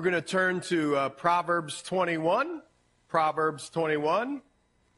We're 0.00 0.12
going 0.12 0.22
to 0.22 0.30
turn 0.30 0.60
to 0.62 0.96
uh, 0.96 1.08
Proverbs 1.10 1.82
21. 1.82 2.62
Proverbs 3.08 3.68
21. 3.68 4.40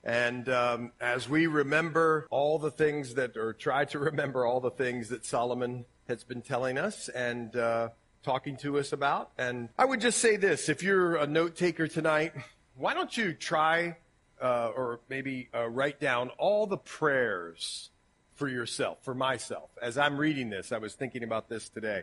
And 0.04 0.48
um, 0.48 0.92
as 1.00 1.28
we 1.28 1.48
remember 1.48 2.28
all 2.30 2.60
the 2.60 2.70
things 2.70 3.14
that, 3.14 3.36
or 3.36 3.52
try 3.52 3.84
to 3.86 3.98
remember 3.98 4.46
all 4.46 4.60
the 4.60 4.70
things 4.70 5.08
that 5.08 5.26
Solomon 5.26 5.86
has 6.06 6.22
been 6.22 6.40
telling 6.40 6.78
us 6.78 7.08
and 7.08 7.56
uh, 7.56 7.88
talking 8.22 8.56
to 8.58 8.78
us 8.78 8.92
about. 8.92 9.32
And 9.36 9.70
I 9.76 9.86
would 9.86 10.00
just 10.00 10.18
say 10.18 10.36
this 10.36 10.68
if 10.68 10.84
you're 10.84 11.16
a 11.16 11.26
note 11.26 11.56
taker 11.56 11.88
tonight, 11.88 12.32
why 12.76 12.94
don't 12.94 13.16
you 13.16 13.32
try 13.32 13.96
uh, 14.40 14.68
or 14.68 15.00
maybe 15.08 15.48
uh, 15.52 15.68
write 15.68 15.98
down 15.98 16.30
all 16.38 16.68
the 16.68 16.78
prayers 16.78 17.90
for 18.36 18.46
yourself, 18.46 18.98
for 19.02 19.16
myself? 19.16 19.68
As 19.82 19.98
I'm 19.98 20.16
reading 20.16 20.48
this, 20.48 20.70
I 20.70 20.78
was 20.78 20.94
thinking 20.94 21.24
about 21.24 21.48
this 21.48 21.68
today. 21.70 22.02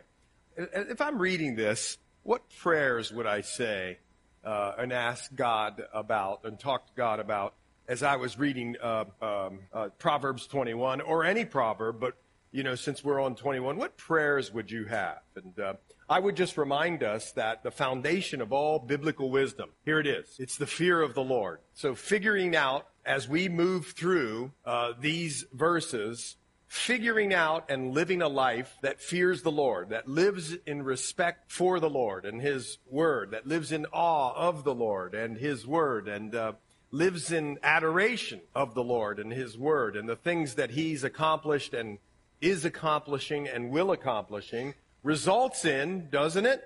If 0.58 1.00
I'm 1.00 1.18
reading 1.18 1.56
this, 1.56 1.96
what 2.22 2.42
prayers 2.58 3.12
would 3.12 3.26
I 3.26 3.40
say 3.40 3.98
uh, 4.44 4.72
and 4.78 4.92
ask 4.92 5.34
God 5.34 5.82
about 5.92 6.44
and 6.44 6.58
talk 6.58 6.86
to 6.86 6.92
God 6.96 7.20
about 7.20 7.54
as 7.88 8.02
I 8.02 8.16
was 8.16 8.38
reading 8.38 8.76
uh, 8.80 9.04
um, 9.20 9.60
uh, 9.72 9.88
Proverbs 9.98 10.46
21 10.46 11.00
or 11.00 11.24
any 11.24 11.44
proverb, 11.44 11.98
but 11.98 12.14
you 12.52 12.62
know, 12.62 12.74
since 12.74 13.04
we're 13.04 13.20
on 13.20 13.36
21, 13.36 13.76
what 13.76 13.96
prayers 13.96 14.52
would 14.52 14.70
you 14.70 14.84
have? 14.86 15.18
And 15.36 15.58
uh, 15.58 15.74
I 16.08 16.18
would 16.18 16.36
just 16.36 16.56
remind 16.56 17.02
us 17.02 17.32
that 17.32 17.62
the 17.62 17.70
foundation 17.70 18.40
of 18.40 18.52
all 18.52 18.80
biblical 18.80 19.30
wisdom, 19.30 19.70
here 19.84 20.00
it 20.00 20.06
is. 20.06 20.36
It's 20.38 20.56
the 20.56 20.66
fear 20.66 21.00
of 21.00 21.14
the 21.14 21.22
Lord. 21.22 21.60
So 21.74 21.94
figuring 21.94 22.56
out 22.56 22.88
as 23.04 23.28
we 23.28 23.48
move 23.48 23.86
through 23.86 24.52
uh, 24.64 24.92
these 24.98 25.44
verses 25.52 26.36
figuring 26.70 27.34
out 27.34 27.68
and 27.68 27.92
living 27.92 28.22
a 28.22 28.28
life 28.28 28.78
that 28.80 29.00
fears 29.00 29.42
the 29.42 29.50
Lord, 29.50 29.88
that 29.88 30.06
lives 30.06 30.56
in 30.66 30.84
respect 30.84 31.50
for 31.50 31.80
the 31.80 31.90
Lord 31.90 32.24
and 32.24 32.40
His 32.40 32.78
Word, 32.88 33.32
that 33.32 33.44
lives 33.44 33.72
in 33.72 33.86
awe 33.86 34.32
of 34.36 34.62
the 34.62 34.74
Lord 34.74 35.12
and 35.12 35.36
His 35.36 35.66
Word, 35.66 36.06
and 36.06 36.32
uh, 36.32 36.52
lives 36.92 37.32
in 37.32 37.58
adoration 37.64 38.40
of 38.54 38.74
the 38.74 38.84
Lord 38.84 39.18
and 39.18 39.32
His 39.32 39.58
Word 39.58 39.96
and 39.96 40.08
the 40.08 40.14
things 40.14 40.54
that 40.54 40.70
He's 40.70 41.02
accomplished 41.02 41.74
and 41.74 41.98
is 42.40 42.64
accomplishing 42.64 43.48
and 43.48 43.70
will 43.70 43.90
accomplishing, 43.90 44.74
results 45.02 45.64
in, 45.64 46.08
doesn't 46.08 46.46
it? 46.46 46.62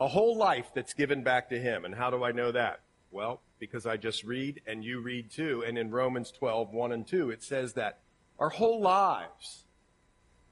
A 0.00 0.08
whole 0.08 0.38
life 0.38 0.70
that's 0.74 0.94
given 0.94 1.22
back 1.22 1.50
to 1.50 1.60
Him. 1.60 1.84
And 1.84 1.94
how 1.94 2.08
do 2.08 2.24
I 2.24 2.32
know 2.32 2.50
that? 2.52 2.80
Well, 3.10 3.42
because 3.58 3.84
I 3.84 3.98
just 3.98 4.24
read 4.24 4.62
and 4.66 4.82
you 4.82 5.00
read 5.00 5.30
too. 5.30 5.64
And 5.66 5.76
in 5.76 5.90
Romans 5.90 6.30
12, 6.30 6.72
1 6.72 6.92
and 6.92 7.06
2, 7.06 7.28
it 7.28 7.42
says 7.42 7.74
that 7.74 7.98
our 8.38 8.48
whole 8.48 8.80
lives. 8.80 9.64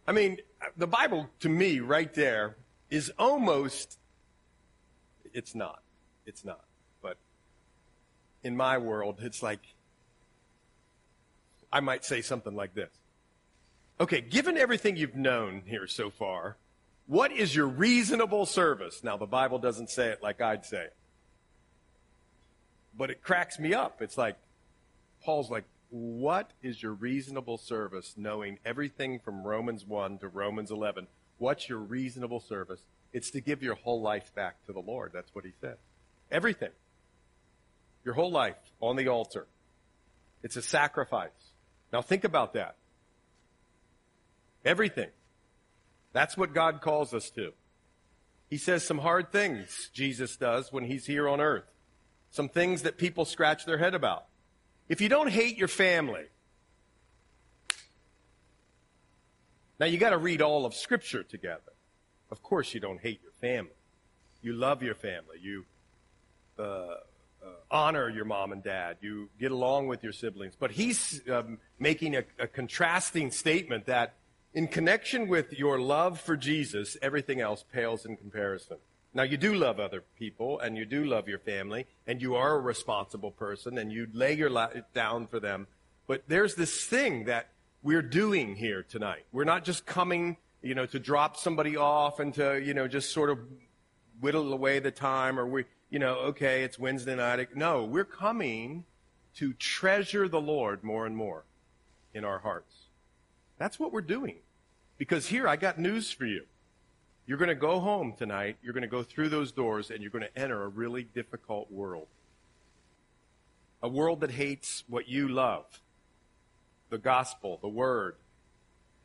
I 0.07 0.13
mean, 0.13 0.39
the 0.77 0.87
Bible 0.87 1.29
to 1.41 1.49
me 1.49 1.81
right 1.81 2.13
there 2.15 2.57
is 2.91 3.13
almost, 3.19 3.99
it's 5.33 5.55
not. 5.55 5.83
It's 6.27 6.45
not. 6.45 6.65
But 7.03 7.17
in 8.43 8.57
my 8.57 8.79
world, 8.79 9.19
it's 9.21 9.43
like, 9.43 9.61
I 11.73 11.81
might 11.81 12.05
say 12.05 12.23
something 12.23 12.55
like 12.55 12.75
this. 12.75 12.91
Okay, 14.01 14.21
given 14.21 14.57
everything 14.57 14.97
you've 14.97 15.17
known 15.17 15.63
here 15.67 15.87
so 15.87 16.11
far, 16.11 16.57
what 17.07 17.33
is 17.33 17.55
your 17.55 17.67
reasonable 17.67 18.47
service? 18.47 19.03
Now, 19.03 19.17
the 19.17 19.27
Bible 19.27 19.59
doesn't 19.59 19.91
say 19.91 20.09
it 20.09 20.23
like 20.23 20.41
I'd 20.41 20.65
say 20.65 20.85
it. 20.85 20.95
But 22.97 23.11
it 23.11 23.23
cracks 23.23 23.59
me 23.59 23.75
up. 23.75 24.03
It's 24.03 24.19
like, 24.19 24.37
Paul's 25.25 25.51
like, 25.51 25.65
what 25.91 26.51
is 26.63 26.83
your 26.83 26.93
reasonable 26.93 27.59
service 27.59 28.15
knowing 28.17 28.59
everything 28.65 29.19
from 29.19 29.43
Romans 29.43 29.85
1 29.85 30.19
to 30.19 30.29
Romans 30.29 30.71
11? 30.71 31.07
What's 31.39 31.69
your 31.69 31.79
reasonable 31.79 32.41
service? 32.41 32.81
It's 33.13 33.31
to 33.31 33.41
give 33.41 33.63
your 33.63 33.77
whole 33.77 34.03
life 34.03 34.35
back 34.35 34.65
to 34.67 34.73
the 34.73 34.81
Lord. 34.81 35.13
That's 35.15 35.35
what 35.35 35.45
he 35.45 35.53
said. 35.61 35.77
Everything. 36.31 36.71
Your 38.05 38.15
whole 38.15 38.31
life 38.31 38.57
on 38.81 38.97
the 38.97 39.09
altar. 39.09 39.47
It's 40.43 40.57
a 40.57 40.63
sacrifice. 40.63 41.31
Now 41.93 42.03
think 42.03 42.25
about 42.25 42.55
that. 42.55 42.77
Everything. 44.65 45.11
That's 46.13 46.37
what 46.37 46.55
God 46.55 46.81
calls 46.81 47.15
us 47.15 47.31
to. 47.31 47.53
He 48.49 48.59
says 48.59 48.85
some 48.85 48.99
hard 48.99 49.33
things, 49.33 49.91
Jesus 49.93 50.37
does, 50.37 50.73
when 50.73 50.85
he's 50.85 51.07
here 51.07 51.29
on 51.29 51.41
earth. 51.41 51.65
Some 52.31 52.49
things 52.49 52.83
that 52.83 52.99
people 52.99 53.25
scratch 53.25 53.65
their 53.65 53.79
head 53.79 53.95
about. 53.95 54.27
If 54.89 55.01
you 55.01 55.09
don't 55.09 55.29
hate 55.29 55.57
your 55.57 55.69
family, 55.69 56.27
now 59.81 59.87
you 59.87 59.99
got 59.99 60.11
to 60.11 60.19
read 60.19 60.41
all 60.41 60.65
of 60.65 60.75
Scripture 60.75 61.23
together. 61.23 61.73
Of 62.31 62.43
course, 62.43 62.73
you 62.75 62.81
don't 62.81 63.01
hate 63.01 63.21
your 63.23 63.33
family. 63.33 63.73
You 64.43 64.53
love 64.53 64.83
your 64.83 64.95
family. 64.95 65.39
You 65.41 65.65
uh, 66.59 66.63
uh, 66.63 66.97
honor 67.71 68.09
your 68.09 68.25
mom 68.25 68.53
and 68.53 68.63
dad. 68.63 68.97
You 69.01 69.29
get 69.39 69.51
along 69.51 69.89
with 69.89 70.03
your 70.03 70.13
siblings. 70.13 70.55
But 70.59 70.73
he's 70.73 71.21
um, 71.29 71.59
making 71.79 72.17
a, 72.17 72.25
a 72.39 72.47
contrasting 72.47 73.31
statement 73.31 73.87
that 73.87 74.15
in 74.55 74.69
connection 74.69 75.29
with 75.29 75.53
your 75.53 75.79
love 75.79 76.21
for 76.21 76.37
Jesus, 76.37 76.97
everything 77.03 77.41
else 77.41 77.65
pales 77.73 78.07
in 78.07 78.17
comparison. 78.17 78.79
Now, 79.17 79.23
you 79.23 79.39
do 79.39 79.55
love 79.55 79.81
other 79.81 80.05
people 80.19 80.61
and 80.61 80.77
you 80.77 80.85
do 80.85 81.03
love 81.07 81.27
your 81.27 81.39
family 81.39 81.87
and 82.07 82.21
you 82.21 82.35
are 82.35 82.55
a 82.55 82.61
responsible 82.61 83.31
person 83.31 83.79
and 83.79 83.91
you 83.91 84.09
lay 84.13 84.35
your 84.35 84.51
life 84.51 84.85
down 84.93 85.27
for 85.27 85.41
them. 85.41 85.69
But 86.07 86.25
there's 86.29 86.55
this 86.55 86.85
thing 86.85 87.25
that 87.25 87.49
we're 87.83 88.03
doing 88.03 88.57
here 88.57 88.83
tonight. 88.83 89.25
We're 89.33 89.45
not 89.45 89.65
just 89.65 89.87
coming, 89.87 90.37
you 90.61 90.75
know, 90.75 90.85
to 90.85 90.99
drop 90.99 91.39
somebody 91.39 91.79
off 91.79 92.21
and 92.21 92.35
to, 92.35 92.63
you 92.63 92.75
know, 92.75 92.87
just 92.87 93.11
sort 93.11 93.31
of 93.31 93.39
whittle 94.21 94.53
away 94.53 94.81
the 94.81 94.91
time 94.91 95.39
or 95.39 95.47
we, 95.47 95.65
you 95.89 95.99
know, 95.99 96.17
okay, 96.17 96.63
it's 96.63 96.79
Wednesday 96.79 97.17
night. 97.17 97.57
No, 97.57 97.85
we're 97.85 98.05
coming 98.05 98.85
to 99.37 99.55
treasure 99.55 100.29
the 100.29 100.43
Lord 100.43 100.85
more 100.85 101.07
and 101.07 101.17
more 101.17 101.45
in 102.13 102.27
our 102.27 102.41
hearts. 102.41 102.75
That's 103.57 103.81
what 103.81 103.93
we're 103.93 104.03
doing. 104.03 104.41
Because 104.99 105.29
here, 105.29 105.49
I 105.49 105.57
got 105.57 105.79
news 105.79 106.11
for 106.11 106.27
you. 106.27 106.45
You're 107.27 107.39
going 107.39 107.49
to 107.49 107.55
go 107.55 107.81
home 107.81 108.15
tonight, 108.17 108.57
you're 108.63 108.73
going 108.73 108.83
to 108.83 108.89
go 108.89 109.03
through 109.03 109.31
those 109.31 109.51
doors, 109.51 109.91
and 109.91 110.01
you're 110.01 110.13
going 110.13 110.25
to 110.25 110.39
enter 110.39 110.63
a 110.63 110.69
really 110.69 111.03
difficult 111.03 111.71
world. 111.73 112.07
A 113.83 113.89
world 113.89 114.21
that 114.21 114.31
hates 114.31 114.85
what 114.89 115.09
you 115.09 115.29
love 115.29 115.65
the 116.89 116.99
gospel, 116.99 117.59
the 117.61 117.69
word. 117.69 118.15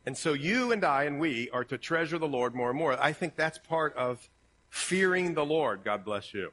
And 0.06 0.16
so 0.16 0.34
you 0.34 0.70
and 0.70 0.84
I 0.84 1.04
and 1.04 1.18
we 1.18 1.50
are 1.50 1.64
to 1.64 1.76
treasure 1.76 2.16
the 2.16 2.28
Lord 2.28 2.54
more 2.54 2.70
and 2.70 2.78
more. 2.78 3.00
I 3.00 3.12
think 3.12 3.34
that's 3.34 3.58
part 3.58 3.96
of 3.96 4.30
fearing 4.68 5.34
the 5.34 5.44
Lord. 5.44 5.82
God 5.84 6.04
bless 6.04 6.32
you. 6.32 6.52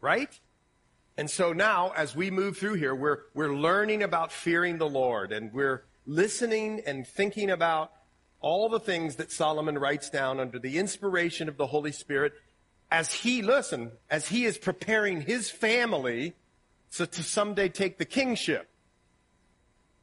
Right? 0.00 0.38
And 1.18 1.28
so 1.28 1.52
now, 1.52 1.92
as 1.96 2.16
we 2.16 2.30
move 2.30 2.56
through 2.56 2.74
here, 2.74 2.94
we're, 2.94 3.24
we're 3.34 3.54
learning 3.54 4.02
about 4.02 4.32
fearing 4.32 4.78
the 4.78 4.88
Lord 4.88 5.32
and 5.32 5.52
we're 5.52 5.84
listening 6.06 6.80
and 6.86 7.06
thinking 7.06 7.50
about 7.50 7.92
all 8.40 8.68
the 8.68 8.80
things 8.80 9.16
that 9.16 9.32
Solomon 9.32 9.78
writes 9.78 10.10
down 10.10 10.40
under 10.40 10.58
the 10.58 10.78
inspiration 10.78 11.48
of 11.48 11.56
the 11.56 11.66
Holy 11.66 11.92
Spirit 11.92 12.32
as 12.90 13.12
he, 13.12 13.42
listen, 13.42 13.92
as 14.10 14.28
he 14.28 14.44
is 14.44 14.56
preparing 14.56 15.20
his 15.20 15.50
family 15.50 16.34
so 16.90 17.04
to 17.04 17.22
someday 17.22 17.68
take 17.68 17.98
the 17.98 18.04
kingship, 18.04 18.68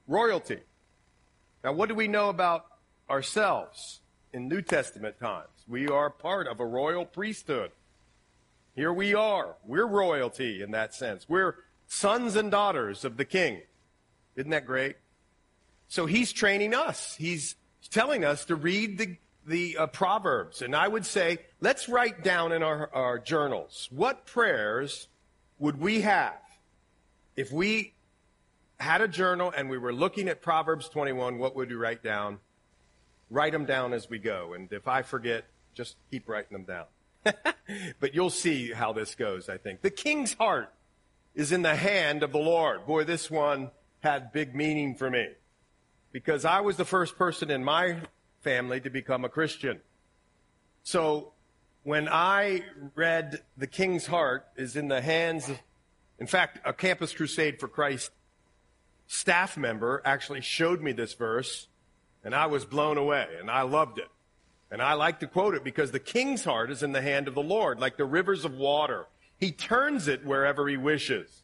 royalty. 0.07 0.59
Now, 1.63 1.73
what 1.73 1.90
do 1.90 1.96
we 1.96 2.07
know 2.07 2.29
about 2.29 2.66
ourselves 3.09 4.01
in 4.34 4.47
New 4.47 4.62
Testament 4.62 5.19
times? 5.19 5.50
We 5.67 5.88
are 5.88 6.09
part 6.09 6.47
of 6.47 6.59
a 6.59 6.66
royal 6.66 7.06
priesthood. 7.06 7.72
Here 8.75 8.94
we 8.94 9.16
are. 9.16 9.56
We're 9.66 9.88
royalty 9.88 10.62
in 10.62 10.72
that 10.72 10.94
sense. 10.94 11.28
We're 11.28 11.56
sons 11.88 12.35
and 12.35 12.52
daughters 12.52 13.03
of 13.03 13.17
the 13.17 13.25
king. 13.25 13.62
Isn't 14.35 14.52
that 14.52 14.66
great? 14.66 14.97
So 15.88 16.06
he's 16.06 16.31
training 16.31 16.75
us. 16.75 17.16
He's 17.16 17.56
telling 17.88 18.23
us 18.25 18.46
to 18.46 18.56
read 18.56 18.97
the, 18.97 19.18
the 19.46 19.78
uh, 19.78 19.88
Proverbs. 19.88 20.62
And 20.62 20.75
I 20.75 20.88
would 20.88 21.06
say, 21.06 21.40
let's 21.62 21.88
write 21.90 22.23
down 22.23 22.51
in 22.51 22.63
our, 22.63 22.90
our 22.94 23.19
journals 23.19 23.88
what 23.91 24.26
prayers 24.26 25.08
would 25.59 25.79
we 25.79 26.02
have 26.02 26.37
if 27.35 27.52
we 27.52 27.93
had 28.79 29.02
a 29.02 29.08
journal 29.08 29.53
and 29.55 29.70
we 29.70 29.78
were 29.78 29.93
looking 29.93 30.28
at 30.28 30.41
Proverbs 30.41 30.90
21, 30.90 31.37
what 31.37 31.55
would 31.55 31.70
we 31.70 31.76
write 31.76 32.03
down? 32.03 32.40
Write 33.29 33.52
them 33.52 33.66
down 33.66 33.93
as 33.93 34.09
we 34.09 34.20
go. 34.20 34.53
And 34.53 34.72
if 34.72 34.88
I 34.88 35.02
forget, 35.02 35.46
just 35.73 35.96
keep 36.11 36.29
writing 36.29 36.53
them 36.53 36.64
down. 36.64 36.85
but 37.99 38.14
you'll 38.14 38.29
see 38.29 38.72
how 38.72 38.93
this 38.93 39.16
goes, 39.16 39.49
I 39.49 39.58
think. 39.58 39.81
The 39.81 39.90
king's 39.90 40.34
heart 40.34 40.72
is 41.34 41.52
in 41.52 41.61
the 41.61 41.76
hand 41.76 42.23
of 42.23 42.31
the 42.31 42.40
Lord. 42.40 42.85
Boy, 42.85 43.03
this 43.03 43.29
one 43.31 43.72
had 44.02 44.31
big 44.31 44.55
meaning 44.55 44.96
for 44.96 45.09
me 45.09 45.29
because 46.16 46.46
I 46.46 46.62
was 46.62 46.78
the 46.78 46.85
first 46.85 47.17
person 47.17 47.52
in 47.52 47.62
my 47.62 47.97
family 48.40 48.79
to 48.79 48.90
become 48.90 49.26
a 49.26 49.29
Christian. 49.29 49.82
So 50.84 51.34
when 51.84 52.08
I 52.08 52.64
read 52.96 53.41
The 53.58 53.67
King's 53.67 54.06
Heart 54.06 54.47
is 54.56 54.78
in 54.78 54.88
the 54.88 55.02
hands, 55.02 55.52
in 56.17 56.26
fact, 56.26 56.59
a 56.64 56.72
Campus 56.72 57.14
Crusade 57.14 57.59
for 57.59 57.67
Christ 57.67 58.12
staff 59.08 59.58
member 59.58 60.02
actually 60.06 60.40
showed 60.40 60.82
me 60.82 60.94
this 60.94 61.14
verse, 61.16 61.67
and 62.23 62.34
I 62.34 62.46
was 62.46 62.64
blown 62.64 62.97
away, 62.97 63.28
and 63.38 63.52
I 63.52 63.64
loved 63.64 63.97
it. 63.97 64.08
And 64.72 64.82
I 64.82 64.94
like 64.94 65.20
to 65.20 65.28
quote 65.28 65.53
it 65.53 65.66
because 65.66 65.91
the 65.91 66.00
king's 66.00 66.46
heart 66.46 66.72
is 66.72 66.82
in 66.82 66.94
the 66.94 67.02
hand 67.02 67.28
of 67.28 67.35
the 67.35 67.44
Lord, 67.44 67.82
like 67.82 67.97
the 67.97 68.06
rivers 68.06 68.46
of 68.46 68.53
water. 68.53 69.08
He 69.38 69.52
turns 69.52 70.08
it 70.08 70.23
wherever 70.23 70.66
he 70.70 70.78
wishes. 70.78 71.44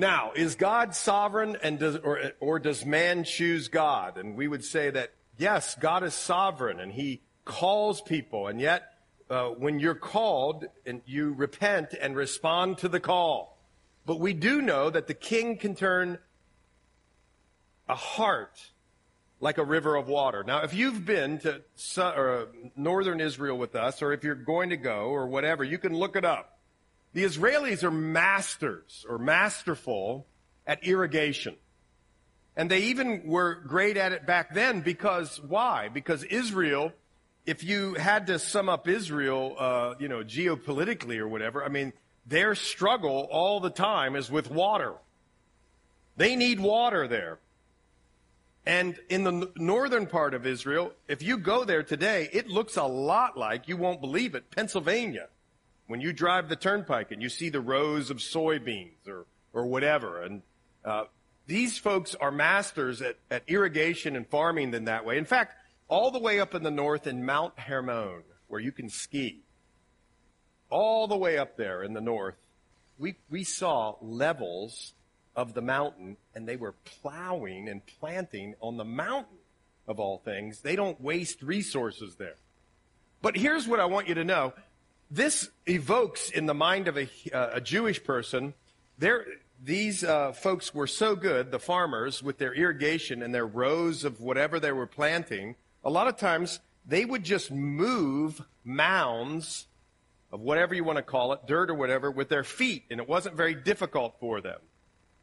Now, 0.00 0.32
is 0.34 0.54
God 0.54 0.94
sovereign 0.94 1.58
and 1.62 1.78
does, 1.78 1.96
or, 1.96 2.32
or 2.40 2.58
does 2.58 2.86
man 2.86 3.22
choose 3.22 3.68
God? 3.68 4.16
And 4.16 4.34
we 4.34 4.48
would 4.48 4.64
say 4.64 4.88
that 4.88 5.12
yes, 5.36 5.74
God 5.74 6.02
is 6.04 6.14
sovereign 6.14 6.80
and 6.80 6.90
he 6.90 7.20
calls 7.44 8.00
people. 8.00 8.46
And 8.46 8.62
yet, 8.62 8.94
uh, 9.28 9.48
when 9.48 9.78
you're 9.78 9.94
called 9.94 10.64
and 10.86 11.02
you 11.04 11.34
repent 11.34 11.92
and 12.00 12.16
respond 12.16 12.78
to 12.78 12.88
the 12.88 12.98
call. 12.98 13.58
But 14.06 14.18
we 14.20 14.32
do 14.32 14.62
know 14.62 14.88
that 14.88 15.06
the 15.06 15.12
king 15.12 15.58
can 15.58 15.74
turn 15.74 16.18
a 17.86 17.94
heart 17.94 18.70
like 19.38 19.58
a 19.58 19.64
river 19.64 19.96
of 19.96 20.08
water. 20.08 20.42
Now, 20.42 20.62
if 20.62 20.72
you've 20.72 21.04
been 21.04 21.40
to 21.40 21.60
uh, 21.98 22.46
northern 22.74 23.20
Israel 23.20 23.58
with 23.58 23.76
us, 23.76 24.00
or 24.00 24.14
if 24.14 24.24
you're 24.24 24.34
going 24.34 24.70
to 24.70 24.78
go, 24.78 25.08
or 25.08 25.26
whatever, 25.26 25.62
you 25.62 25.76
can 25.76 25.92
look 25.92 26.16
it 26.16 26.24
up. 26.24 26.59
The 27.12 27.24
Israelis 27.24 27.82
are 27.82 27.90
masters 27.90 29.04
or 29.08 29.18
masterful 29.18 30.26
at 30.66 30.84
irrigation. 30.84 31.56
And 32.56 32.70
they 32.70 32.80
even 32.84 33.26
were 33.26 33.54
great 33.54 33.96
at 33.96 34.12
it 34.12 34.26
back 34.26 34.54
then 34.54 34.80
because 34.80 35.40
why? 35.40 35.88
Because 35.88 36.24
Israel, 36.24 36.92
if 37.46 37.64
you 37.64 37.94
had 37.94 38.26
to 38.28 38.38
sum 38.38 38.68
up 38.68 38.86
Israel, 38.86 39.56
uh, 39.58 39.94
you 39.98 40.08
know, 40.08 40.22
geopolitically 40.22 41.18
or 41.18 41.26
whatever, 41.26 41.64
I 41.64 41.68
mean, 41.68 41.92
their 42.26 42.54
struggle 42.54 43.28
all 43.30 43.60
the 43.60 43.70
time 43.70 44.14
is 44.14 44.30
with 44.30 44.50
water. 44.50 44.94
They 46.16 46.36
need 46.36 46.60
water 46.60 47.08
there. 47.08 47.38
And 48.66 48.98
in 49.08 49.24
the 49.24 49.50
northern 49.56 50.06
part 50.06 50.34
of 50.34 50.46
Israel, 50.46 50.92
if 51.08 51.22
you 51.22 51.38
go 51.38 51.64
there 51.64 51.82
today, 51.82 52.28
it 52.32 52.48
looks 52.48 52.76
a 52.76 52.84
lot 52.84 53.36
like, 53.36 53.68
you 53.68 53.76
won't 53.76 54.00
believe 54.00 54.34
it, 54.34 54.50
Pennsylvania. 54.50 55.28
When 55.90 56.00
you 56.00 56.12
drive 56.12 56.48
the 56.48 56.54
turnpike 56.54 57.10
and 57.10 57.20
you 57.20 57.28
see 57.28 57.48
the 57.48 57.60
rows 57.60 58.10
of 58.10 58.18
soybeans 58.18 59.08
or, 59.08 59.26
or 59.52 59.66
whatever. 59.66 60.22
And 60.22 60.42
uh, 60.84 61.06
these 61.48 61.78
folks 61.78 62.14
are 62.14 62.30
masters 62.30 63.02
at, 63.02 63.16
at 63.28 63.42
irrigation 63.48 64.14
and 64.14 64.24
farming 64.24 64.72
in 64.72 64.84
that 64.84 65.04
way. 65.04 65.18
In 65.18 65.24
fact, 65.24 65.56
all 65.88 66.12
the 66.12 66.20
way 66.20 66.38
up 66.38 66.54
in 66.54 66.62
the 66.62 66.70
north 66.70 67.08
in 67.08 67.26
Mount 67.26 67.58
Hermon, 67.58 68.22
where 68.46 68.60
you 68.60 68.70
can 68.70 68.88
ski, 68.88 69.40
all 70.70 71.08
the 71.08 71.16
way 71.16 71.36
up 71.36 71.56
there 71.56 71.82
in 71.82 71.92
the 71.92 72.00
north, 72.00 72.36
we, 72.96 73.16
we 73.28 73.42
saw 73.42 73.96
levels 74.00 74.92
of 75.34 75.54
the 75.54 75.60
mountain, 75.60 76.16
and 76.36 76.46
they 76.46 76.54
were 76.54 76.76
plowing 77.02 77.68
and 77.68 77.82
planting 77.98 78.54
on 78.60 78.76
the 78.76 78.84
mountain 78.84 79.38
of 79.88 79.98
all 79.98 80.18
things. 80.18 80.60
They 80.60 80.76
don't 80.76 81.00
waste 81.00 81.42
resources 81.42 82.14
there. 82.14 82.36
But 83.22 83.36
here's 83.36 83.66
what 83.66 83.80
I 83.80 83.86
want 83.86 84.06
you 84.06 84.14
to 84.14 84.24
know. 84.24 84.54
This 85.10 85.50
evokes 85.66 86.30
in 86.30 86.46
the 86.46 86.54
mind 86.54 86.88
of 86.88 86.96
a, 86.96 87.08
uh, 87.32 87.50
a 87.54 87.60
Jewish 87.60 88.02
person, 88.02 88.54
these 89.62 90.04
uh, 90.04 90.32
folks 90.32 90.74
were 90.74 90.86
so 90.86 91.16
good, 91.16 91.50
the 91.50 91.58
farmers, 91.58 92.22
with 92.22 92.38
their 92.38 92.54
irrigation 92.54 93.22
and 93.22 93.34
their 93.34 93.46
rows 93.46 94.04
of 94.04 94.20
whatever 94.20 94.60
they 94.60 94.72
were 94.72 94.86
planting. 94.86 95.56
A 95.84 95.90
lot 95.90 96.06
of 96.06 96.16
times 96.16 96.60
they 96.86 97.04
would 97.04 97.24
just 97.24 97.50
move 97.50 98.42
mounds 98.64 99.66
of 100.32 100.40
whatever 100.40 100.74
you 100.74 100.84
want 100.84 100.96
to 100.96 101.02
call 101.02 101.32
it, 101.32 101.46
dirt 101.46 101.70
or 101.70 101.74
whatever, 101.74 102.10
with 102.10 102.28
their 102.28 102.44
feet, 102.44 102.84
and 102.90 103.00
it 103.00 103.08
wasn't 103.08 103.34
very 103.34 103.54
difficult 103.54 104.16
for 104.20 104.40
them 104.40 104.60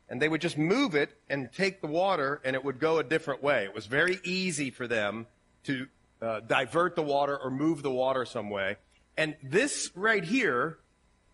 and 0.10 0.22
they 0.22 0.30
would 0.30 0.42
just 0.42 0.58
move 0.58 0.96
it 0.96 1.18
and 1.30 1.50
take 1.52 1.82
the 1.82 1.88
water 1.88 2.42
and 2.44 2.56
it 2.56 2.64
would 2.64 2.80
go 2.80 2.98
a 3.00 3.04
different 3.04 3.44
way. 3.44 3.66
It 3.66 3.74
was 3.74 3.86
very 3.86 4.20
easy 4.24 4.72
for 4.72 4.88
them 4.88 5.28
to 5.64 5.88
uh, 6.22 6.40
divert 6.42 6.96
the 6.96 7.02
water 7.02 7.38
or 7.38 7.52
move 7.52 7.84
the 7.84 7.92
water 7.92 8.26
some 8.26 8.50
way. 8.50 8.78
And 9.18 9.36
this 9.42 9.90
right 9.96 10.24
here 10.24 10.78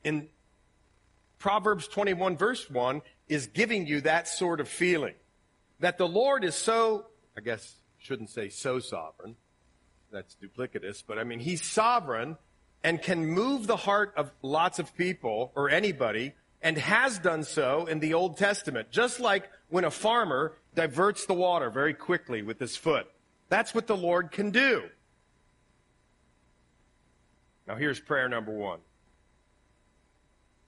in 0.04 0.30
Proverbs 1.38 1.88
21 1.88 2.38
verse 2.38 2.70
1 2.70 3.02
is 3.28 3.48
giving 3.48 3.86
you 3.86 4.02
that 4.02 4.28
sort 4.28 4.62
of 4.62 4.68
feeling 4.68 5.16
that 5.80 5.98
the 5.98 6.08
Lord 6.08 6.46
is 6.46 6.56
so, 6.56 7.08
I 7.38 7.42
guess, 7.42 7.76
shouldn't 7.98 8.30
say 8.30 8.50
so 8.50 8.80
sovereign. 8.80 9.36
That's 10.12 10.38
duplicitous, 10.42 11.04
but 11.06 11.18
I 11.20 11.24
mean, 11.24 11.40
he's 11.40 11.64
sovereign 11.64 12.38
and 12.84 13.02
can 13.02 13.26
move 13.26 13.68
the 13.68 13.76
heart 13.76 14.14
of 14.16 14.32
lots 14.42 14.80
of 14.80 14.96
people 14.96 15.52
or 15.56 15.70
anybody 15.70 16.34
and 16.62 16.78
has 16.78 17.20
done 17.20 17.44
so 17.44 17.86
in 17.86 18.00
the 18.00 18.14
Old 18.14 18.38
Testament, 18.38 18.92
just 18.92 19.20
like 19.20 19.50
when 19.70 19.84
a 19.84 19.92
farmer 19.92 20.54
diverts 20.76 21.26
the 21.26 21.34
water 21.34 21.70
very 21.70 21.94
quickly 21.94 22.42
with 22.42 22.60
his 22.60 22.78
foot. 22.78 23.08
That's 23.50 23.76
what 23.76 23.88
the 23.88 23.98
Lord 23.98 24.32
can 24.32 24.52
do. 24.52 24.84
Now, 27.68 27.76
here's 27.76 28.00
prayer 28.00 28.28
number 28.28 28.52
one. 28.52 28.80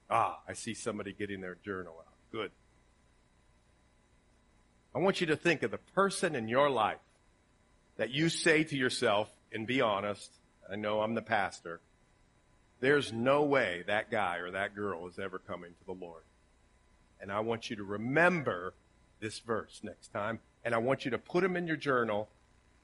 Ah, 0.10 0.40
I 0.48 0.54
see 0.54 0.74
somebody 0.74 1.14
getting 1.14 1.42
their 1.42 1.56
journal 1.56 1.96
out. 2.00 2.14
Good. 2.32 2.52
I 4.94 5.00
want 5.00 5.20
you 5.20 5.28
to 5.28 5.36
think 5.36 5.64
of 5.64 5.72
the 5.72 5.78
person 5.78 6.36
in 6.36 6.48
your 6.48 6.70
life 6.70 7.00
that 7.98 8.12
you 8.12 8.30
say 8.30 8.64
to 8.64 8.78
yourself, 8.78 9.30
and 9.52 9.68
be 9.68 9.82
honest, 9.82 10.32
I 10.72 10.76
know 10.76 11.02
I'm 11.02 11.16
the 11.16 11.22
pastor, 11.22 11.82
there's 12.80 13.12
no 13.12 13.44
way 13.44 13.84
that 13.88 14.12
guy 14.12 14.38
or 14.38 14.52
that 14.52 14.76
girl 14.76 15.08
is 15.08 15.18
ever 15.18 15.40
coming 15.40 15.72
to 15.72 15.86
the 15.86 16.06
Lord. 16.06 16.24
And 17.22 17.32
I 17.32 17.40
want 17.40 17.70
you 17.70 17.76
to 17.78 17.84
remember 17.84 18.74
this 19.20 19.40
verse 19.40 19.80
next 19.84 20.10
time. 20.14 20.40
And 20.64 20.76
I 20.76 20.78
want 20.78 21.06
you 21.06 21.12
to 21.12 21.18
put 21.18 21.42
them 21.42 21.56
in 21.56 21.68
your 21.68 21.78
journal 21.78 22.30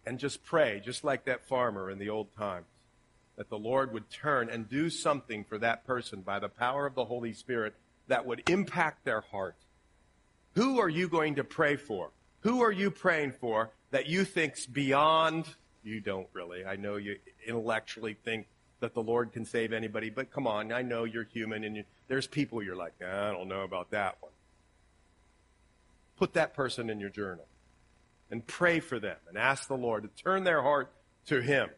and 0.06 0.18
just 0.18 0.44
pray, 0.44 0.81
just 0.84 1.04
like 1.04 1.25
that 1.25 1.46
farmer 1.48 1.90
in 1.92 2.00
the 2.00 2.10
old 2.10 2.36
times, 2.36 2.66
that 3.41 3.49
the 3.49 3.57
Lord 3.57 3.91
would 3.91 4.07
turn 4.11 4.51
and 4.51 4.69
do 4.69 4.88
something 4.88 5.43
for 5.43 5.57
that 5.57 5.83
person 5.83 6.21
by 6.21 6.38
the 6.38 6.47
power 6.47 6.85
of 6.85 6.93
the 6.93 7.05
Holy 7.05 7.33
Spirit 7.33 7.73
that 8.05 8.23
would 8.27 8.47
impact 8.47 9.03
their 9.03 9.21
heart. 9.21 9.55
Who 10.53 10.79
are 10.79 10.88
you 10.88 11.09
going 11.09 11.33
to 11.38 11.43
pray 11.43 11.75
for? 11.75 12.11
Who 12.41 12.61
are 12.61 12.71
you 12.71 12.91
praying 12.91 13.31
for 13.31 13.71
that 13.89 14.05
you 14.05 14.25
think's 14.25 14.67
beyond? 14.67 15.47
You 15.83 16.01
don't 16.01 16.27
really. 16.33 16.67
I 16.67 16.75
know 16.75 16.97
you 16.97 17.15
intellectually 17.47 18.15
think 18.23 18.45
that 18.79 18.93
the 18.93 19.01
Lord 19.01 19.33
can 19.33 19.43
save 19.43 19.73
anybody, 19.73 20.11
but 20.11 20.29
come 20.29 20.45
on, 20.45 20.71
I 20.71 20.83
know 20.83 21.05
you're 21.05 21.23
human 21.23 21.63
and 21.63 21.77
you, 21.77 21.83
there's 22.09 22.27
people 22.27 22.61
you're 22.61 22.75
like, 22.75 22.93
I 23.01 23.31
don't 23.31 23.47
know 23.47 23.61
about 23.61 23.89
that 23.89 24.17
one. 24.19 24.33
Put 26.15 26.33
that 26.33 26.53
person 26.53 26.91
in 26.91 26.99
your 26.99 27.09
journal 27.09 27.47
and 28.29 28.45
pray 28.45 28.81
for 28.81 28.99
them 28.99 29.17
and 29.27 29.35
ask 29.35 29.67
the 29.67 29.73
Lord 29.73 30.03
to 30.03 30.23
turn 30.23 30.43
their 30.43 30.61
heart 30.61 30.91
to 31.25 31.41
Him. 31.41 31.71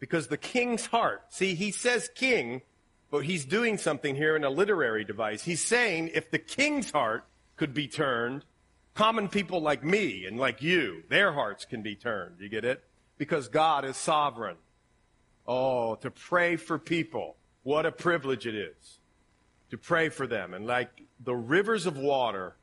Because 0.00 0.26
the 0.26 0.36
king's 0.36 0.86
heart, 0.86 1.22
see, 1.28 1.54
he 1.54 1.70
says 1.70 2.10
king, 2.14 2.62
but 3.10 3.24
he's 3.24 3.44
doing 3.44 3.78
something 3.78 4.16
here 4.16 4.34
in 4.34 4.42
a 4.42 4.50
literary 4.50 5.04
device. 5.04 5.44
He's 5.44 5.62
saying 5.62 6.10
if 6.14 6.30
the 6.30 6.38
king's 6.38 6.90
heart 6.90 7.24
could 7.56 7.74
be 7.74 7.86
turned, 7.86 8.44
common 8.94 9.28
people 9.28 9.60
like 9.60 9.84
me 9.84 10.24
and 10.26 10.38
like 10.38 10.62
you, 10.62 11.04
their 11.08 11.32
hearts 11.32 11.64
can 11.64 11.82
be 11.82 11.94
turned. 11.94 12.40
You 12.40 12.48
get 12.48 12.64
it? 12.64 12.82
Because 13.18 13.48
God 13.48 13.84
is 13.84 13.96
sovereign. 13.96 14.56
Oh, 15.46 15.94
to 15.96 16.10
pray 16.10 16.56
for 16.56 16.78
people. 16.78 17.36
What 17.62 17.86
a 17.86 17.92
privilege 17.92 18.46
it 18.46 18.54
is 18.54 19.00
to 19.70 19.78
pray 19.78 20.08
for 20.08 20.26
them. 20.26 20.52
And 20.52 20.66
like 20.66 21.02
the 21.20 21.34
rivers 21.34 21.86
of 21.86 21.96
water, 21.96 22.56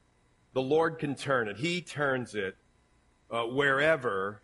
the 0.54 0.62
Lord 0.62 1.00
can 1.00 1.16
turn 1.16 1.48
it. 1.48 1.58
He 1.58 1.82
turns 1.82 2.36
it 2.36 2.58
uh, 3.32 3.44
wherever 3.44 4.42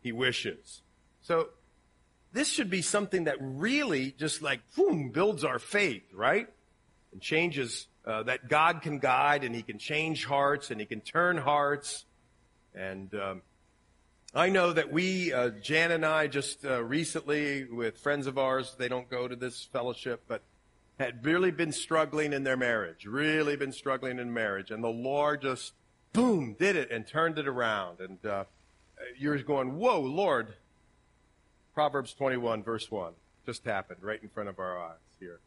He 0.00 0.12
wishes. 0.12 0.82
So 1.20 1.48
this 2.32 2.48
should 2.48 2.70
be 2.70 2.82
something 2.82 3.24
that 3.24 3.36
really 3.40 4.14
just 4.18 4.42
like, 4.42 4.60
boom, 4.74 5.10
builds 5.10 5.44
our 5.44 5.58
faith, 5.58 6.04
right? 6.14 6.48
And 7.12 7.20
changes, 7.20 7.86
uh, 8.06 8.22
that 8.24 8.48
God 8.48 8.82
can 8.82 8.98
guide 8.98 9.44
and 9.44 9.54
He 9.54 9.62
can 9.62 9.78
change 9.78 10.24
hearts 10.24 10.70
and 10.70 10.80
He 10.80 10.86
can 10.86 11.00
turn 11.00 11.36
hearts. 11.36 12.04
And 12.74 13.14
um, 13.14 13.42
I 14.34 14.48
know 14.48 14.72
that 14.72 14.90
we, 14.90 15.32
uh, 15.32 15.50
Jan 15.50 15.90
and 15.90 16.06
I, 16.06 16.26
just 16.26 16.64
uh, 16.64 16.82
recently 16.82 17.64
with 17.64 17.98
friends 17.98 18.26
of 18.26 18.38
ours, 18.38 18.74
they 18.78 18.88
don't 18.88 19.10
go 19.10 19.28
to 19.28 19.36
this 19.36 19.68
fellowship, 19.72 20.22
but 20.26 20.42
had 20.98 21.24
really 21.24 21.50
been 21.50 21.72
struggling 21.72 22.32
in 22.32 22.44
their 22.44 22.56
marriage, 22.56 23.04
really 23.04 23.56
been 23.56 23.72
struggling 23.72 24.18
in 24.18 24.32
marriage. 24.32 24.70
And 24.70 24.82
the 24.82 24.88
Lord 24.88 25.42
just, 25.42 25.74
boom, 26.12 26.56
did 26.58 26.76
it 26.76 26.90
and 26.90 27.06
turned 27.06 27.38
it 27.38 27.46
around. 27.46 28.00
And 28.00 28.24
uh, 28.24 28.44
you're 29.18 29.38
going, 29.42 29.76
whoa, 29.76 30.00
Lord. 30.00 30.54
Proverbs 31.74 32.12
21, 32.12 32.62
verse 32.62 32.90
1, 32.90 33.12
just 33.46 33.64
happened 33.64 34.02
right 34.02 34.22
in 34.22 34.28
front 34.28 34.48
of 34.48 34.58
our 34.58 34.78
eyes 34.78 34.98
here. 35.18 35.40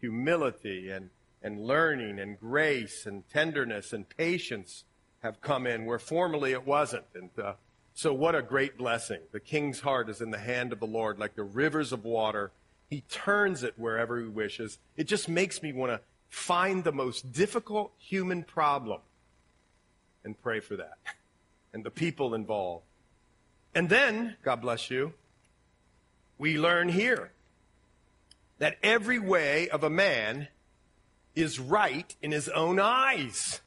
Humility 0.00 0.90
and, 0.90 1.10
and 1.42 1.60
learning 1.60 2.18
and 2.18 2.38
grace 2.38 3.04
and 3.04 3.28
tenderness 3.30 3.92
and 3.92 4.08
patience 4.08 4.84
have 5.22 5.40
come 5.40 5.66
in 5.66 5.84
where 5.84 5.98
formerly 5.98 6.52
it 6.52 6.66
wasn't. 6.66 7.04
And 7.14 7.30
uh, 7.42 7.54
so, 7.94 8.12
what 8.12 8.34
a 8.34 8.42
great 8.42 8.78
blessing. 8.78 9.20
The 9.32 9.40
king's 9.40 9.80
heart 9.80 10.08
is 10.08 10.20
in 10.20 10.30
the 10.30 10.38
hand 10.38 10.72
of 10.72 10.80
the 10.80 10.86
Lord, 10.86 11.18
like 11.18 11.34
the 11.34 11.44
rivers 11.44 11.92
of 11.92 12.04
water. 12.04 12.52
He 12.88 13.02
turns 13.02 13.62
it 13.62 13.74
wherever 13.76 14.20
he 14.20 14.26
wishes. 14.26 14.78
It 14.96 15.04
just 15.04 15.28
makes 15.28 15.62
me 15.62 15.72
want 15.72 15.92
to 15.92 16.00
find 16.28 16.84
the 16.84 16.92
most 16.92 17.32
difficult 17.32 17.92
human 17.98 18.42
problem 18.42 19.00
and 20.24 20.40
pray 20.42 20.60
for 20.60 20.76
that 20.76 20.98
and 21.72 21.84
the 21.84 21.90
people 21.90 22.34
involved. 22.34 22.84
And 23.74 23.88
then, 23.88 24.36
God 24.42 24.60
bless 24.60 24.90
you, 24.90 25.14
we 26.42 26.58
learn 26.58 26.88
here 26.88 27.30
that 28.58 28.76
every 28.82 29.20
way 29.20 29.68
of 29.68 29.84
a 29.84 29.88
man 29.88 30.48
is 31.36 31.60
right 31.60 32.16
in 32.20 32.32
his 32.32 32.48
own 32.48 32.80
eyes. 32.80 33.60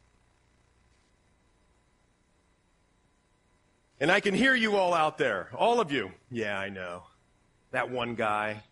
And 3.98 4.12
I 4.12 4.20
can 4.20 4.34
hear 4.34 4.53
you 4.53 4.75
all 4.75 4.94
out 4.94 5.17
there, 5.17 5.48
all 5.55 5.79
of 5.79 5.89
you. 5.89 6.12
Yeah, 6.29 6.60
I 6.60 6.67
know. 6.67 7.03
That 7.72 7.89
one 7.89 8.13
guy, 8.13 8.63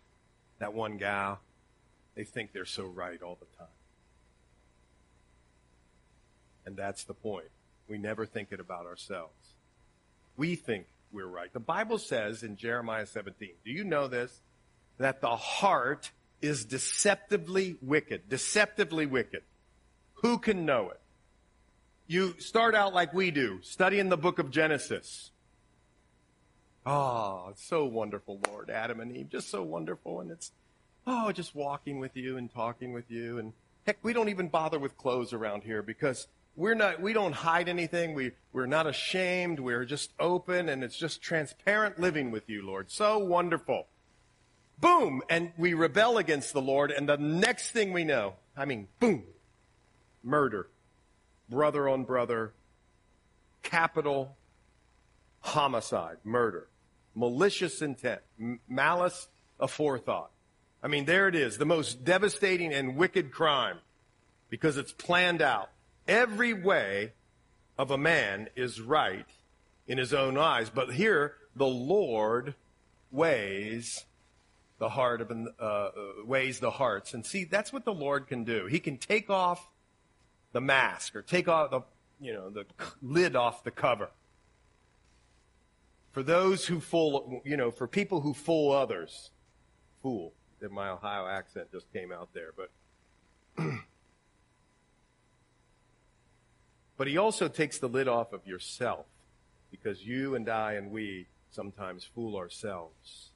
that 0.60 0.74
one 0.74 0.98
gal, 0.98 1.39
they 2.13 2.25
think 2.25 2.51
they're 2.51 2.65
so 2.65 2.83
right 2.83 3.22
all 3.22 3.38
the 3.39 3.57
time. 3.57 3.67
And 6.65 6.75
that's 6.75 7.05
the 7.05 7.13
point. 7.13 7.51
We 7.88 7.98
never 7.98 8.25
think 8.25 8.50
it 8.51 8.60
about 8.60 8.86
ourselves. 8.86 9.53
We 10.36 10.55
think 10.55 10.88
we're 11.13 11.27
right. 11.27 11.51
The 11.53 11.60
Bible 11.60 11.98
says 11.98 12.43
in 12.43 12.58
Jeremiah 12.58 13.05
17, 13.05 13.50
do 13.63 13.72
you 13.72 13.84
know 13.84 14.08
this? 14.08 14.41
That 14.98 15.22
the 15.22 15.36
heart 15.36 16.12
is 16.41 16.65
deceptively 16.65 17.77
wicked. 17.82 18.29
Deceptively 18.29 19.05
wicked. 19.05 19.43
Who 20.15 20.38
can 20.38 20.65
know 20.65 20.89
it? 20.89 21.00
You 22.08 22.36
start 22.39 22.75
out 22.75 22.93
like 22.93 23.13
we 23.13 23.32
do, 23.32 23.60
studying 23.62 24.10
the 24.10 24.17
book 24.17 24.39
of 24.39 24.51
Genesis. 24.51 25.32
Oh, 26.86 27.48
it's 27.51 27.63
so 27.63 27.86
wonderful, 27.86 28.41
Lord, 28.50 28.70
Adam 28.70 29.00
and 29.00 29.15
Eve, 29.15 29.29
just 29.29 29.50
so 29.50 29.63
wonderful. 29.63 30.20
And 30.20 30.32
it's, 30.32 30.51
oh, 31.08 31.32
just 31.32 31.55
walking 31.55 32.00
with 32.00 32.17
you 32.17 32.38
and 32.38 32.53
talking 32.53 32.91
with 32.91 33.10
you. 33.10 33.38
And 33.38 33.53
heck, 33.86 33.98
we 34.03 34.12
don't 34.12 34.29
even 34.29 34.50
bother 34.50 34.79
with 34.79 34.98
clothes 34.98 35.32
around 35.32 35.63
here 35.63 35.82
because 35.82 36.27
we're 36.55 36.75
not, 36.75 37.01
we 37.01 37.13
don't 37.13 37.33
hide 37.33 37.69
anything. 37.69 38.13
We, 38.13 38.31
we're 38.51 38.65
not 38.65 38.88
ashamed. 38.88 39.60
We're 39.60 39.86
just 39.86 40.12
open 40.19 40.69
and 40.69 40.83
it's 40.83 40.98
just 40.98 41.22
transparent 41.22 42.00
living 42.00 42.31
with 42.31 42.50
you, 42.50 42.65
Lord. 42.65 42.91
So 42.91 43.17
wonderful. 43.19 43.88
Boom. 44.79 45.22
And 45.29 45.51
we 45.57 45.74
rebel 45.74 46.17
against 46.17 46.53
the 46.53 46.62
Lord. 46.62 46.91
And 46.91 47.07
the 47.07 47.17
next 47.17 47.72
thing 47.72 47.93
we 47.93 48.03
know, 48.03 48.33
I 48.55 48.65
mean, 48.65 48.88
boom, 49.00 49.24
murder 50.24 50.67
brother 51.50 51.88
on 51.88 52.03
brother, 52.03 52.53
capital 53.62 54.36
homicide, 55.41 56.17
murder, 56.24 56.67
malicious 57.15 57.81
intent, 57.81 58.22
m- 58.39 58.60
malice 58.67 59.27
aforethought. 59.60 60.29
I 60.81 60.88
mean, 60.88 61.05
there 61.05 61.27
it 61.27 61.36
is, 61.36 61.57
the 61.57 61.65
most 61.65 62.03
devastating 62.03 62.74
and 62.74 62.98
wicked 62.98 63.31
crime 63.31 63.77
because 64.50 64.77
it's 64.77 64.91
planned 64.91 65.41
out. 65.41 65.69
Every 66.07 66.53
way 66.53 67.13
of 67.77 67.91
a 67.91 67.98
man 67.98 68.50
is 68.55 68.81
right 68.81 69.25
in 69.88 69.98
his 69.98 70.13
own 70.13 70.38
eyes, 70.38 70.69
but 70.69 70.93
here 70.93 71.36
the 71.55 71.67
Lord 71.67 72.55
weighs 73.12 74.05
the 74.79 74.89
heart 74.89 75.22
of 75.22 75.31
uh, 75.31 75.63
uh, 75.63 75.91
weighs 76.25 76.60
the 76.60 76.72
hearts, 76.72 77.13
and 77.13 77.25
see 77.25 77.45
that's 77.45 77.72
what 77.72 77.86
the 77.86 77.93
Lord 77.93 78.27
can 78.27 78.43
do. 78.43 78.65
He 78.65 78.79
can 78.79 78.98
take 78.98 79.29
off 79.29 79.69
the 80.51 80.62
mask 80.62 81.15
or 81.15 81.22
take 81.22 81.48
off 81.48 81.72
the, 81.72 81.81
you 82.19 82.33
know, 82.33 82.50
the 82.50 82.65
lid 83.01 83.36
off 83.36 83.63
the 83.63 83.72
cover. 83.72 84.10
For 86.12 86.22
those 86.22 86.67
who 86.67 86.79
fool, 86.79 87.41
you 87.43 87.57
know, 87.57 87.72
for 87.72 87.88
people 87.88 88.22
who 88.22 88.33
fool 88.33 88.72
others, 88.72 89.31
fool. 90.01 90.33
My 90.72 90.91
Ohio 90.91 91.27
accent 91.27 91.69
just 91.74 91.91
came 91.91 92.13
out 92.13 92.29
there, 92.33 92.51
but 92.55 93.63
but 96.97 97.07
he 97.07 97.17
also 97.17 97.47
takes 97.47 97.79
the 97.79 97.89
lid 97.89 98.07
off 98.07 98.33
of 98.33 98.45
yourself 98.45 99.05
because 99.71 100.05
you 100.05 100.35
and 100.35 100.47
I 100.50 100.73
and 100.73 100.91
we 100.91 101.27
sometimes 101.51 102.03
fool 102.03 102.35
ourselves. 102.35 103.29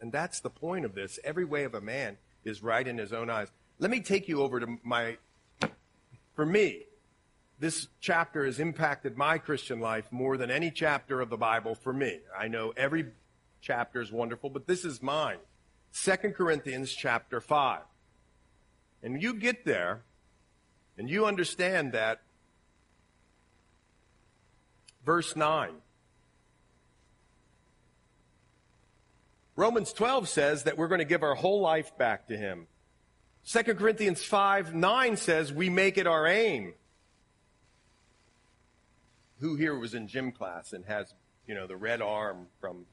And 0.00 0.12
that's 0.12 0.40
the 0.40 0.50
point 0.50 0.84
of 0.84 0.94
this. 0.94 1.18
Every 1.24 1.44
way 1.44 1.64
of 1.64 1.74
a 1.74 1.80
man 1.80 2.16
is 2.44 2.62
right 2.62 2.86
in 2.86 2.98
his 2.98 3.12
own 3.12 3.28
eyes. 3.28 3.48
Let 3.78 3.90
me 3.90 4.00
take 4.00 4.28
you 4.28 4.42
over 4.42 4.60
to 4.60 4.78
my 4.82 5.16
for 6.34 6.46
me, 6.46 6.84
this 7.58 7.88
chapter 8.00 8.46
has 8.46 8.58
impacted 8.58 9.18
my 9.18 9.36
Christian 9.36 9.80
life 9.80 10.06
more 10.10 10.38
than 10.38 10.50
any 10.50 10.70
chapter 10.70 11.20
of 11.20 11.28
the 11.28 11.36
Bible 11.36 11.74
for 11.74 11.92
me. 11.92 12.20
I 12.38 12.48
know 12.48 12.72
every 12.76 13.06
chapter 13.60 14.00
is 14.00 14.10
wonderful, 14.10 14.48
but 14.48 14.66
this 14.66 14.84
is 14.84 15.02
mine. 15.02 15.36
2 15.92 16.16
Corinthians 16.32 16.92
chapter 16.92 17.42
5. 17.42 17.82
And 19.02 19.20
you 19.20 19.34
get 19.34 19.66
there 19.66 20.00
and 20.96 21.10
you 21.10 21.26
understand 21.26 21.92
that 21.92 22.22
verse 25.04 25.36
9. 25.36 25.70
Romans 29.60 29.92
12 29.92 30.26
says 30.26 30.62
that 30.62 30.78
we're 30.78 30.88
going 30.88 31.00
to 31.00 31.04
give 31.04 31.22
our 31.22 31.34
whole 31.34 31.60
life 31.60 31.96
back 31.98 32.28
to 32.28 32.36
him. 32.36 32.66
2 33.46 33.74
Corinthians 33.74 34.24
5 34.24 34.74
9 34.74 35.16
says, 35.18 35.52
We 35.52 35.68
make 35.68 35.98
it 35.98 36.06
our 36.06 36.26
aim. 36.26 36.72
Who 39.40 39.56
here 39.56 39.78
was 39.78 39.92
in 39.92 40.08
gym 40.08 40.32
class 40.32 40.72
and 40.72 40.84
has, 40.86 41.12
you 41.46 41.54
know, 41.54 41.66
the 41.66 41.76
red 41.76 42.00
arm 42.00 42.46
from 42.58 42.86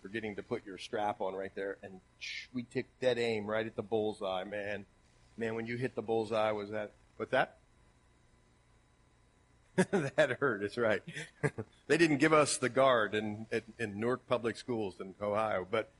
forgetting 0.00 0.36
to 0.36 0.42
put 0.42 0.64
your 0.64 0.78
strap 0.78 1.20
on 1.20 1.34
right 1.34 1.54
there? 1.54 1.76
And 1.82 2.00
we 2.54 2.62
took 2.62 2.86
dead 2.98 3.18
aim 3.18 3.46
right 3.46 3.66
at 3.66 3.76
the 3.76 3.82
bullseye, 3.82 4.44
man. 4.44 4.86
Man, 5.36 5.54
when 5.54 5.66
you 5.66 5.76
hit 5.76 5.94
the 5.94 6.00
bullseye, 6.00 6.52
was 6.52 6.70
that, 6.70 6.92
what's 7.18 7.32
that? 7.32 7.57
that 9.90 10.38
hurt, 10.40 10.62
It's 10.64 10.76
right. 10.76 11.02
they 11.86 11.96
didn't 11.96 12.16
give 12.18 12.32
us 12.32 12.58
the 12.58 12.68
guard 12.68 13.14
in, 13.14 13.46
in, 13.52 13.62
in 13.78 14.00
Newark 14.00 14.26
Public 14.26 14.56
Schools 14.56 14.96
in 15.00 15.14
Ohio, 15.22 15.66
but 15.70 15.90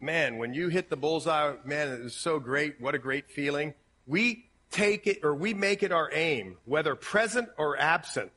man, 0.00 0.38
when 0.38 0.54
you 0.54 0.68
hit 0.68 0.88
the 0.88 0.96
bullseye, 0.96 1.54
man, 1.64 1.88
it 1.88 2.02
was 2.02 2.14
so 2.14 2.38
great. 2.38 2.80
What 2.80 2.94
a 2.94 2.98
great 2.98 3.30
feeling. 3.30 3.74
We 4.06 4.50
take 4.70 5.06
it 5.06 5.20
or 5.24 5.34
we 5.34 5.52
make 5.52 5.82
it 5.82 5.90
our 5.90 6.10
aim, 6.12 6.58
whether 6.64 6.94
present 6.94 7.48
or 7.58 7.76
absent, 7.76 8.30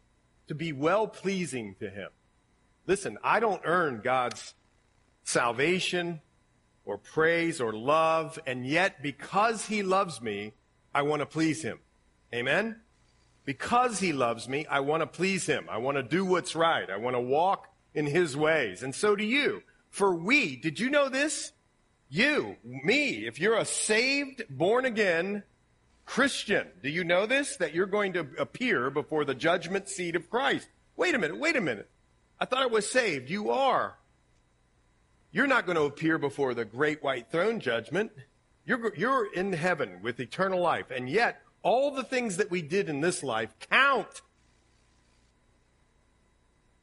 to 0.48 0.56
be 0.56 0.74
well 0.74 1.08
pleasing 1.08 1.76
to 1.80 1.90
Him. 1.90 2.10
Listen, 2.88 3.18
I 3.24 3.40
don't 3.40 3.62
earn 3.66 4.02
God's 4.04 4.56
salvation 5.24 6.22
or 6.86 6.98
praise 6.98 7.62
or 7.62 7.74
love, 7.74 8.40
and 8.48 8.66
yet 8.66 9.04
because 9.04 9.66
He 9.66 9.84
loves 9.84 10.22
me, 10.22 10.54
I 10.96 11.04
want 11.04 11.20
to 11.20 11.26
please 11.28 11.62
Him. 11.62 11.80
Amen? 12.34 12.78
Because 13.48 14.00
He 14.02 14.12
loves 14.12 14.50
me, 14.50 14.66
I 14.66 14.82
want 14.82 15.04
to 15.04 15.08
please 15.08 15.46
Him. 15.46 15.68
I 15.70 15.78
want 15.78 15.96
to 15.96 16.04
do 16.04 16.26
what's 16.26 16.54
right. 16.54 16.90
I 16.90 16.98
want 16.98 17.16
to 17.16 17.22
walk 17.22 17.74
in 17.94 18.06
His 18.06 18.36
ways. 18.36 18.84
And 18.84 18.94
so 18.94 19.16
do 19.16 19.24
you. 19.24 19.64
For 19.90 20.14
we, 20.14 20.58
did 20.58 20.82
you 20.82 20.90
know 20.90 21.08
this? 21.08 21.54
You, 22.10 22.58
me, 22.66 23.26
if 23.26 23.40
you're 23.40 23.56
a 23.56 23.64
saved, 23.64 24.44
born 24.50 24.84
again 24.84 25.44
Christian, 26.06 26.68
do 26.84 26.90
you 26.90 27.06
know 27.06 27.26
this? 27.26 27.56
That 27.56 27.74
you're 27.74 27.86
going 27.86 28.14
to 28.14 28.28
appear 28.38 28.90
before 28.90 29.24
the 29.24 29.34
judgment 29.34 29.88
seat 29.88 30.18
of 30.18 30.30
Christ. 30.30 30.68
Wait 30.98 31.16
a 31.16 31.18
minute, 31.18 31.40
wait 31.40 31.56
a 31.56 31.62
minute. 31.62 31.90
I 32.42 32.44
thought 32.44 32.64
I 32.64 32.68
was 32.68 32.92
saved. 32.92 33.30
You 33.30 33.52
are. 33.52 33.96
You're 35.32 35.48
not 35.48 35.66
going 35.66 35.78
to 35.78 35.84
appear 35.84 36.18
before 36.18 36.54
the 36.54 36.66
great 36.66 37.02
white 37.02 37.32
throne 37.32 37.62
judgment. 37.62 38.12
You're, 38.66 38.94
you're 38.98 39.34
in 39.34 39.54
heaven 39.54 40.00
with 40.02 40.20
eternal 40.20 40.60
life. 40.60 40.92
And 40.92 41.10
yet, 41.10 41.42
all 41.68 41.92
the 41.92 42.04
things 42.04 42.38
that 42.38 42.50
we 42.50 42.62
did 42.62 42.88
in 42.88 43.02
this 43.02 43.22
life 43.22 43.54
count. 43.70 44.22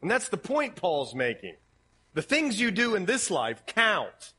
And 0.03 0.11
that's 0.11 0.29
the 0.29 0.37
point 0.37 0.77
Paul's 0.77 1.15
making. 1.15 1.55
The 2.13 2.21
things 2.21 2.61
you 2.61 2.71
do 2.71 2.95
in 2.95 3.07
this 3.07 3.31
life 3.31 3.65
count. 3.65 4.35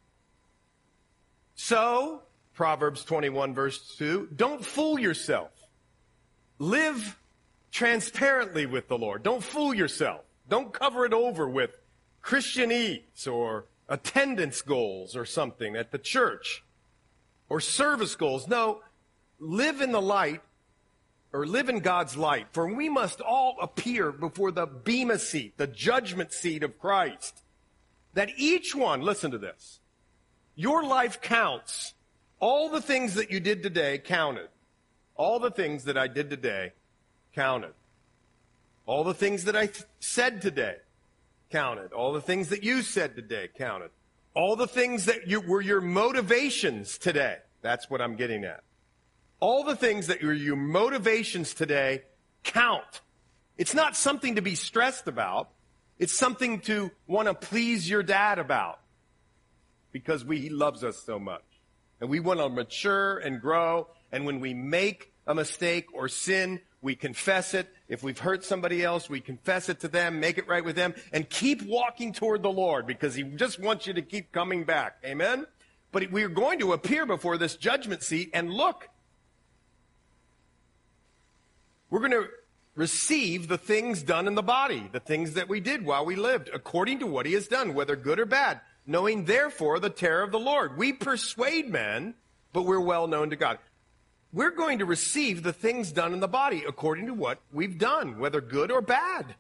So, 1.56 2.22
Proverbs 2.54 3.04
21 3.04 3.56
verse 3.56 3.96
2, 3.98 4.30
don't 4.36 4.64
fool 4.64 5.00
yourself. 5.00 5.50
Live 6.60 7.18
transparently 7.72 8.68
with 8.68 8.88
the 8.88 9.00
Lord. 9.00 9.24
Don't 9.24 9.44
fool 9.44 9.74
yourself. 9.74 10.22
Don't 10.48 10.72
cover 10.72 11.08
it 11.08 11.14
over 11.14 11.50
with 11.50 11.72
Christian 12.22 12.70
Christianese 12.70 13.28
or 13.28 13.66
attendance 13.90 14.62
goals 14.62 15.16
or 15.16 15.26
something 15.26 15.76
at 15.76 15.92
the 15.92 15.98
church 15.98 16.64
or 17.50 17.60
service 17.60 18.16
goals. 18.16 18.48
No, 18.48 18.82
live 19.40 19.82
in 19.82 19.92
the 19.92 20.02
light 20.02 20.42
or 21.34 21.46
live 21.46 21.70
in 21.70 21.80
God's 21.80 22.16
light. 22.16 22.48
For 22.52 22.74
we 22.74 22.90
must 22.90 23.22
all 23.22 23.58
appear 23.62 24.12
before 24.12 24.52
the 24.52 24.66
bema 24.66 25.20
seat, 25.20 25.58
the 25.58 25.68
judgment 25.68 26.32
seat 26.32 26.64
of 26.64 26.80
Christ. 26.80 27.44
That 28.14 28.30
each 28.38 28.74
one, 28.74 29.02
listen 29.02 29.32
to 29.32 29.38
this, 29.38 29.80
your 30.56 30.84
life 30.84 31.22
counts. 31.22 31.94
All 32.40 32.70
the 32.70 32.82
things 32.82 33.16
that 33.16 33.32
you 33.32 33.40
did 33.40 33.64
today 33.64 33.98
counted. 33.98 34.48
All 35.16 35.40
the 35.40 35.52
things 35.52 35.86
that 35.86 35.98
I 35.98 36.08
did 36.08 36.30
today 36.30 36.74
counted. 37.34 37.74
All 38.86 39.04
the 39.04 39.14
things 39.14 39.46
that 39.46 39.56
I 39.56 39.68
th- 39.68 39.86
said 40.00 40.42
today 40.42 40.78
counted. 41.52 41.92
All 41.94 42.14
the 42.14 42.22
things 42.22 42.50
that 42.50 42.64
you 42.64 42.82
said 42.82 43.16
today 43.16 43.50
counted. 43.58 43.90
All 44.34 44.56
the 44.56 44.68
things 44.68 45.06
that 45.06 45.28
you, 45.28 45.42
were 45.42 45.62
your 45.62 45.82
motivations 45.82 46.98
today. 46.98 47.38
That's 47.62 47.90
what 47.90 48.02
I'm 48.02 48.16
getting 48.16 48.44
at. 48.44 48.64
All 49.40 49.64
the 49.64 49.76
things 49.76 50.08
that 50.08 50.24
were 50.24 50.34
your 50.34 50.56
motivations 50.56 51.54
today 51.54 52.04
count. 52.44 53.02
It's 53.58 53.74
not 53.74 53.96
something 53.96 54.36
to 54.36 54.42
be 54.42 54.56
stressed 54.56 55.08
about. 55.08 55.50
It's 55.98 56.14
something 56.14 56.60
to 56.62 56.92
want 57.08 57.28
to 57.28 57.34
please 57.34 57.90
your 57.90 58.04
dad 58.04 58.40
about. 58.40 58.80
because 59.92 60.26
we, 60.26 60.40
He 60.40 60.50
loves 60.50 60.84
us 60.84 61.02
so 61.06 61.20
much. 61.20 61.44
And 62.02 62.10
we 62.10 62.20
want 62.20 62.40
to 62.42 62.50
mature 62.50 63.18
and 63.20 63.40
grow. 63.40 63.88
And 64.12 64.26
when 64.26 64.42
we 64.42 64.54
make 64.54 65.14
a 65.26 65.34
mistake 65.34 65.86
or 65.94 66.10
sin, 66.10 66.60
we 66.82 66.96
confess 66.96 67.54
it. 67.54 67.68
If 67.88 68.04
we've 68.04 68.20
hurt 68.20 68.44
somebody 68.44 68.84
else, 68.84 69.10
we 69.10 69.22
confess 69.22 69.70
it 69.70 69.80
to 69.80 69.88
them, 69.88 70.20
make 70.20 70.38
it 70.38 70.48
right 70.48 70.64
with 70.64 70.76
them, 70.76 70.94
and 71.14 71.30
keep 71.30 71.62
walking 71.64 72.12
toward 72.12 72.44
the 72.44 72.52
Lord 72.52 72.86
because 72.86 73.16
He 73.16 73.24
just 73.24 73.60
wants 73.60 73.88
you 73.88 73.94
to 73.94 74.02
keep 74.02 74.32
coming 74.34 74.66
back. 74.66 74.98
Amen? 75.06 75.46
But 75.94 76.12
we 76.12 76.24
are 76.24 76.30
going 76.30 76.60
to 76.60 76.74
appear 76.74 77.06
before 77.06 77.38
this 77.38 77.56
judgment 77.56 78.04
seat 78.04 78.32
and 78.34 78.52
look. 78.52 78.90
We're 81.96 82.10
going 82.10 82.24
to 82.24 82.30
receive 82.76 83.48
the 83.48 83.58
things 83.58 84.04
done 84.04 84.28
in 84.28 84.36
the 84.36 84.44
body, 84.44 84.90
the 84.92 85.00
things 85.00 85.36
that 85.36 85.48
we 85.48 85.62
did 85.62 85.86
while 85.86 86.06
we 86.06 86.18
lived, 86.18 86.50
according 86.54 87.00
to 87.00 87.08
what 87.08 87.26
He 87.26 87.32
has 87.32 87.48
done, 87.48 87.74
whether 87.74 87.96
good 87.96 88.20
or 88.20 88.26
bad 88.26 88.60
knowing 88.86 89.26
therefore 89.26 89.80
the 89.80 89.90
terror 89.90 90.24
of 90.24 90.32
the 90.32 90.40
Lord. 90.40 90.78
We 90.78 90.94
persuade 90.94 91.70
men, 91.70 92.16
but 92.54 92.64
we're 92.64 92.80
well 92.80 93.08
known 93.08 93.30
to 93.32 93.36
God. 93.36 93.60
We're 94.32 94.52
going 94.52 94.80
to 94.80 94.86
receive 94.86 95.44
the 95.44 95.54
things 95.54 95.92
done 95.92 96.14
in 96.14 96.20
the 96.20 96.28
body 96.28 96.64
according 96.68 97.08
to 97.08 97.14
what 97.14 97.40
we've 97.52 97.78
done, 97.78 98.20
whether 98.20 98.42
good 98.42 98.72
or 98.72 98.82
bad. 98.82 99.36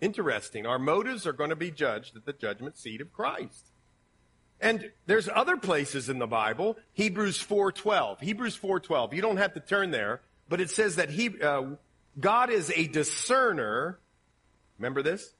Interesting. 0.00 0.66
Our 0.66 0.78
motives 0.78 1.26
are 1.26 1.32
going 1.32 1.50
to 1.50 1.56
be 1.56 1.70
judged 1.70 2.16
at 2.16 2.24
the 2.24 2.32
judgment 2.32 2.76
seat 2.76 3.00
of 3.00 3.12
Christ. 3.12 3.68
And 4.60 4.90
there's 5.06 5.28
other 5.28 5.56
places 5.56 6.08
in 6.08 6.18
the 6.18 6.26
Bible, 6.26 6.76
Hebrews 6.92 7.38
4:12. 7.38 8.20
Hebrews 8.20 8.58
4:12. 8.58 9.14
You 9.14 9.22
don't 9.22 9.38
have 9.38 9.54
to 9.54 9.60
turn 9.60 9.90
there, 9.90 10.20
but 10.50 10.60
it 10.60 10.68
says 10.68 10.96
that 10.96 11.08
he, 11.08 11.40
uh, 11.40 11.62
God 12.20 12.50
is 12.50 12.70
a 12.76 12.86
discerner. 12.86 13.98
Remember 14.78 15.02
this? 15.02 15.32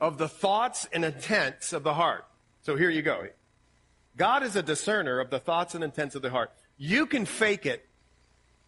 of 0.00 0.18
the 0.18 0.28
thoughts 0.28 0.86
and 0.92 1.04
intents 1.04 1.72
of 1.72 1.82
the 1.82 1.94
heart. 1.94 2.26
So 2.62 2.76
here 2.76 2.90
you 2.90 3.02
go. 3.02 3.26
God 4.16 4.42
is 4.42 4.56
a 4.56 4.62
discerner 4.62 5.20
of 5.20 5.30
the 5.30 5.38
thoughts 5.38 5.74
and 5.74 5.82
intents 5.84 6.14
of 6.14 6.22
the 6.22 6.30
heart. 6.30 6.50
You 6.76 7.06
can 7.06 7.24
fake 7.24 7.66
it. 7.66 7.86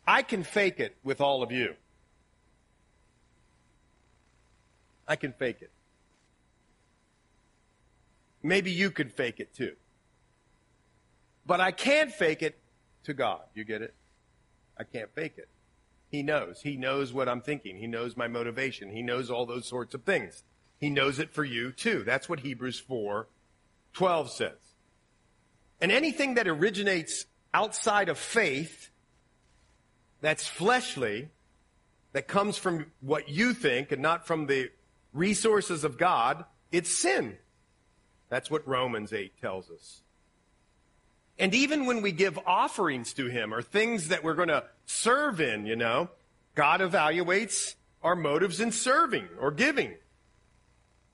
I 0.06 0.22
can 0.22 0.42
fake 0.42 0.80
it 0.80 0.96
with 1.02 1.20
all 1.20 1.42
of 1.42 1.52
you. 1.52 1.74
I 5.06 5.16
can 5.16 5.32
fake 5.32 5.58
it. 5.60 5.70
Maybe 8.42 8.70
you 8.70 8.90
could 8.90 9.12
fake 9.12 9.40
it 9.40 9.54
too. 9.54 9.74
But 11.46 11.60
I 11.60 11.72
can't 11.72 12.12
fake 12.12 12.42
it 12.42 12.58
to 13.04 13.14
God. 13.14 13.40
You 13.54 13.64
get 13.64 13.82
it? 13.82 13.94
I 14.78 14.84
can't 14.84 15.14
fake 15.14 15.34
it. 15.36 15.48
He 16.10 16.22
knows. 16.22 16.60
He 16.62 16.76
knows 16.76 17.12
what 17.12 17.28
I'm 17.28 17.42
thinking. 17.42 17.76
He 17.76 17.86
knows 17.86 18.16
my 18.16 18.28
motivation. 18.28 18.90
He 18.90 19.02
knows 19.02 19.30
all 19.30 19.44
those 19.44 19.66
sorts 19.66 19.94
of 19.94 20.04
things. 20.04 20.42
He 20.78 20.90
knows 20.90 21.18
it 21.18 21.32
for 21.32 21.44
you 21.44 21.72
too. 21.72 22.02
That's 22.04 22.28
what 22.28 22.40
Hebrews 22.40 22.78
4 22.78 23.26
12 23.94 24.30
says. 24.30 24.58
And 25.80 25.90
anything 25.90 26.34
that 26.34 26.46
originates 26.46 27.26
outside 27.52 28.08
of 28.08 28.18
faith, 28.18 28.90
that's 30.20 30.46
fleshly, 30.46 31.30
that 32.12 32.28
comes 32.28 32.56
from 32.56 32.86
what 33.00 33.28
you 33.28 33.54
think 33.54 33.92
and 33.92 34.02
not 34.02 34.26
from 34.26 34.46
the 34.46 34.70
resources 35.12 35.84
of 35.84 35.98
God, 35.98 36.44
it's 36.72 36.90
sin. 36.90 37.36
That's 38.28 38.50
what 38.50 38.66
Romans 38.66 39.12
8 39.12 39.40
tells 39.40 39.70
us. 39.70 40.02
And 41.38 41.54
even 41.54 41.86
when 41.86 42.02
we 42.02 42.10
give 42.12 42.38
offerings 42.46 43.12
to 43.14 43.26
Him 43.26 43.54
or 43.54 43.62
things 43.62 44.08
that 44.08 44.24
we're 44.24 44.34
going 44.34 44.48
to 44.48 44.64
serve 44.86 45.40
in, 45.40 45.66
you 45.66 45.76
know, 45.76 46.10
God 46.54 46.80
evaluates 46.80 47.76
our 48.02 48.16
motives 48.16 48.60
in 48.60 48.72
serving 48.72 49.28
or 49.40 49.50
giving. 49.50 49.94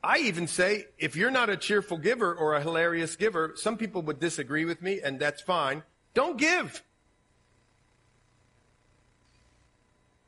I 0.02 0.18
even 0.18 0.46
say, 0.46 0.86
if 0.98 1.16
you're 1.16 1.30
not 1.30 1.50
a 1.50 1.56
cheerful 1.56 1.98
giver 1.98 2.34
or 2.34 2.54
a 2.54 2.60
hilarious 2.60 3.16
giver, 3.16 3.52
some 3.56 3.76
people 3.76 4.02
would 4.02 4.20
disagree 4.20 4.64
with 4.64 4.82
me, 4.82 5.00
and 5.02 5.18
that's 5.18 5.40
fine. 5.42 5.82
Don't 6.14 6.38
give. 6.38 6.82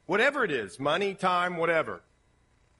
Whatever 0.06 0.44
it 0.44 0.50
is, 0.50 0.78
money, 0.78 1.14
time, 1.14 1.56
whatever. 1.56 2.02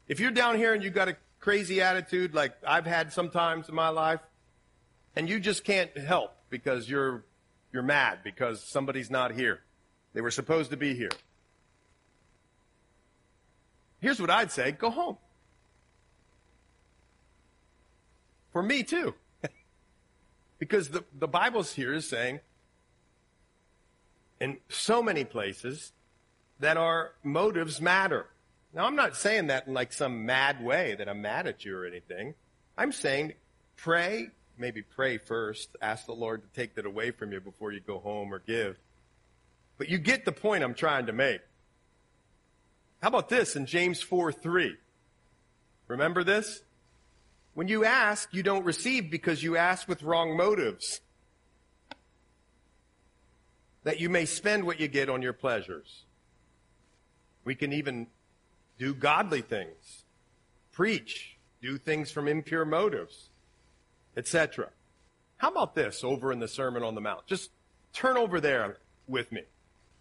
If 0.09 0.21
you're 0.21 0.31
down 0.31 0.57
here 0.57 0.73
and 0.75 0.83
you've 0.83 0.95
got 0.95 1.09
a 1.09 1.17
crazy 1.41 1.81
attitude 1.81 2.35
like 2.35 2.55
I've 2.67 2.87
had 2.87 3.13
sometimes 3.13 3.69
in 3.69 3.75
my 3.75 3.89
life, 3.89 4.21
and 5.15 5.29
you 5.29 5.41
just 5.41 5.65
can't 5.65 5.97
help 5.97 6.36
because 6.51 6.89
you're, 6.89 7.25
you're 7.73 7.83
mad 7.83 8.21
because 8.25 8.63
somebody's 8.63 9.11
not 9.11 9.33
here. 9.33 9.61
They 10.15 10.21
were 10.21 10.31
supposed 10.31 10.71
to 10.71 10.77
be 10.77 10.95
here. 10.95 11.11
Here's 14.01 14.21
what 14.21 14.31
I'd 14.31 14.51
say 14.51 14.73
go 14.73 14.91
home. 14.91 15.17
For 18.53 18.63
me 18.63 18.83
too. 18.83 19.15
because 20.59 20.89
the, 20.89 21.05
the 21.19 21.29
Bible's 21.29 21.73
here 21.73 21.93
is 21.93 22.09
saying 22.09 22.41
in 24.41 24.59
so 24.69 25.03
many 25.03 25.25
places 25.25 25.93
that 26.61 26.77
our 26.77 27.13
motives 27.23 27.81
matter. 27.81 28.27
Now, 28.73 28.87
I'm 28.87 28.97
not 28.97 29.17
saying 29.17 29.49
that 29.49 29.67
in 29.67 29.75
like 29.75 29.93
some 29.93 30.27
mad 30.27 30.63
way 30.63 30.95
that 30.95 31.09
I'm 31.09 31.23
mad 31.23 31.47
at 31.47 31.65
you 31.65 31.77
or 31.77 31.87
anything. 31.87 32.35
I'm 32.77 32.93
saying 32.93 33.35
pray, 33.77 34.31
maybe 34.59 34.83
pray 34.83 35.19
first, 35.19 35.77
ask 35.81 36.07
the 36.07 36.13
Lord 36.13 36.43
to 36.43 36.49
take 36.61 36.75
that 36.75 36.87
away 36.87 37.11
from 37.11 37.33
you 37.33 37.41
before 37.41 37.73
you 37.73 37.81
go 37.81 37.99
home 37.99 38.33
or 38.33 38.39
give. 38.39 38.79
But 39.79 39.89
you 39.89 39.99
get 39.99 40.25
the 40.25 40.33
point 40.33 40.65
I'm 40.65 40.75
trying 40.75 41.07
to 41.07 41.13
make. 41.13 41.41
How 43.03 43.09
about 43.09 43.29
this 43.29 43.57
in 43.57 43.67
James 43.67 44.03
4 44.03 44.33
3? 44.33 44.77
Remember 45.89 46.25
this? 46.25 46.63
When 47.55 47.69
you 47.69 47.85
ask, 47.85 48.29
you 48.33 48.43
don't 48.43 48.65
receive 48.65 49.11
because 49.11 49.43
you 49.43 49.57
ask 49.57 49.89
with 49.89 50.03
wrong 50.03 50.37
motives. 50.37 51.01
That 53.85 54.01
you 54.01 54.11
may 54.11 54.25
spend 54.25 54.65
what 54.65 54.81
you 54.81 54.89
get 54.89 55.09
on 55.09 55.23
your 55.23 55.33
pleasures. 55.33 56.05
We 57.45 57.55
can 57.55 57.73
even 57.73 58.09
do 58.79 58.93
godly 58.93 59.41
things, 59.41 60.05
preach, 60.73 61.37
do 61.63 61.79
things 61.79 62.11
from 62.11 62.29
impure 62.29 62.65
motives, 62.65 63.31
etc. 64.17 64.71
How 65.39 65.49
about 65.49 65.75
this 65.75 66.03
over 66.03 66.33
in 66.33 66.41
the 66.41 66.49
Sermon 66.49 66.83
on 66.83 66.95
the 66.95 67.01
Mount? 67.01 67.27
Just 67.27 67.51
turn 67.93 68.17
over 68.17 68.41
there 68.41 68.79
with 69.07 69.31
me. 69.33 69.43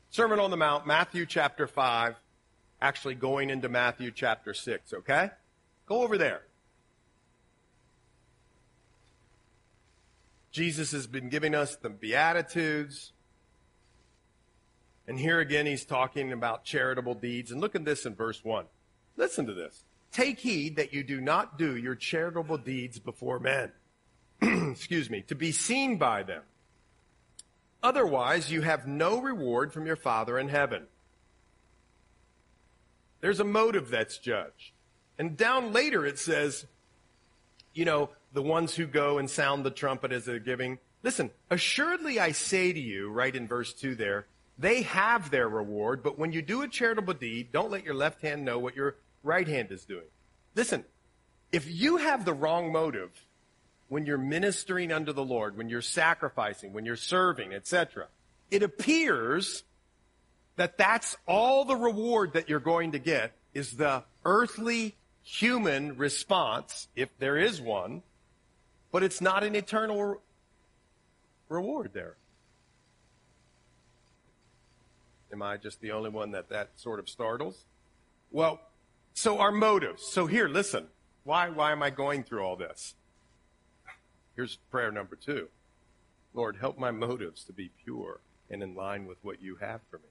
Sermon 0.10 0.40
on 0.40 0.52
the 0.52 0.58
Mount, 0.58 0.88
Matthew 0.88 1.26
chapter 1.26 1.68
5, 1.68 2.16
actually 2.82 3.16
going 3.16 3.50
into 3.50 3.68
Matthew 3.68 4.12
chapter 4.12 4.54
6, 4.54 4.94
okay? 4.94 5.30
Go 5.86 6.04
over 6.04 6.18
there. 6.18 6.44
Jesus 10.52 10.92
has 10.94 11.06
been 11.06 11.28
giving 11.28 11.54
us 11.54 11.76
the 11.76 11.90
Beatitudes. 11.90 13.12
And 15.06 15.20
here 15.20 15.42
again, 15.42 15.66
he's 15.66 15.84
talking 15.84 16.32
about 16.32 16.64
charitable 16.64 17.16
deeds. 17.16 17.52
And 17.52 17.60
look 17.60 17.76
at 17.76 17.84
this 17.84 18.06
in 18.06 18.16
verse 18.16 18.42
1. 18.42 18.66
Listen 19.18 19.46
to 19.48 19.54
this. 19.54 19.84
Take 20.14 20.40
heed 20.40 20.78
that 20.78 20.94
you 20.94 21.04
do 21.04 21.20
not 21.20 21.58
do 21.58 21.76
your 21.76 21.96
charitable 21.96 22.58
deeds 22.58 23.00
before 23.00 23.38
men. 23.38 23.74
Excuse 24.72 25.10
me, 25.10 25.22
to 25.28 25.36
be 25.36 25.52
seen 25.52 25.98
by 25.98 26.24
them. 26.24 26.44
Otherwise, 27.82 28.52
you 28.52 28.62
have 28.62 28.88
no 28.88 29.22
reward 29.22 29.72
from 29.72 29.86
your 29.86 29.96
Father 29.96 30.40
in 30.40 30.50
heaven. 30.50 30.88
There's 33.22 33.40
a 33.40 33.46
motive 33.46 33.90
that's 33.90 34.18
judged. 34.18 34.72
And 35.18 35.38
down 35.38 35.72
later 35.72 36.06
it 36.06 36.20
says, 36.20 36.66
you 37.74 37.86
know, 37.86 38.10
the 38.34 38.42
ones 38.42 38.76
who 38.76 38.86
go 38.86 39.18
and 39.18 39.30
sound 39.30 39.64
the 39.64 39.72
trumpet 39.72 40.12
as 40.12 40.26
they're 40.26 40.40
giving. 40.40 40.80
Listen, 41.04 41.32
assuredly 41.50 42.20
I 42.20 42.32
say 42.32 42.74
to 42.74 42.80
you, 42.80 43.10
right 43.10 43.36
in 43.36 43.48
verse 43.48 43.74
2 43.74 43.96
there, 43.96 44.28
they 44.58 44.84
have 44.84 45.32
their 45.32 45.50
reward, 45.50 46.04
but 46.04 46.18
when 46.18 46.32
you 46.32 46.42
do 46.42 46.62
a 46.62 46.68
charitable 46.68 47.14
deed, 47.14 47.52
don't 47.52 47.72
let 47.72 47.84
your 47.84 47.94
left 47.94 48.22
hand 48.22 48.46
know 48.46 48.60
what 48.60 48.76
your 48.76 48.96
right 49.24 49.48
hand 49.48 49.72
is 49.72 49.86
doing. 49.86 50.06
Listen, 50.56 50.86
if 51.52 51.70
you 51.70 51.98
have 51.98 52.26
the 52.26 52.34
wrong 52.34 52.72
motive 52.72 53.25
when 53.88 54.06
you're 54.06 54.18
ministering 54.18 54.92
unto 54.92 55.14
the 55.14 55.24
Lord, 55.24 55.58
when 55.58 55.70
you're 55.70 55.82
sacrificing, 55.82 56.74
when 56.74 56.86
you're 56.86 56.96
serving, 56.96 57.54
etc., 57.54 58.08
it 58.52 58.64
appears 58.64 59.64
that 60.56 60.78
that's 60.78 61.18
all 61.28 61.66
the 61.66 61.76
reward 61.76 62.34
that 62.34 62.50
you're 62.50 62.60
going 62.60 62.94
to 62.94 63.00
get 63.00 63.34
is 63.54 63.72
the 63.72 64.04
earthly 64.24 64.96
human 65.24 65.98
response, 65.98 66.88
if 66.96 67.10
there 67.20 67.38
is 67.38 67.60
one, 67.62 68.04
but 68.92 69.04
it's 69.04 69.22
not 69.22 69.44
an 69.44 69.56
eternal 69.56 70.22
reward 71.50 71.92
there. 71.94 72.16
Am 75.32 75.42
I 75.42 75.58
just 75.58 75.82
the 75.82 75.92
only 75.92 76.10
one 76.10 76.32
that 76.32 76.50
that 76.50 76.70
sort 76.76 77.00
of 77.00 77.10
startles? 77.10 77.66
Well, 78.32 78.62
so 79.14 79.40
our 79.40 79.52
motives. 79.52 80.04
So 80.04 80.28
here, 80.28 80.48
listen. 80.48 80.88
Why, 81.24 81.50
why 81.50 81.72
am 81.72 81.82
I 81.82 81.90
going 81.90 82.24
through 82.24 82.42
all 82.42 82.56
this? 82.56 82.94
Here's 84.36 84.58
prayer 84.70 84.92
number 84.92 85.16
two. 85.16 85.48
Lord, 86.34 86.58
help 86.58 86.78
my 86.78 86.92
motives 86.92 87.44
to 87.46 87.54
be 87.54 87.72
pure 87.84 88.20
and 88.50 88.62
in 88.62 88.76
line 88.76 89.06
with 89.06 89.18
what 89.22 89.42
you 89.42 89.56
have 89.56 89.82
for 89.90 89.98
me. 89.98 90.10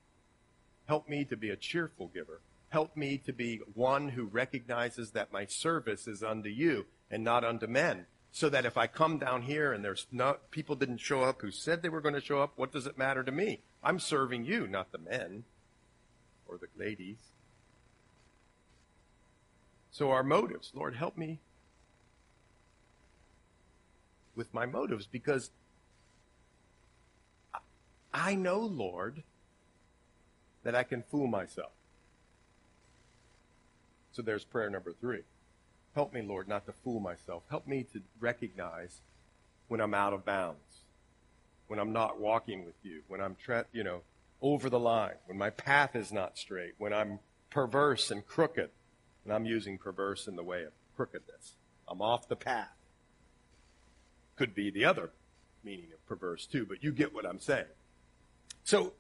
Help 0.87 1.09
me 1.09 1.25
to 1.27 1.37
be 1.37 1.51
a 1.51 1.57
cheerful 1.57 2.09
giver. 2.09 2.41
Help 2.71 2.97
me 2.97 3.19
to 3.19 3.33
be 3.33 3.61
one 3.75 4.09
who 4.09 4.25
recognizes 4.25 5.13
that 5.13 5.33
my 5.33 5.45
service 5.45 6.09
is 6.09 6.23
unto 6.23 6.49
you 6.49 6.87
and 7.11 7.23
not 7.23 7.45
unto 7.45 7.67
men 7.67 8.07
so 8.33 8.49
that 8.49 8.67
if 8.67 8.77
I 8.77 8.89
come 8.89 9.19
down 9.19 9.43
here 9.43 9.73
and 9.73 9.85
there's 9.85 10.09
not 10.11 10.51
people 10.51 10.75
didn't 10.75 10.99
show 10.99 11.23
up 11.23 11.41
who 11.41 11.53
said 11.53 11.83
they 11.83 11.89
were 11.89 12.01
going 12.01 12.17
to 12.17 12.21
show 12.21 12.43
up, 12.43 12.55
what 12.57 12.73
does 12.73 12.87
it 12.87 12.99
matter 12.99 13.23
to 13.23 13.31
me? 13.31 13.61
I'm 13.83 14.01
serving 14.01 14.45
you, 14.45 14.67
not 14.67 14.91
the 14.91 14.99
men 14.99 15.45
or 16.49 16.59
the 16.59 16.67
ladies. 16.77 17.19
So 19.93 20.11
our 20.11 20.25
motives, 20.25 20.73
Lord, 20.75 20.97
help 20.97 21.17
me 21.17 21.39
with 24.37 24.53
my 24.53 24.67
motives 24.67 25.07
because 25.07 25.51
I 28.13 28.35
know, 28.35 28.61
Lord, 28.61 29.23
that 30.63 30.75
I 30.75 30.83
can 30.83 31.03
fool 31.03 31.27
myself. 31.27 31.73
So 34.13 34.23
there's 34.23 34.45
prayer 34.45 34.71
number 34.71 34.93
three. 34.93 35.23
Help 35.95 36.13
me, 36.13 36.23
Lord, 36.23 36.49
not 36.49 36.67
to 36.67 36.73
fool 36.73 37.01
myself. 37.01 37.43
Help 37.51 37.67
me 37.67 37.85
to 37.93 38.01
recognize 38.21 39.01
when 39.69 39.81
I'm 39.81 39.95
out 39.95 40.13
of 40.13 40.25
bounds, 40.25 40.83
when 41.69 41.79
I'm 41.79 41.93
not 41.93 42.21
walking 42.21 42.65
with 42.65 42.75
you, 42.83 43.03
when 43.09 43.21
I'm, 43.21 43.37
you 43.73 43.85
know, 43.85 44.03
over 44.41 44.69
the 44.69 44.79
line, 44.79 45.15
when 45.27 45.39
my 45.39 45.51
path 45.51 45.97
is 45.97 46.13
not 46.13 46.37
straight, 46.39 46.75
when 46.79 46.93
I'm 46.93 47.19
perverse 47.51 48.11
and 48.11 48.27
crooked. 48.27 48.71
And 49.25 49.33
I'm 49.33 49.47
using 49.47 49.79
perverse 49.79 50.27
in 50.27 50.37
the 50.37 50.43
way 50.43 50.65
of 50.65 50.73
crookedness. 50.97 51.55
I'm 51.89 52.03
off 52.03 52.29
the 52.29 52.37
path. 52.37 52.74
Could 54.37 54.55
be 54.55 54.71
the 54.71 54.85
other 54.85 55.11
meaning 55.63 55.87
of 55.93 56.07
perverse 56.07 56.47
too, 56.47 56.67
but 56.67 56.83
you 56.83 56.93
get 56.93 57.15
what 57.15 57.27
I'm 57.27 57.41
saying. 57.41 57.65
So 58.65 58.93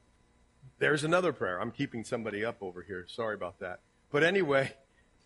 there's 0.79 1.05
another 1.05 1.33
prayer. 1.33 1.61
I'm 1.61 1.70
keeping 1.70 2.05
somebody 2.05 2.44
up 2.44 2.57
over 2.62 2.83
here. 2.83 3.07
Sorry 3.09 3.35
about 3.35 3.61
that. 3.61 3.81
But 4.11 4.23
anyway, 4.23 4.75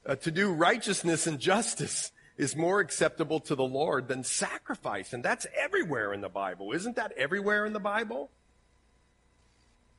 uh, 0.07 0.17
to 0.17 0.31
do 0.31 0.53
righteousness 0.53 1.27
and 1.27 1.39
justice 1.39 2.13
is 2.37 2.55
more 2.55 2.81
acceptable 2.81 3.41
to 3.41 3.55
the 3.55 3.65
Lord 3.65 4.09
than 4.09 4.23
sacrifice. 4.25 5.13
And 5.13 5.25
that's 5.25 5.47
everywhere 5.57 6.13
in 6.13 6.21
the 6.21 6.29
Bible. 6.29 6.73
Isn't 6.73 6.97
that 6.97 7.13
everywhere 7.17 7.67
in 7.67 7.73
the 7.73 7.81
Bible? 7.81 8.31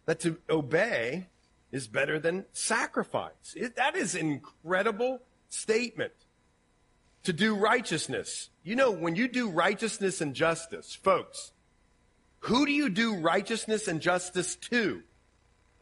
That 0.06 0.22
to 0.22 0.38
obey 0.50 1.28
is 1.72 1.88
better 1.88 2.17
than 2.17 2.45
sacrifice. 2.54 3.54
It, 3.56 3.76
that 3.76 3.95
is 3.95 4.15
an 4.15 4.32
incredible 4.32 5.22
statement. 5.50 6.13
To 7.30 7.34
do 7.34 7.54
righteousness. 7.54 8.50
You 8.63 8.76
know, 8.76 8.89
when 8.89 9.15
you 9.15 9.28
do 9.28 9.52
righteousness 9.52 10.20
and 10.20 10.34
justice, 10.34 10.96
folks, 10.96 11.52
who 12.39 12.65
do 12.65 12.72
you 12.72 12.89
do 12.89 13.18
righteousness 13.18 13.88
and 13.88 14.02
justice 14.02 14.56
to? 14.72 15.04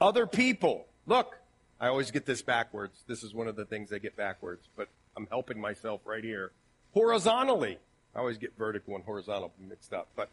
Other 0.02 0.28
people. 0.28 0.88
Look, 1.06 1.38
I 1.80 1.88
always 1.88 2.12
get 2.12 2.26
this 2.26 2.42
backwards. 2.42 3.02
This 3.08 3.24
is 3.24 3.34
one 3.34 3.48
of 3.48 3.56
the 3.56 3.64
things 3.64 3.94
I 3.94 4.00
get 4.00 4.18
backwards, 4.18 4.68
but 4.76 4.90
I'm 5.16 5.26
helping 5.28 5.62
myself 5.62 6.02
right 6.04 6.22
here. 6.22 6.52
Horizontally. 6.94 7.80
I 8.14 8.20
always 8.20 8.38
get 8.38 8.58
vertical 8.58 8.96
and 8.96 9.06
horizontal 9.06 9.54
mixed 9.58 9.94
up. 9.94 10.10
But 10.18 10.28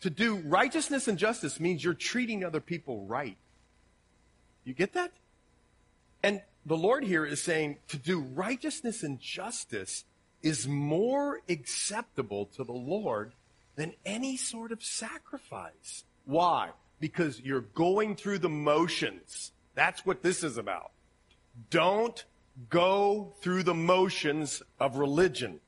to 0.00 0.08
do 0.08 0.36
righteousness 0.36 1.08
and 1.08 1.18
justice 1.18 1.60
means 1.60 1.84
you're 1.84 1.92
treating 1.92 2.42
other 2.42 2.62
people 2.62 3.04
right. 3.04 3.36
You 4.64 4.72
get 4.72 4.94
that? 4.94 5.12
And 6.22 6.40
the 6.64 6.78
Lord 6.78 7.04
here 7.04 7.26
is 7.26 7.42
saying 7.42 7.80
to 7.88 7.98
do 7.98 8.20
righteousness 8.20 9.02
and 9.02 9.20
justice 9.20 10.06
is 10.42 10.66
more 10.66 11.40
acceptable 11.48 12.46
to 12.56 12.64
the 12.64 12.72
Lord 12.72 13.32
than 13.76 13.94
any 14.04 14.36
sort 14.36 14.72
of 14.72 14.82
sacrifice. 14.82 16.04
Why? 16.24 16.70
Because 17.00 17.40
you're 17.40 17.60
going 17.60 18.16
through 18.16 18.38
the 18.38 18.48
motions. 18.48 19.52
That's 19.74 20.04
what 20.04 20.22
this 20.22 20.44
is 20.44 20.58
about. 20.58 20.92
Don't 21.70 22.24
go 22.68 23.34
through 23.40 23.62
the 23.62 23.74
motions 23.74 24.62
of 24.78 24.96
religion. 24.96 25.60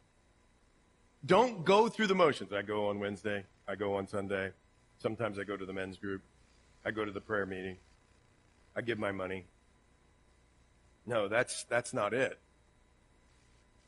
Don't 1.24 1.64
go 1.64 1.88
through 1.88 2.08
the 2.08 2.14
motions. 2.14 2.52
I 2.52 2.62
go 2.62 2.88
on 2.88 2.98
Wednesday. 2.98 3.44
I 3.66 3.74
go 3.74 3.94
on 3.96 4.06
Sunday. 4.06 4.50
Sometimes 4.98 5.38
I 5.38 5.44
go 5.44 5.56
to 5.56 5.64
the 5.64 5.72
men's 5.72 5.96
group. 5.96 6.22
I 6.84 6.90
go 6.90 7.04
to 7.04 7.12
the 7.12 7.20
prayer 7.20 7.46
meeting. 7.46 7.78
I 8.76 8.82
give 8.82 8.98
my 8.98 9.12
money. 9.12 9.46
No, 11.06 11.28
that's, 11.28 11.64
that's 11.64 11.94
not 11.94 12.12
it. 12.12 12.38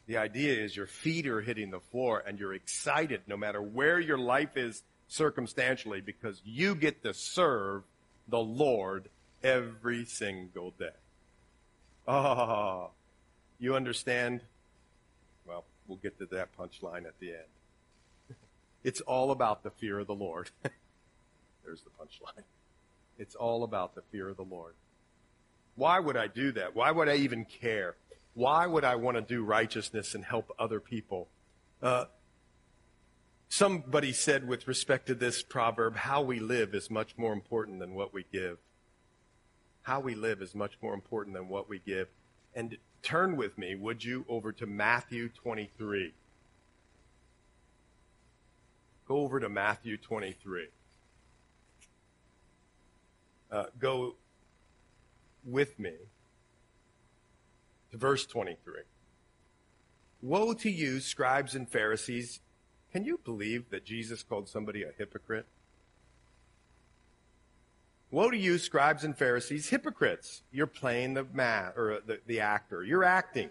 The 0.07 0.19
idea 0.19 0.55
is 0.62 0.77
your 0.77 0.87
feet 0.87 1.27
are 1.27 1.40
hitting 1.40 1.71
the 1.71 1.81
floor 1.81 2.23
and 2.25 2.38
you're 2.38 2.55
excited 2.55 3.23
no 3.27 3.37
matter 3.37 3.61
where 3.61 3.99
your 3.99 4.19
life 4.19 4.57
is 4.57 4.83
circumstantially 5.09 6.01
because 6.01 6.40
you 6.45 6.75
get 6.75 7.03
to 7.03 7.12
serve 7.12 7.83
the 8.29 8.38
Lord 8.38 9.09
every 9.42 10.05
single 10.05 10.73
day. 10.79 10.90
Ah, 12.07 12.87
oh, 12.87 12.90
you 13.59 13.75
understand? 13.75 14.42
Well, 15.47 15.64
we'll 15.88 15.99
get 15.99 16.19
to 16.19 16.27
that 16.27 16.57
punchline 16.57 17.07
at 17.07 17.19
the 17.21 17.31
end. 17.31 17.40
It's 18.85 19.01
all 19.01 19.33
about 19.33 19.64
the 19.64 19.71
fear 19.71 19.99
of 19.99 20.07
the 20.07 20.14
Lord. 20.14 20.51
There's 21.64 21.83
the 21.83 21.90
punchline. 21.90 22.45
It's 23.19 23.35
all 23.35 23.64
about 23.64 23.97
the 23.97 24.03
fear 24.12 24.29
of 24.29 24.37
the 24.37 24.45
Lord. 24.45 24.75
Why 25.75 25.99
would 25.99 26.16
I 26.16 26.29
do 26.29 26.53
that? 26.53 26.77
Why 26.77 26.92
would 26.92 27.09
I 27.09 27.16
even 27.16 27.45
care? 27.45 27.97
Why 28.37 28.68
would 28.68 28.85
I 28.85 28.94
want 28.94 29.16
to 29.16 29.20
do 29.20 29.42
righteousness 29.42 30.14
and 30.14 30.25
help 30.25 30.55
other 30.59 30.79
people? 30.79 31.27
Uh, 31.83 32.05
somebody 33.49 34.12
said 34.12 34.46
with 34.46 34.68
respect 34.68 35.09
to 35.09 35.16
this 35.16 35.42
proverb, 35.42 35.96
how 35.96 36.22
we 36.22 36.38
live 36.38 36.72
is 36.72 36.88
much 36.88 37.18
more 37.18 37.33
important 37.33 37.81
than 37.81 37.94
what 37.94 38.14
we 38.14 38.25
give. 38.31 38.59
How 39.83 39.99
we 39.99 40.14
live 40.14 40.40
is 40.40 40.55
much 40.55 40.79
more 40.81 40.94
important 40.94 41.35
than 41.35 41.49
what 41.49 41.68
we 41.68 41.81
give. 41.81 42.07
And 42.55 42.77
turn 43.03 43.37
with 43.37 43.59
me, 43.59 43.75
would 43.75 44.05
you, 44.05 44.25
over 44.29 44.53
to 44.53 44.66
Matthew 44.66 45.31
23. 45.31 46.14
Go 49.09 49.16
over 49.16 49.40
to 49.40 49.49
Matthew 49.49 49.96
23 49.96 50.68
uh, 53.51 53.64
go 53.79 54.14
with 55.44 55.79
me 55.79 55.92
verse 57.97 58.27
23. 58.27 58.83
Woe 60.23 60.55
to 60.55 60.71
you, 60.71 61.01
scribes 61.01 61.55
and 61.55 61.69
Pharisees! 61.69 62.41
Can 62.93 63.05
you 63.05 63.21
believe 63.25 63.71
that 63.71 63.85
Jesus 63.85 64.23
called 64.23 64.49
somebody 64.49 64.83
a 64.83 64.93
hypocrite? 64.97 65.47
Woe 68.11 68.31
to 68.31 68.37
you, 68.37 68.59
scribes 68.59 69.05
and 69.05 69.17
Pharisees, 69.17 69.69
hypocrites! 69.69 70.43
You're 70.51 70.67
playing 70.67 71.15
the 71.15 71.25
man 71.25 71.73
or 71.77 72.01
the, 72.05 72.21
the 72.27 72.41
actor. 72.41 72.83
You're 72.83 73.05
acting. 73.05 73.51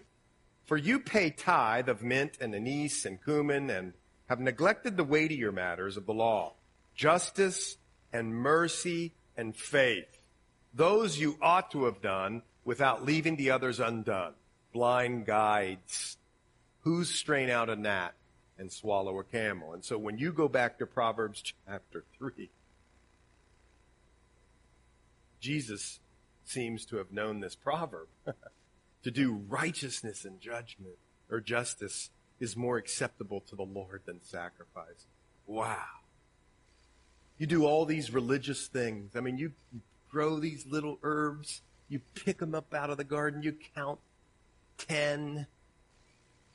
For 0.64 0.76
you 0.76 0.98
pay 0.98 1.30
tithe 1.30 1.88
of 1.88 2.02
mint 2.02 2.38
and 2.40 2.54
anise 2.54 3.04
and 3.04 3.22
cumin 3.22 3.70
and 3.70 3.92
have 4.28 4.40
neglected 4.40 4.96
the 4.96 5.04
weightier 5.04 5.52
matters 5.52 5.96
of 5.96 6.06
the 6.06 6.14
law, 6.14 6.54
justice 6.94 7.76
and 8.12 8.34
mercy 8.34 9.12
and 9.36 9.54
faith. 9.56 10.18
Those 10.74 11.18
you 11.18 11.38
ought 11.40 11.70
to 11.70 11.84
have 11.84 12.02
done 12.02 12.42
without 12.66 13.06
leaving 13.06 13.36
the 13.36 13.50
others 13.50 13.80
undone. 13.80 14.34
Blind 14.74 15.24
guides. 15.24 16.18
Who's 16.82 17.08
strain 17.08 17.48
out 17.48 17.70
a 17.70 17.76
gnat 17.76 18.12
and 18.58 18.70
swallow 18.70 19.18
a 19.18 19.24
camel? 19.24 19.72
And 19.72 19.82
so 19.82 19.96
when 19.96 20.18
you 20.18 20.32
go 20.32 20.48
back 20.48 20.78
to 20.78 20.86
Proverbs 20.86 21.42
chapter 21.66 22.04
3, 22.18 22.50
Jesus 25.40 26.00
seems 26.44 26.84
to 26.86 26.96
have 26.96 27.12
known 27.12 27.40
this 27.40 27.54
proverb. 27.54 28.08
to 29.02 29.10
do 29.10 29.44
righteousness 29.48 30.24
and 30.24 30.40
judgment 30.40 30.96
or 31.30 31.40
justice 31.40 32.10
is 32.40 32.56
more 32.56 32.76
acceptable 32.76 33.40
to 33.40 33.54
the 33.54 33.62
Lord 33.62 34.02
than 34.04 34.20
sacrifice. 34.22 35.06
Wow. 35.46 35.76
You 37.38 37.46
do 37.46 37.64
all 37.64 37.84
these 37.84 38.12
religious 38.12 38.66
things. 38.66 39.14
I 39.14 39.20
mean, 39.20 39.38
you 39.38 39.52
grow 40.10 40.40
these 40.40 40.66
little 40.66 40.98
herbs, 41.02 41.62
you 41.88 42.00
pick 42.14 42.38
them 42.38 42.54
up 42.54 42.74
out 42.74 42.90
of 42.90 42.96
the 42.96 43.04
garden, 43.04 43.42
you 43.42 43.54
count 43.74 43.98
10. 44.78 45.46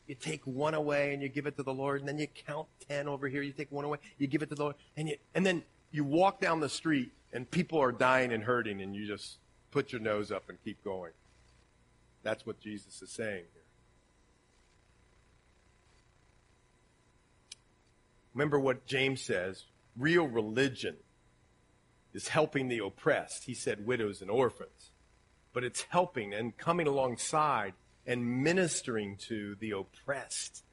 You 0.07 0.15
take 0.15 0.45
one 0.45 0.73
away 0.73 1.13
and 1.13 1.21
you 1.21 1.29
give 1.29 1.45
it 1.45 1.55
to 1.57 1.63
the 1.63 1.73
Lord, 1.73 2.01
and 2.01 2.09
then 2.09 2.17
you 2.17 2.27
count 2.27 2.67
10 2.89 3.07
over 3.07 3.27
here, 3.27 3.41
you 3.41 3.53
take 3.53 3.71
one 3.71 3.85
away, 3.85 3.97
you 4.17 4.27
give 4.27 4.41
it 4.41 4.49
to 4.49 4.55
the 4.55 4.63
Lord, 4.63 4.75
and, 4.97 5.07
you, 5.07 5.15
and 5.33 5.45
then 5.45 5.63
you 5.91 6.03
walk 6.03 6.41
down 6.41 6.59
the 6.59 6.69
street 6.69 7.13
and 7.33 7.49
people 7.49 7.79
are 7.79 7.91
dying 7.91 8.33
and 8.33 8.43
hurting, 8.43 8.81
and 8.81 8.93
you 8.95 9.07
just 9.07 9.37
put 9.71 9.93
your 9.93 10.01
nose 10.01 10.31
up 10.31 10.49
and 10.49 10.57
keep 10.63 10.83
going. 10.83 11.13
That's 12.23 12.45
what 12.45 12.59
Jesus 12.59 13.01
is 13.01 13.09
saying 13.09 13.45
here. 13.53 13.61
Remember 18.33 18.59
what 18.59 18.85
James 18.85 19.21
says 19.21 19.65
real 19.97 20.27
religion 20.27 20.97
is 22.13 22.29
helping 22.29 22.67
the 22.67 22.79
oppressed. 22.79 23.45
He 23.45 23.53
said 23.53 23.85
widows 23.85 24.21
and 24.21 24.29
orphans. 24.29 24.80
But 25.53 25.63
it's 25.63 25.85
helping 25.89 26.33
and 26.33 26.57
coming 26.57 26.87
alongside 26.87 27.73
and 28.05 28.43
ministering 28.43 29.17
to 29.27 29.55
the 29.55 29.71
oppressed. 29.71 30.63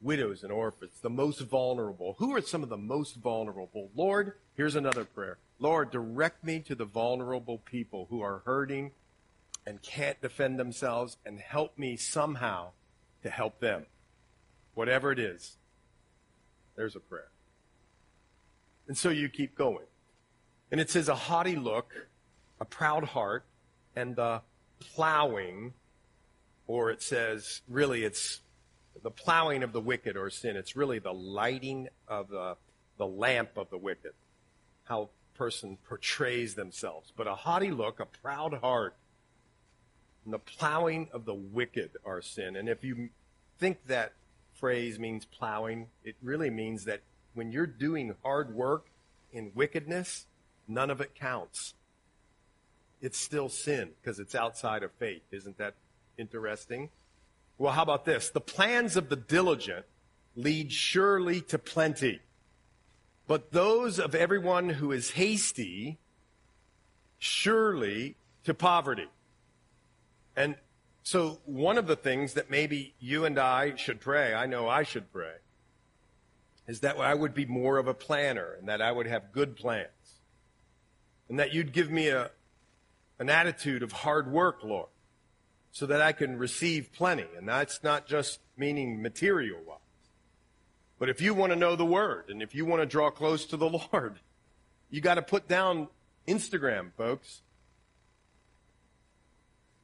Widows 0.00 0.42
and 0.42 0.50
orphans, 0.50 0.98
the 1.00 1.10
most 1.10 1.40
vulnerable. 1.40 2.16
Who 2.18 2.34
are 2.34 2.40
some 2.40 2.62
of 2.62 2.68
the 2.68 2.76
most 2.76 3.16
vulnerable? 3.16 3.90
Lord, 3.94 4.34
here's 4.56 4.74
another 4.74 5.04
prayer. 5.04 5.38
Lord, 5.58 5.92
direct 5.92 6.42
me 6.42 6.58
to 6.60 6.74
the 6.74 6.84
vulnerable 6.84 7.58
people 7.58 8.06
who 8.10 8.20
are 8.20 8.42
hurting 8.44 8.90
and 9.64 9.80
can't 9.80 10.20
defend 10.20 10.58
themselves 10.58 11.18
and 11.24 11.38
help 11.38 11.78
me 11.78 11.96
somehow 11.96 12.70
to 13.22 13.30
help 13.30 13.60
them. 13.60 13.86
Whatever 14.74 15.12
it 15.12 15.18
is. 15.18 15.56
There's 16.74 16.96
a 16.96 17.00
prayer. 17.00 17.28
And 18.88 18.96
so 18.98 19.10
you 19.10 19.28
keep 19.28 19.54
going. 19.54 19.86
And 20.70 20.80
it 20.80 20.90
says 20.90 21.08
a 21.08 21.14
haughty 21.14 21.54
look, 21.54 21.92
a 22.60 22.64
proud 22.64 23.04
heart, 23.04 23.44
and 23.94 24.16
the 24.16 24.42
plowing, 24.80 25.74
or 26.66 26.90
it 26.90 27.02
says, 27.02 27.62
really, 27.68 28.04
it's 28.04 28.40
the 29.02 29.10
plowing 29.10 29.62
of 29.62 29.72
the 29.72 29.80
wicked 29.80 30.16
or 30.16 30.30
sin. 30.30 30.56
It's 30.56 30.76
really 30.76 30.98
the 30.98 31.12
lighting 31.12 31.88
of 32.08 32.28
the, 32.28 32.56
the 32.98 33.06
lamp 33.06 33.56
of 33.56 33.70
the 33.70 33.78
wicked. 33.78 34.12
How 34.84 35.02
a 35.34 35.38
person 35.38 35.78
portrays 35.88 36.54
themselves. 36.54 37.12
But 37.16 37.26
a 37.26 37.34
haughty 37.34 37.70
look, 37.70 38.00
a 38.00 38.06
proud 38.06 38.54
heart, 38.54 38.94
and 40.24 40.32
the 40.32 40.38
plowing 40.38 41.08
of 41.12 41.24
the 41.24 41.34
wicked 41.34 41.90
are 42.04 42.22
sin. 42.22 42.56
And 42.56 42.68
if 42.68 42.84
you 42.84 43.08
think 43.58 43.86
that 43.86 44.12
phrase 44.54 44.98
means 44.98 45.24
plowing, 45.24 45.88
it 46.04 46.16
really 46.22 46.50
means 46.50 46.84
that 46.84 47.00
when 47.34 47.50
you're 47.50 47.66
doing 47.66 48.14
hard 48.22 48.54
work 48.54 48.86
in 49.32 49.50
wickedness, 49.54 50.26
none 50.68 50.90
of 50.90 51.00
it 51.00 51.14
counts. 51.14 51.74
It's 53.02 53.18
still 53.18 53.48
sin 53.48 53.90
because 54.00 54.20
it's 54.20 54.34
outside 54.34 54.84
of 54.84 54.92
faith. 54.92 55.22
Isn't 55.32 55.58
that 55.58 55.74
interesting? 56.16 56.88
Well, 57.58 57.72
how 57.72 57.82
about 57.82 58.04
this? 58.04 58.30
The 58.30 58.40
plans 58.40 58.96
of 58.96 59.08
the 59.08 59.16
diligent 59.16 59.84
lead 60.36 60.72
surely 60.72 61.40
to 61.42 61.58
plenty, 61.58 62.20
but 63.26 63.50
those 63.50 63.98
of 63.98 64.14
everyone 64.14 64.70
who 64.70 64.92
is 64.92 65.10
hasty 65.10 65.98
surely 67.18 68.16
to 68.44 68.54
poverty. 68.54 69.08
And 70.36 70.54
so, 71.02 71.40
one 71.44 71.78
of 71.78 71.88
the 71.88 71.96
things 71.96 72.34
that 72.34 72.50
maybe 72.50 72.94
you 73.00 73.24
and 73.24 73.38
I 73.38 73.74
should 73.74 74.00
pray, 74.00 74.32
I 74.32 74.46
know 74.46 74.68
I 74.68 74.84
should 74.84 75.12
pray, 75.12 75.34
is 76.68 76.80
that 76.80 76.96
I 76.96 77.14
would 77.14 77.34
be 77.34 77.46
more 77.46 77.78
of 77.78 77.88
a 77.88 77.94
planner 77.94 78.54
and 78.58 78.68
that 78.68 78.80
I 78.80 78.92
would 78.92 79.06
have 79.06 79.32
good 79.32 79.56
plans. 79.56 79.88
And 81.28 81.38
that 81.40 81.52
you'd 81.52 81.72
give 81.72 81.90
me 81.90 82.08
a, 82.08 82.30
an 83.22 83.30
attitude 83.30 83.84
of 83.84 83.92
hard 83.92 84.28
work, 84.32 84.64
Lord, 84.64 84.88
so 85.70 85.86
that 85.86 86.02
I 86.02 86.10
can 86.10 86.36
receive 86.36 86.90
plenty. 86.92 87.26
And 87.38 87.48
that's 87.48 87.84
not 87.84 88.04
just 88.04 88.40
meaning 88.56 89.00
material 89.00 89.60
wise. 89.64 89.78
But 90.98 91.08
if 91.08 91.20
you 91.20 91.32
want 91.32 91.52
to 91.52 91.56
know 91.56 91.76
the 91.76 91.86
Word 91.86 92.30
and 92.30 92.42
if 92.42 92.52
you 92.52 92.66
want 92.66 92.82
to 92.82 92.86
draw 92.86 93.10
close 93.10 93.46
to 93.46 93.56
the 93.56 93.70
Lord, 93.92 94.16
you 94.90 95.00
got 95.00 95.14
to 95.14 95.22
put 95.22 95.46
down 95.46 95.86
Instagram, 96.26 96.90
folks. 96.96 97.42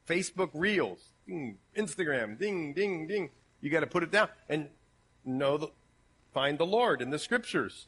Facebook 0.05 0.49
Reels, 0.53 0.99
ding, 1.25 1.59
Instagram, 1.77 2.37
ding, 2.37 2.73
ding, 2.73 3.07
ding. 3.07 3.29
You 3.61 3.69
got 3.69 3.81
to 3.81 3.87
put 3.87 4.03
it 4.03 4.11
down 4.11 4.27
and 4.49 4.67
know 5.23 5.57
the, 5.57 5.67
find 6.33 6.57
the 6.57 6.65
Lord 6.65 7.01
in 7.01 7.09
the 7.09 7.19
Scriptures. 7.19 7.87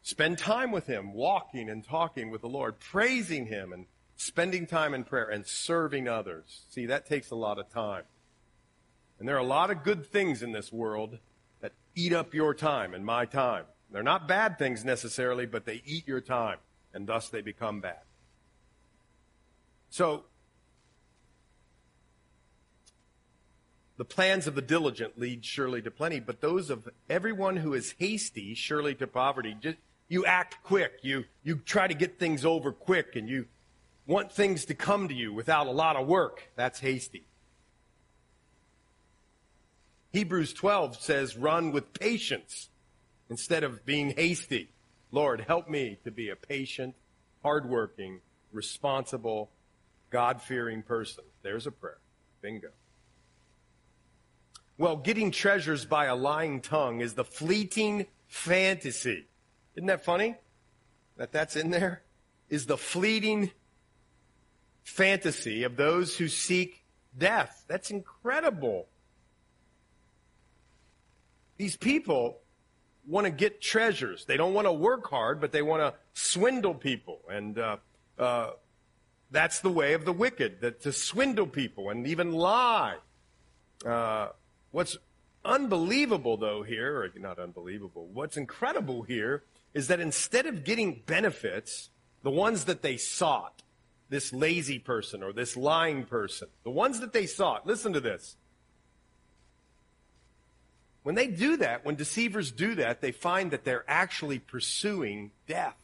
Spend 0.00 0.38
time 0.38 0.72
with 0.72 0.86
Him, 0.86 1.12
walking 1.12 1.68
and 1.68 1.84
talking 1.84 2.30
with 2.30 2.40
the 2.40 2.48
Lord, 2.48 2.80
praising 2.80 3.44
Him 3.46 3.74
and 3.74 3.84
spending 4.22 4.66
time 4.66 4.94
in 4.94 5.04
prayer 5.04 5.28
and 5.28 5.46
serving 5.46 6.08
others. 6.08 6.62
See, 6.70 6.86
that 6.86 7.06
takes 7.06 7.30
a 7.30 7.36
lot 7.36 7.58
of 7.58 7.68
time. 7.70 8.04
And 9.18 9.28
there 9.28 9.36
are 9.36 9.40
a 9.40 9.44
lot 9.44 9.70
of 9.70 9.84
good 9.84 10.06
things 10.06 10.42
in 10.42 10.52
this 10.52 10.72
world 10.72 11.18
that 11.60 11.72
eat 11.94 12.12
up 12.12 12.34
your 12.34 12.54
time 12.54 12.94
and 12.94 13.04
my 13.04 13.24
time. 13.24 13.64
They're 13.90 14.02
not 14.02 14.26
bad 14.26 14.58
things 14.58 14.84
necessarily, 14.84 15.46
but 15.46 15.66
they 15.66 15.82
eat 15.84 16.08
your 16.08 16.20
time, 16.20 16.58
and 16.94 17.06
thus 17.06 17.28
they 17.28 17.42
become 17.42 17.80
bad. 17.80 18.00
So, 19.90 20.24
The 23.98 24.06
plans 24.06 24.48
of 24.48 24.56
the 24.56 24.62
diligent 24.62 25.16
lead 25.16 25.44
surely 25.44 25.80
to 25.82 25.90
plenty, 25.90 26.18
but 26.18 26.40
those 26.40 26.70
of 26.70 26.88
everyone 27.08 27.56
who 27.56 27.72
is 27.72 27.94
hasty 27.98 28.52
surely 28.52 28.96
to 28.96 29.06
poverty. 29.06 29.56
Just, 29.60 29.76
you 30.08 30.26
act 30.26 30.56
quick. 30.64 30.94
You, 31.02 31.24
you 31.44 31.56
try 31.56 31.86
to 31.86 31.94
get 31.94 32.18
things 32.18 32.44
over 32.44 32.72
quick 32.72 33.14
and 33.14 33.28
you 33.28 33.46
want 34.12 34.30
things 34.30 34.66
to 34.66 34.74
come 34.74 35.08
to 35.08 35.14
you 35.14 35.32
without 35.32 35.66
a 35.66 35.70
lot 35.70 35.96
of 35.96 36.06
work. 36.06 36.50
That's 36.54 36.78
hasty. 36.78 37.24
Hebrews 40.12 40.52
12 40.52 41.00
says, 41.00 41.36
run 41.36 41.72
with 41.72 41.94
patience 41.94 42.68
instead 43.30 43.64
of 43.64 43.86
being 43.86 44.10
hasty. 44.10 44.68
Lord, 45.10 45.40
help 45.40 45.68
me 45.68 45.98
to 46.04 46.10
be 46.10 46.28
a 46.28 46.36
patient, 46.36 46.94
hardworking, 47.42 48.20
responsible, 48.52 49.50
God 50.10 50.42
fearing 50.42 50.82
person. 50.82 51.24
There's 51.42 51.66
a 51.66 51.70
prayer. 51.70 51.98
Bingo. 52.42 52.68
Well, 54.76 54.96
getting 54.96 55.30
treasures 55.30 55.86
by 55.86 56.06
a 56.06 56.14
lying 56.14 56.60
tongue 56.60 57.00
is 57.00 57.14
the 57.14 57.24
fleeting 57.24 58.06
fantasy. 58.28 59.26
Isn't 59.74 59.86
that 59.86 60.04
funny? 60.04 60.36
That 61.16 61.32
that's 61.32 61.56
in 61.56 61.70
there? 61.70 62.02
Is 62.50 62.66
the 62.66 62.76
fleeting 62.76 63.50
fantasy 64.82 65.64
of 65.64 65.76
those 65.76 66.16
who 66.16 66.28
seek 66.28 66.84
death. 67.16 67.64
That's 67.68 67.90
incredible. 67.90 68.86
These 71.56 71.76
people 71.76 72.38
want 73.06 73.26
to 73.26 73.30
get 73.30 73.60
treasures. 73.60 74.24
They 74.24 74.36
don't 74.36 74.54
want 74.54 74.66
to 74.66 74.72
work 74.72 75.08
hard, 75.08 75.40
but 75.40 75.52
they 75.52 75.62
want 75.62 75.82
to 75.82 75.94
swindle 76.14 76.74
people. 76.74 77.20
And 77.30 77.58
uh, 77.58 77.76
uh, 78.18 78.50
that's 79.30 79.60
the 79.60 79.70
way 79.70 79.94
of 79.94 80.04
the 80.04 80.12
wicked, 80.12 80.60
that 80.60 80.82
to 80.82 80.92
swindle 80.92 81.46
people 81.46 81.90
and 81.90 82.06
even 82.06 82.32
lie. 82.32 82.96
Uh, 83.84 84.28
What's 84.72 84.96
unbelievable, 85.44 86.38
though, 86.38 86.62
here, 86.62 87.02
or 87.02 87.20
not 87.20 87.38
unbelievable, 87.38 88.08
what's 88.12 88.38
incredible 88.38 89.02
here 89.02 89.44
is 89.74 89.88
that 89.88 90.00
instead 90.00 90.46
of 90.46 90.64
getting 90.64 91.02
benefits, 91.06 91.90
the 92.22 92.30
ones 92.30 92.64
that 92.64 92.80
they 92.80 92.96
sought, 92.96 93.61
this 94.12 94.30
lazy 94.30 94.78
person 94.78 95.22
or 95.22 95.32
this 95.32 95.56
lying 95.56 96.04
person, 96.04 96.46
the 96.64 96.70
ones 96.70 97.00
that 97.00 97.14
they 97.14 97.24
sought, 97.24 97.66
listen 97.66 97.94
to 97.94 98.00
this. 98.00 98.36
When 101.02 101.14
they 101.14 101.28
do 101.28 101.56
that, 101.56 101.86
when 101.86 101.94
deceivers 101.94 102.52
do 102.52 102.74
that, 102.74 103.00
they 103.00 103.10
find 103.10 103.50
that 103.52 103.64
they're 103.64 103.86
actually 103.88 104.38
pursuing 104.38 105.30
death. 105.48 105.76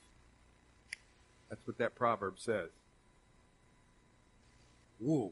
That's 1.48 1.66
what 1.66 1.78
that 1.78 1.94
proverb 1.94 2.38
says. 2.38 2.68
Ooh. 5.02 5.30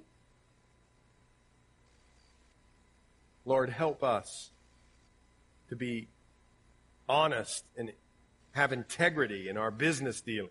Lord, 3.44 3.68
help 3.68 4.02
us 4.02 4.52
to 5.68 5.76
be 5.76 6.09
honest 7.11 7.62
and 7.76 7.92
have 8.52 8.72
integrity 8.72 9.50
in 9.50 9.59
our 9.59 9.70
business 9.70 10.22
dealing. 10.22 10.48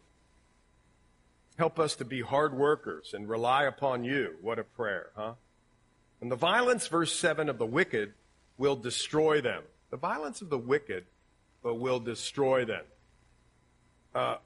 Help 1.58 1.80
us 1.80 1.96
to 1.96 2.06
be 2.06 2.22
hard 2.22 2.54
workers 2.54 3.13
and 3.13 3.30
rely 3.30 3.63
upon 3.63 4.04
you. 4.04 4.36
What 4.41 4.60
a 4.60 4.63
prayer, 4.63 5.12
huh? 5.15 5.34
And 6.22 6.32
the 6.32 6.36
violence, 6.36 6.88
verse 6.88 7.13
7 7.18 7.50
of 7.50 7.58
the 7.58 7.65
wicked, 7.65 8.13
will 8.58 8.76
destroy 8.76 9.41
them. 9.41 9.63
The 9.89 9.98
violence 9.98 10.41
of 10.41 10.50
the 10.50 10.58
wicked 10.58 11.06
but 11.62 11.76
will 11.76 12.00
destroy 12.00 12.63
them. 12.63 12.84
Uh, 14.13 14.38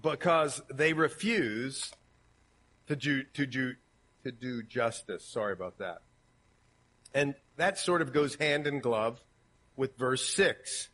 because 0.00 0.62
they 0.72 0.92
refuse 0.92 1.92
to 2.86 2.96
do, 2.96 3.24
to, 3.34 3.46
do, 3.46 3.74
to 4.24 4.32
do 4.32 4.62
justice. 4.62 5.24
Sorry 5.24 5.52
about 5.52 5.78
that. 5.78 6.02
And 7.12 7.34
that 7.56 7.78
sort 7.78 8.00
of 8.00 8.12
goes 8.12 8.36
hand 8.36 8.66
in 8.66 8.80
glove 8.80 9.20
with 9.76 9.96
verse 9.98 10.24
6. 10.34 10.88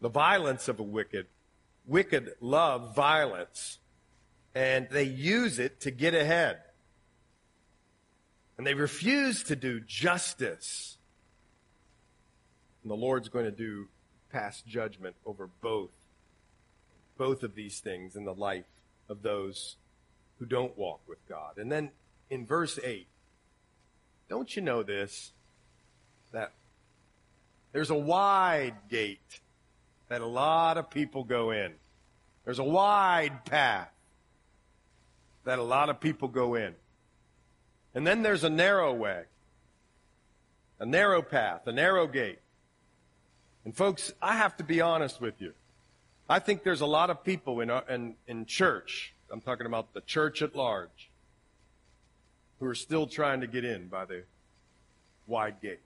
The 0.00 0.08
violence 0.08 0.68
of 0.68 0.78
a 0.78 0.84
wicked. 0.84 1.26
Wicked 1.86 2.30
love 2.40 2.94
violence, 2.94 3.78
and 4.56 4.88
they 4.90 5.02
use 5.02 5.58
it 5.58 5.80
to 5.80 5.90
get 5.90 6.14
ahead. 6.14 6.56
And 8.56 8.66
they 8.66 8.72
refuse 8.72 9.42
to 9.44 9.54
do 9.54 9.80
justice. 9.80 10.96
And 12.82 12.90
the 12.90 12.96
Lord's 12.96 13.28
going 13.28 13.44
to 13.44 13.50
do 13.50 13.88
pass 14.32 14.62
judgment 14.62 15.14
over 15.26 15.50
both 15.60 15.90
both 17.18 17.42
of 17.42 17.54
these 17.54 17.80
things 17.80 18.16
in 18.16 18.24
the 18.24 18.34
life 18.34 18.64
of 19.08 19.22
those 19.22 19.76
who 20.38 20.46
don't 20.46 20.76
walk 20.76 21.00
with 21.06 21.18
God. 21.28 21.56
And 21.56 21.72
then 21.72 21.90
in 22.28 22.46
verse 22.46 22.78
8, 22.82 23.06
don't 24.28 24.54
you 24.54 24.60
know 24.60 24.82
this? 24.82 25.32
That 26.32 26.52
there's 27.72 27.90
a 27.90 27.94
wide 27.94 28.74
gate 28.90 29.40
that 30.08 30.20
a 30.20 30.26
lot 30.26 30.76
of 30.76 30.90
people 30.90 31.24
go 31.24 31.50
in. 31.50 31.72
There's 32.44 32.58
a 32.58 32.64
wide 32.64 33.44
path 33.46 33.90
that 35.46 35.60
a 35.60 35.62
lot 35.62 35.88
of 35.88 36.00
people 36.00 36.26
go 36.28 36.56
in. 36.56 36.74
And 37.94 38.06
then 38.06 38.22
there's 38.22 38.44
a 38.44 38.50
narrow 38.50 38.92
way, 38.92 39.22
a 40.80 40.84
narrow 40.84 41.22
path, 41.22 41.66
a 41.66 41.72
narrow 41.72 42.06
gate. 42.06 42.40
And 43.64 43.74
folks, 43.74 44.12
I 44.20 44.36
have 44.36 44.56
to 44.58 44.64
be 44.64 44.80
honest 44.80 45.20
with 45.20 45.40
you. 45.40 45.54
I 46.28 46.40
think 46.40 46.64
there's 46.64 46.80
a 46.80 46.86
lot 46.86 47.10
of 47.10 47.22
people 47.22 47.60
in, 47.60 47.70
uh, 47.70 47.82
in, 47.88 48.16
in 48.26 48.44
church, 48.46 49.14
I'm 49.32 49.40
talking 49.40 49.66
about 49.66 49.94
the 49.94 50.00
church 50.00 50.42
at 50.42 50.56
large, 50.56 51.10
who 52.58 52.66
are 52.66 52.74
still 52.74 53.06
trying 53.06 53.40
to 53.40 53.46
get 53.46 53.64
in 53.64 53.86
by 53.86 54.04
the 54.04 54.24
wide 55.28 55.60
gate. 55.62 55.80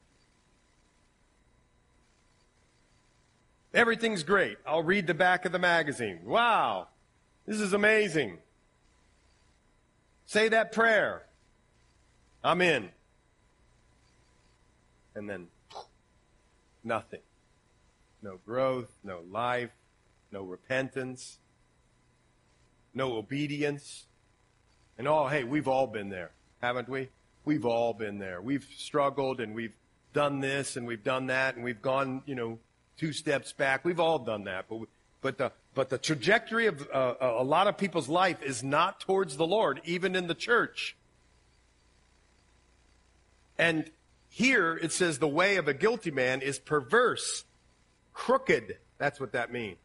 Everything's 3.75 4.23
great. 4.23 4.57
I'll 4.67 4.83
read 4.83 5.07
the 5.07 5.15
back 5.15 5.45
of 5.45 5.53
the 5.53 5.59
magazine. 5.59 6.21
Wow, 6.25 6.89
this 7.47 7.61
is 7.61 7.75
amazing. 7.75 8.39
Say 10.31 10.49
that 10.51 10.71
prayer. 10.71 11.27
I'm 12.45 12.61
in. 12.63 12.91
And 15.17 15.29
then 15.29 15.49
nothing. 16.85 17.23
No 18.23 18.39
growth, 18.47 18.93
no 19.03 19.23
life, 19.29 19.73
no 20.31 20.45
repentance, 20.45 21.39
no 22.95 23.15
obedience. 23.15 24.07
And 24.99 25.09
oh, 25.09 25.27
hey, 25.27 25.43
we've 25.43 25.67
all 25.67 25.89
been 25.89 26.11
there, 26.11 26.31
haven't 26.63 26.89
we? 26.89 27.09
We've 27.45 27.67
all 27.67 27.93
been 27.93 28.21
there. 28.21 28.41
We've 28.41 28.69
struggled 28.77 29.41
and 29.41 29.53
we've 29.53 29.75
done 30.13 30.39
this 30.39 30.77
and 30.77 30.87
we've 30.87 31.03
done 31.03 31.27
that 31.27 31.57
and 31.57 31.65
we've 31.65 31.83
gone, 31.83 32.23
you 32.25 32.37
know, 32.37 32.61
two 32.97 33.13
steps 33.13 33.53
back. 33.53 33.85
We've 33.85 33.99
all 33.99 34.21
done 34.21 34.45
that. 34.45 34.67
But, 34.69 34.83
but, 35.21 35.39
the, 35.39 35.53
but 35.75 35.91
the 35.91 35.99
trajectory 35.99 36.67
of 36.67 36.89
uh, 36.93 37.15
a 37.21 37.45
lot 37.45 37.67
of 37.67 37.77
people's 37.77 38.09
life 38.09 38.43
is 38.43 38.63
not 38.63 39.01
towards 39.01 39.37
the 39.37 39.47
Lord, 39.47 39.81
even 39.85 40.17
in 40.17 40.27
the 40.27 40.35
church. 40.35 40.97
And 43.59 43.91
here 44.31 44.79
it 44.81 44.93
says 44.93 45.19
the 45.19 45.29
way 45.29 45.57
of 45.57 45.69
a 45.69 45.75
guilty 45.75 46.11
man 46.11 46.41
is 46.41 46.59
perverse, 46.59 47.45
crooked. 48.15 48.79
That's 48.99 49.21
what 49.21 49.33
that 49.33 49.53
means. 49.53 49.77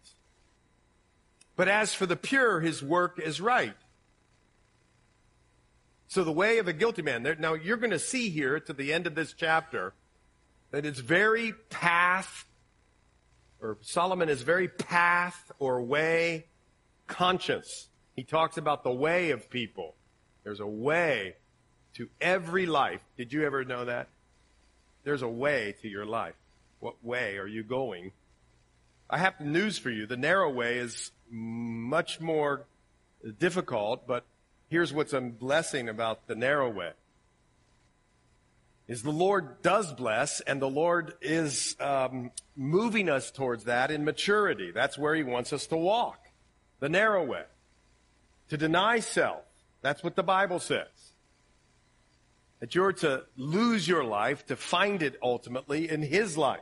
But 1.55 1.67
as 1.67 1.93
for 1.93 2.05
the 2.05 2.15
pure, 2.15 2.59
his 2.59 2.83
work 2.83 3.19
is 3.19 3.41
right. 3.41 3.75
So 6.07 6.23
the 6.23 6.31
way 6.31 6.59
of 6.59 6.67
a 6.67 6.73
guilty 6.73 7.01
man. 7.01 7.23
There, 7.23 7.35
now 7.35 7.53
you're 7.53 7.77
going 7.77 7.91
to 7.91 7.99
see 7.99 8.29
here 8.29 8.59
to 8.59 8.73
the 8.73 8.93
end 8.93 9.07
of 9.07 9.15
this 9.15 9.33
chapter 9.33 9.93
that 10.71 10.85
it's 10.85 10.99
very 10.99 11.53
path, 11.69 12.45
or 13.65 13.77
Solomon 13.81 14.29
is 14.29 14.43
very 14.43 14.67
path 14.67 15.51
or 15.59 15.81
way 15.81 16.45
conscious. 17.07 17.89
He 18.15 18.23
talks 18.23 18.57
about 18.57 18.83
the 18.83 18.91
way 18.91 19.31
of 19.31 19.49
people. 19.49 19.95
There's 20.43 20.59
a 20.59 20.67
way 20.67 21.35
to 21.95 22.07
every 22.21 22.67
life. 22.67 23.01
Did 23.17 23.33
you 23.33 23.43
ever 23.43 23.65
know 23.65 23.85
that? 23.85 24.07
There's 25.03 25.23
a 25.23 25.27
way 25.27 25.75
to 25.81 25.87
your 25.87 26.05
life. 26.05 26.35
What 26.79 27.03
way 27.03 27.37
are 27.37 27.47
you 27.47 27.63
going? 27.63 28.11
I 29.09 29.17
have 29.17 29.39
news 29.39 29.77
for 29.77 29.89
you. 29.89 30.05
The 30.05 30.17
narrow 30.17 30.51
way 30.51 30.77
is 30.77 31.11
much 31.29 32.21
more 32.21 32.65
difficult, 33.39 34.07
but 34.07 34.25
here's 34.69 34.93
what's 34.93 35.13
a 35.13 35.21
blessing 35.21 35.89
about 35.89 36.27
the 36.27 36.35
narrow 36.35 36.69
way. 36.69 36.91
Is 38.87 39.01
the 39.01 39.11
Lord 39.11 39.63
does 39.63 39.93
bless, 39.93 40.41
and 40.41 40.61
the 40.61 40.69
Lord 40.69 41.15
is 41.19 41.75
um, 41.79 42.29
moving 42.55 43.09
us 43.09 43.31
towards 43.31 43.63
that 43.63 43.89
in 43.89 44.05
maturity. 44.05 44.71
That's 44.71 44.97
where 44.97 45.15
He 45.15 45.23
wants 45.23 45.51
us 45.53 45.65
to 45.67 45.77
walk. 45.77 46.19
The 46.79 46.89
narrow 46.89 47.25
way. 47.25 47.45
To 48.49 48.57
deny 48.57 48.99
self. 48.99 49.41
That's 49.81 50.03
what 50.03 50.15
the 50.15 50.23
Bible 50.23 50.59
says. 50.59 50.87
That 52.59 52.75
you're 52.75 52.93
to 52.93 53.23
lose 53.35 53.87
your 53.87 54.03
life 54.03 54.45
to 54.47 54.55
find 54.55 55.01
it 55.01 55.17
ultimately 55.21 55.89
in 55.89 56.03
His 56.03 56.37
life. 56.37 56.61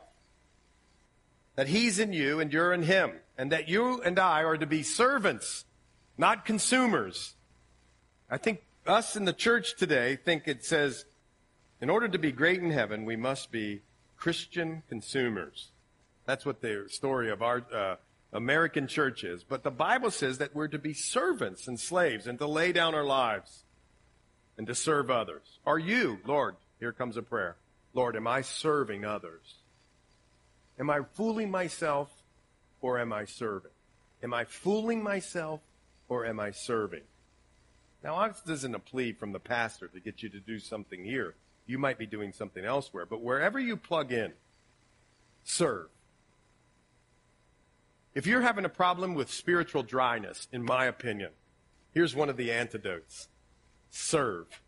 That 1.55 1.67
He's 1.67 1.99
in 1.99 2.13
you 2.13 2.39
and 2.39 2.53
you're 2.53 2.73
in 2.73 2.83
Him. 2.83 3.11
And 3.37 3.51
that 3.51 3.67
you 3.67 4.01
and 4.01 4.17
I 4.17 4.43
are 4.43 4.57
to 4.57 4.65
be 4.65 4.81
servants, 4.81 5.65
not 6.17 6.45
consumers. 6.45 7.33
I 8.29 8.37
think 8.37 8.63
us 8.87 9.17
in 9.17 9.25
the 9.25 9.33
church 9.33 9.75
today 9.75 10.15
think 10.15 10.47
it 10.47 10.63
says, 10.63 11.05
in 11.83 11.89
order 11.89 12.07
to 12.07 12.17
be 12.17 12.31
great 12.31 12.61
in 12.61 12.71
heaven, 12.71 13.03
we 13.03 13.17
must 13.17 13.51
be 13.51 13.81
Christian 14.15 14.83
consumers. 14.87 15.67
That's 16.25 16.45
what 16.45 16.61
the 16.61 16.85
story 16.87 17.29
of 17.29 17.41
our 17.41 17.61
uh, 17.75 17.95
American 18.31 18.87
church 18.87 19.25
is. 19.25 19.43
But 19.43 19.63
the 19.63 19.69
Bible 19.69 20.09
says 20.09 20.37
that 20.37 20.55
we're 20.55 20.69
to 20.69 20.79
be 20.79 20.93
servants 20.93 21.67
and 21.67 21.77
slaves 21.77 22.25
and 22.25 22.39
to 22.39 22.47
lay 22.47 22.71
down 22.71 22.95
our 22.95 23.03
lives 23.03 23.65
and 24.57 24.65
to 24.67 24.73
serve 24.73 25.11
others. 25.11 25.59
Are 25.65 25.77
you, 25.77 26.19
Lord, 26.25 26.55
here 26.79 26.93
comes 26.93 27.17
a 27.17 27.21
prayer. 27.21 27.57
Lord, 27.93 28.15
am 28.15 28.27
I 28.27 28.43
serving 28.43 29.03
others? 29.03 29.55
Am 30.79 30.89
I 30.89 31.01
fooling 31.15 31.51
myself 31.51 32.09
or 32.79 32.97
am 32.97 33.11
I 33.11 33.25
serving? 33.25 33.71
Am 34.23 34.33
I 34.33 34.45
fooling 34.45 35.03
myself 35.03 35.59
or 36.07 36.25
am 36.25 36.39
I 36.39 36.51
serving? 36.51 37.03
Now, 38.05 38.25
this 38.29 38.59
isn't 38.59 38.73
a 38.73 38.79
plea 38.79 39.11
from 39.11 39.33
the 39.33 39.39
pastor 39.41 39.89
to 39.89 39.99
get 39.99 40.23
you 40.23 40.29
to 40.29 40.39
do 40.39 40.59
something 40.59 41.03
here. 41.03 41.35
You 41.65 41.77
might 41.77 41.97
be 41.97 42.05
doing 42.05 42.33
something 42.33 42.63
elsewhere. 42.63 43.05
But 43.05 43.21
wherever 43.21 43.59
you 43.59 43.77
plug 43.77 44.11
in, 44.11 44.33
serve. 45.43 45.87
If 48.13 48.27
you're 48.27 48.41
having 48.41 48.65
a 48.65 48.69
problem 48.69 49.15
with 49.15 49.31
spiritual 49.31 49.83
dryness, 49.83 50.47
in 50.51 50.63
my 50.63 50.85
opinion, 50.85 51.31
here's 51.93 52.15
one 52.15 52.29
of 52.29 52.37
the 52.37 52.51
antidotes 52.51 53.27
serve. 53.89 54.61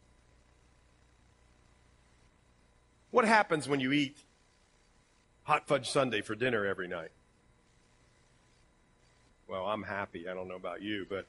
What 3.11 3.25
happens 3.25 3.67
when 3.69 3.79
you 3.79 3.91
eat 3.91 4.17
hot 5.43 5.67
fudge 5.67 5.89
sundae 5.89 6.21
for 6.21 6.35
dinner 6.35 6.65
every 6.65 6.87
night? 6.87 7.11
Well, 9.47 9.65
I'm 9.65 9.83
happy. 9.83 10.27
I 10.27 10.33
don't 10.33 10.47
know 10.47 10.55
about 10.55 10.81
you, 10.81 11.05
but, 11.07 11.27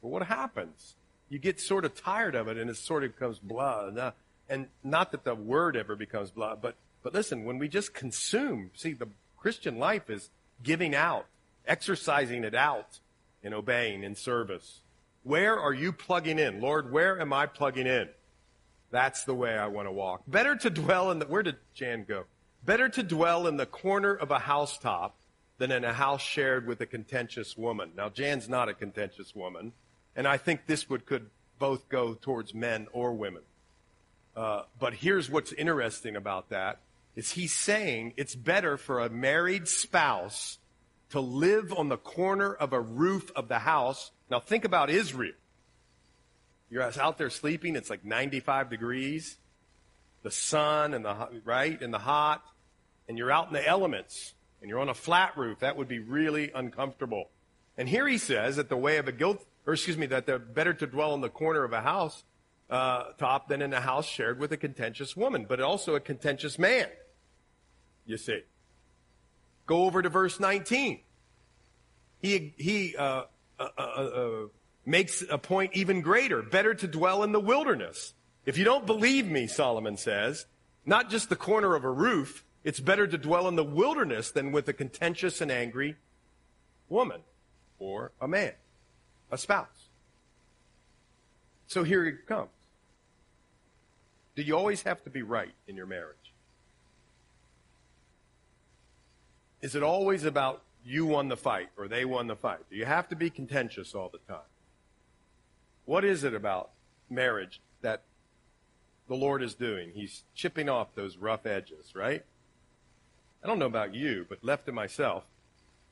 but 0.00 0.08
what 0.08 0.22
happens? 0.22 0.94
You 1.28 1.38
get 1.38 1.60
sort 1.60 1.84
of 1.84 1.94
tired 1.94 2.34
of 2.34 2.48
it 2.48 2.56
and 2.56 2.70
it 2.70 2.76
sort 2.76 3.04
of 3.04 3.14
becomes 3.14 3.38
blah, 3.38 3.90
blah. 3.90 4.12
And 4.52 4.66
not 4.84 5.12
that 5.12 5.24
the 5.24 5.34
word 5.34 5.78
ever 5.78 5.96
becomes 5.96 6.30
blah, 6.30 6.56
but, 6.56 6.74
but 7.02 7.14
listen, 7.14 7.46
when 7.46 7.58
we 7.58 7.68
just 7.68 7.94
consume, 7.94 8.70
see, 8.74 8.92
the 8.92 9.08
Christian 9.38 9.78
life 9.78 10.10
is 10.10 10.28
giving 10.62 10.94
out, 10.94 11.24
exercising 11.66 12.44
it 12.44 12.54
out, 12.54 13.00
and 13.42 13.54
obeying 13.54 14.04
in 14.04 14.14
service. 14.14 14.82
Where 15.22 15.58
are 15.58 15.72
you 15.72 15.90
plugging 15.90 16.38
in? 16.38 16.60
Lord, 16.60 16.92
where 16.92 17.18
am 17.18 17.32
I 17.32 17.46
plugging 17.46 17.86
in? 17.86 18.10
That's 18.90 19.24
the 19.24 19.34
way 19.34 19.56
I 19.56 19.68
want 19.68 19.88
to 19.88 19.92
walk. 19.92 20.24
Better 20.26 20.54
to 20.54 20.68
dwell 20.68 21.10
in 21.10 21.18
the, 21.18 21.24
where 21.24 21.42
did 21.42 21.56
Jan 21.72 22.04
go? 22.06 22.24
Better 22.62 22.90
to 22.90 23.02
dwell 23.02 23.46
in 23.46 23.56
the 23.56 23.64
corner 23.64 24.12
of 24.12 24.30
a 24.30 24.40
housetop 24.40 25.16
than 25.56 25.72
in 25.72 25.82
a 25.82 25.94
house 25.94 26.20
shared 26.20 26.66
with 26.66 26.82
a 26.82 26.86
contentious 26.86 27.56
woman. 27.56 27.92
Now, 27.96 28.10
Jan's 28.10 28.50
not 28.50 28.68
a 28.68 28.74
contentious 28.74 29.34
woman, 29.34 29.72
and 30.14 30.28
I 30.28 30.36
think 30.36 30.66
this 30.66 30.90
would 30.90 31.06
could 31.06 31.30
both 31.58 31.88
go 31.88 32.12
towards 32.12 32.52
men 32.52 32.88
or 32.92 33.14
women. 33.14 33.40
Uh, 34.36 34.62
but 34.78 34.94
here's 34.94 35.28
what's 35.28 35.52
interesting 35.52 36.16
about 36.16 36.48
that 36.50 36.80
is 37.14 37.32
he's 37.32 37.52
saying 37.52 38.14
it's 38.16 38.34
better 38.34 38.76
for 38.76 39.00
a 39.00 39.10
married 39.10 39.68
spouse 39.68 40.58
to 41.10 41.20
live 41.20 41.72
on 41.74 41.88
the 41.88 41.98
corner 41.98 42.54
of 42.54 42.72
a 42.72 42.80
roof 42.80 43.30
of 43.36 43.48
the 43.48 43.58
house. 43.58 44.10
Now 44.30 44.40
think 44.40 44.64
about 44.64 44.88
Israel. 44.88 45.34
You're 46.70 46.82
out 46.82 47.18
there 47.18 47.28
sleeping, 47.28 47.76
it's 47.76 47.90
like 47.90 48.02
95 48.02 48.70
degrees, 48.70 49.36
the 50.22 50.30
sun 50.30 50.94
and 50.94 51.04
the, 51.04 51.28
right, 51.44 51.78
and 51.82 51.92
the 51.92 51.98
hot, 51.98 52.42
and 53.06 53.18
you're 53.18 53.30
out 53.30 53.48
in 53.48 53.52
the 53.52 53.66
elements, 53.66 54.32
and 54.62 54.70
you're 54.70 54.78
on 54.78 54.88
a 54.88 54.94
flat 54.94 55.36
roof. 55.36 55.58
That 55.58 55.76
would 55.76 55.88
be 55.88 55.98
really 55.98 56.50
uncomfortable. 56.54 57.28
And 57.76 57.86
here 57.86 58.08
he 58.08 58.16
says 58.16 58.56
that 58.56 58.70
the 58.70 58.76
way 58.76 58.96
of 58.96 59.06
a 59.06 59.12
guilt, 59.12 59.44
or 59.66 59.74
excuse 59.74 59.98
me, 59.98 60.06
that 60.06 60.24
they're 60.24 60.38
better 60.38 60.72
to 60.72 60.86
dwell 60.86 61.12
in 61.12 61.20
the 61.20 61.28
corner 61.28 61.62
of 61.62 61.74
a 61.74 61.82
house 61.82 62.24
uh, 62.72 63.12
top 63.18 63.48
than 63.48 63.62
in 63.62 63.72
a 63.72 63.80
house 63.80 64.08
shared 64.08 64.40
with 64.40 64.50
a 64.50 64.56
contentious 64.56 65.16
woman, 65.16 65.46
but 65.48 65.60
also 65.60 65.94
a 65.94 66.00
contentious 66.00 66.58
man. 66.58 66.88
You 68.06 68.16
see. 68.16 68.40
Go 69.66 69.84
over 69.84 70.02
to 70.02 70.08
verse 70.08 70.40
19. 70.40 71.00
He, 72.20 72.54
he 72.56 72.96
uh 72.96 73.24
uh, 73.58 73.68
uh, 73.78 73.80
uh, 73.80 74.46
makes 74.84 75.22
a 75.30 75.38
point 75.38 75.72
even 75.74 76.00
greater. 76.00 76.42
Better 76.42 76.74
to 76.74 76.88
dwell 76.88 77.22
in 77.22 77.32
the 77.32 77.40
wilderness. 77.40 78.14
If 78.44 78.58
you 78.58 78.64
don't 78.64 78.86
believe 78.86 79.30
me, 79.30 79.46
Solomon 79.46 79.96
says, 79.96 80.46
not 80.84 81.10
just 81.10 81.28
the 81.28 81.36
corner 81.36 81.76
of 81.76 81.84
a 81.84 81.90
roof, 81.90 82.44
it's 82.64 82.80
better 82.80 83.06
to 83.06 83.18
dwell 83.18 83.46
in 83.46 83.54
the 83.54 83.64
wilderness 83.64 84.32
than 84.32 84.50
with 84.50 84.66
a 84.68 84.72
contentious 84.72 85.40
and 85.40 85.52
angry 85.52 85.96
woman 86.88 87.20
or 87.78 88.12
a 88.20 88.26
man, 88.26 88.52
a 89.30 89.38
spouse. 89.38 89.90
So 91.68 91.84
here 91.84 92.04
it 92.04 92.26
comes. 92.26 92.50
Do 94.34 94.42
you 94.42 94.56
always 94.56 94.82
have 94.82 95.02
to 95.04 95.10
be 95.10 95.22
right 95.22 95.52
in 95.66 95.76
your 95.76 95.86
marriage? 95.86 96.16
Is 99.60 99.74
it 99.74 99.82
always 99.82 100.24
about 100.24 100.62
you 100.84 101.06
won 101.06 101.28
the 101.28 101.36
fight 101.36 101.68
or 101.76 101.86
they 101.86 102.04
won 102.04 102.26
the 102.26 102.36
fight? 102.36 102.58
Do 102.70 102.76
you 102.76 102.84
have 102.84 103.08
to 103.10 103.16
be 103.16 103.30
contentious 103.30 103.94
all 103.94 104.08
the 104.08 104.18
time? 104.32 104.44
What 105.84 106.04
is 106.04 106.24
it 106.24 106.34
about 106.34 106.70
marriage 107.10 107.60
that 107.82 108.02
the 109.08 109.14
Lord 109.14 109.42
is 109.42 109.54
doing? 109.54 109.92
He's 109.94 110.24
chipping 110.34 110.68
off 110.68 110.94
those 110.94 111.16
rough 111.16 111.46
edges, 111.46 111.94
right? 111.94 112.24
I 113.44 113.46
don't 113.46 113.58
know 113.58 113.66
about 113.66 113.94
you, 113.94 114.24
but 114.28 114.42
left 114.42 114.66
to 114.66 114.72
myself, 114.72 115.24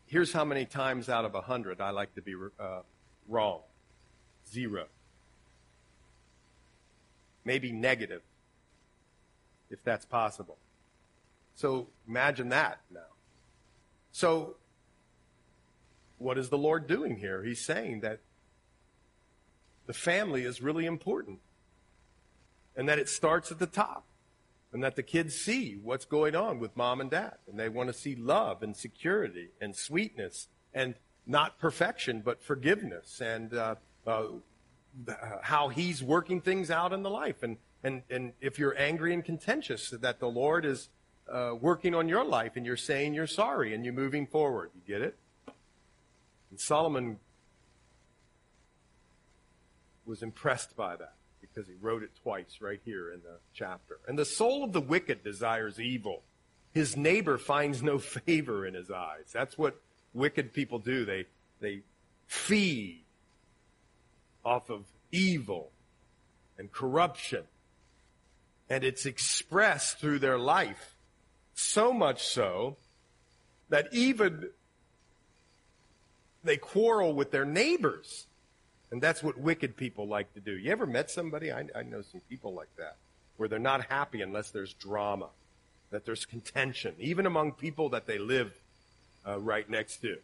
here's 0.06 0.32
how 0.32 0.44
many 0.44 0.64
times 0.64 1.08
out 1.08 1.24
of 1.24 1.34
a 1.34 1.42
hundred 1.42 1.80
I 1.80 1.90
like 1.90 2.14
to 2.14 2.22
be 2.22 2.34
uh, 2.58 2.80
wrong. 3.28 3.60
Zero. 4.48 4.86
Maybe 7.44 7.72
negative 7.72 8.22
if 9.70 9.82
that's 9.84 10.04
possible. 10.04 10.58
So 11.54 11.88
imagine 12.08 12.48
that 12.50 12.80
now. 12.90 13.00
So, 14.12 14.56
what 16.18 16.36
is 16.36 16.48
the 16.48 16.58
Lord 16.58 16.86
doing 16.86 17.16
here? 17.16 17.42
He's 17.42 17.64
saying 17.64 18.00
that 18.00 18.20
the 19.86 19.92
family 19.92 20.44
is 20.44 20.60
really 20.60 20.86
important 20.86 21.38
and 22.76 22.88
that 22.88 22.98
it 22.98 23.08
starts 23.08 23.50
at 23.50 23.58
the 23.58 23.66
top 23.66 24.04
and 24.72 24.82
that 24.84 24.96
the 24.96 25.02
kids 25.02 25.34
see 25.34 25.78
what's 25.82 26.04
going 26.04 26.36
on 26.36 26.58
with 26.58 26.76
mom 26.76 27.00
and 27.00 27.10
dad 27.10 27.34
and 27.48 27.58
they 27.58 27.68
want 27.68 27.88
to 27.88 27.92
see 27.92 28.14
love 28.14 28.62
and 28.62 28.76
security 28.76 29.48
and 29.60 29.74
sweetness 29.74 30.48
and 30.72 30.94
not 31.26 31.58
perfection 31.58 32.22
but 32.24 32.42
forgiveness 32.42 33.20
and 33.20 33.54
uh, 33.54 33.74
uh, 34.06 34.28
how 35.42 35.68
he's 35.68 36.02
working 36.02 36.40
things 36.40 36.70
out 36.70 36.92
in 36.92 37.02
the 37.02 37.10
life 37.10 37.42
and 37.42 37.56
and 37.82 38.02
and 38.10 38.32
if 38.40 38.58
you're 38.58 38.76
angry 38.78 39.14
and 39.14 39.24
contentious 39.24 39.90
that 39.90 40.20
the 40.20 40.28
lord 40.28 40.64
is 40.64 40.88
uh, 41.30 41.54
working 41.60 41.94
on 41.94 42.08
your 42.08 42.24
life 42.24 42.52
and 42.56 42.66
you're 42.66 42.76
saying 42.76 43.14
you're 43.14 43.26
sorry 43.26 43.74
and 43.74 43.84
you're 43.84 43.94
moving 43.94 44.26
forward 44.26 44.70
you 44.74 44.94
get 44.94 45.02
it 45.02 45.16
and 46.50 46.58
solomon 46.58 47.18
was 50.10 50.22
impressed 50.22 50.76
by 50.76 50.96
that 50.96 51.14
because 51.40 51.66
he 51.66 51.74
wrote 51.80 52.02
it 52.02 52.10
twice 52.22 52.58
right 52.60 52.80
here 52.84 53.12
in 53.12 53.20
the 53.20 53.38
chapter. 53.54 53.98
And 54.06 54.18
the 54.18 54.24
soul 54.24 54.64
of 54.64 54.72
the 54.72 54.80
wicked 54.80 55.24
desires 55.24 55.80
evil. 55.80 56.22
His 56.72 56.96
neighbor 56.96 57.38
finds 57.38 57.82
no 57.82 57.98
favor 57.98 58.66
in 58.66 58.74
his 58.74 58.90
eyes. 58.90 59.30
That's 59.32 59.56
what 59.56 59.80
wicked 60.12 60.52
people 60.52 60.78
do. 60.78 61.04
They, 61.04 61.26
they 61.60 61.80
feed 62.26 63.04
off 64.44 64.70
of 64.70 64.84
evil 65.12 65.70
and 66.58 66.70
corruption. 66.70 67.44
And 68.70 68.84
it's 68.84 69.04
expressed 69.04 69.98
through 69.98 70.20
their 70.20 70.38
life. 70.38 70.94
So 71.54 71.92
much 71.92 72.24
so 72.24 72.76
that 73.68 73.88
even 73.92 74.48
they 76.42 76.56
quarrel 76.56 77.12
with 77.12 77.30
their 77.30 77.44
neighbors. 77.44 78.26
And 78.90 79.00
that's 79.00 79.22
what 79.22 79.38
wicked 79.38 79.76
people 79.76 80.08
like 80.08 80.32
to 80.34 80.40
do. 80.40 80.56
You 80.56 80.72
ever 80.72 80.86
met 80.86 81.10
somebody? 81.10 81.52
I, 81.52 81.66
I, 81.74 81.82
know 81.82 82.02
some 82.02 82.20
people 82.28 82.54
like 82.54 82.74
that, 82.76 82.96
where 83.36 83.48
they're 83.48 83.58
not 83.58 83.84
happy 83.86 84.20
unless 84.20 84.50
there's 84.50 84.72
drama, 84.74 85.28
that 85.90 86.04
there's 86.04 86.24
contention, 86.24 86.94
even 86.98 87.26
among 87.26 87.52
people 87.52 87.90
that 87.90 88.06
they 88.06 88.18
live 88.18 88.52
uh, 89.26 89.38
right 89.38 89.68
next 89.68 89.98
to. 89.98 90.16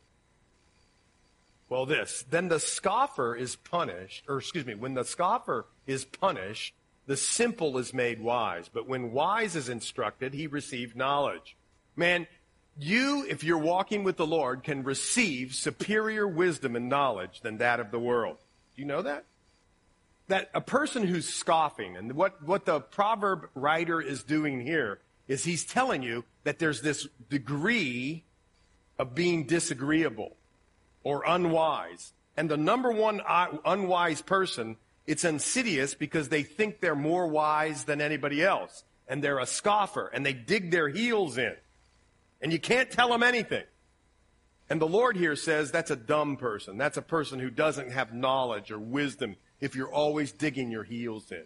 Well, 1.68 1.86
this. 1.86 2.24
Then 2.28 2.48
the 2.48 2.60
scoffer 2.60 3.36
is 3.36 3.56
punished, 3.56 4.24
or 4.28 4.38
excuse 4.38 4.66
me, 4.66 4.74
when 4.74 4.94
the 4.94 5.04
scoffer 5.04 5.66
is 5.86 6.04
punished, 6.04 6.74
the 7.06 7.16
simple 7.16 7.78
is 7.78 7.94
made 7.94 8.20
wise. 8.20 8.68
But 8.72 8.88
when 8.88 9.12
wise 9.12 9.56
is 9.56 9.68
instructed, 9.68 10.34
he 10.34 10.46
receives 10.46 10.94
knowledge. 10.94 11.56
Man, 11.94 12.26
you, 12.78 13.24
if 13.28 13.42
you're 13.42 13.58
walking 13.58 14.04
with 14.04 14.16
the 14.16 14.26
Lord, 14.26 14.62
can 14.62 14.82
receive 14.82 15.54
superior 15.54 16.26
wisdom 16.26 16.76
and 16.76 16.88
knowledge 16.88 17.40
than 17.40 17.58
that 17.58 17.80
of 17.80 17.90
the 17.90 17.98
world. 17.98 18.36
Do 18.74 18.82
you 18.82 18.88
know 18.88 19.02
that? 19.02 19.24
That 20.28 20.50
a 20.52 20.60
person 20.60 21.06
who's 21.06 21.28
scoffing, 21.28 21.96
and 21.96 22.12
what, 22.12 22.42
what 22.42 22.66
the 22.66 22.80
proverb 22.80 23.48
writer 23.54 24.00
is 24.00 24.22
doing 24.24 24.60
here 24.60 24.98
is 25.28 25.44
he's 25.44 25.64
telling 25.64 26.02
you 26.02 26.24
that 26.44 26.58
there's 26.58 26.82
this 26.82 27.08
degree 27.30 28.24
of 28.98 29.14
being 29.14 29.44
disagreeable 29.44 30.36
or 31.02 31.22
unwise. 31.26 32.12
And 32.36 32.50
the 32.50 32.56
number 32.56 32.90
one 32.90 33.20
uh, 33.26 33.56
unwise 33.64 34.20
person, 34.20 34.76
it's 35.06 35.24
insidious 35.24 35.94
because 35.94 36.28
they 36.28 36.42
think 36.42 36.80
they're 36.80 36.94
more 36.94 37.26
wise 37.26 37.84
than 37.84 38.00
anybody 38.00 38.42
else. 38.42 38.84
And 39.08 39.22
they're 39.22 39.38
a 39.38 39.46
scoffer 39.46 40.08
and 40.12 40.26
they 40.26 40.32
dig 40.32 40.70
their 40.70 40.88
heels 40.88 41.38
in. 41.38 41.54
And 42.42 42.52
you 42.52 42.58
can't 42.58 42.90
tell 42.90 43.10
them 43.10 43.22
anything. 43.22 43.64
And 44.68 44.80
the 44.80 44.88
Lord 44.88 45.16
here 45.16 45.36
says 45.36 45.70
that's 45.70 45.92
a 45.92 45.96
dumb 45.96 46.36
person. 46.36 46.76
That's 46.76 46.96
a 46.96 47.02
person 47.02 47.38
who 47.38 47.50
doesn't 47.50 47.92
have 47.92 48.12
knowledge 48.12 48.72
or 48.72 48.78
wisdom 48.80 49.36
if 49.60 49.76
you're 49.76 49.92
always 49.92 50.32
digging 50.32 50.70
your 50.70 50.82
heels 50.82 51.30
in. 51.30 51.44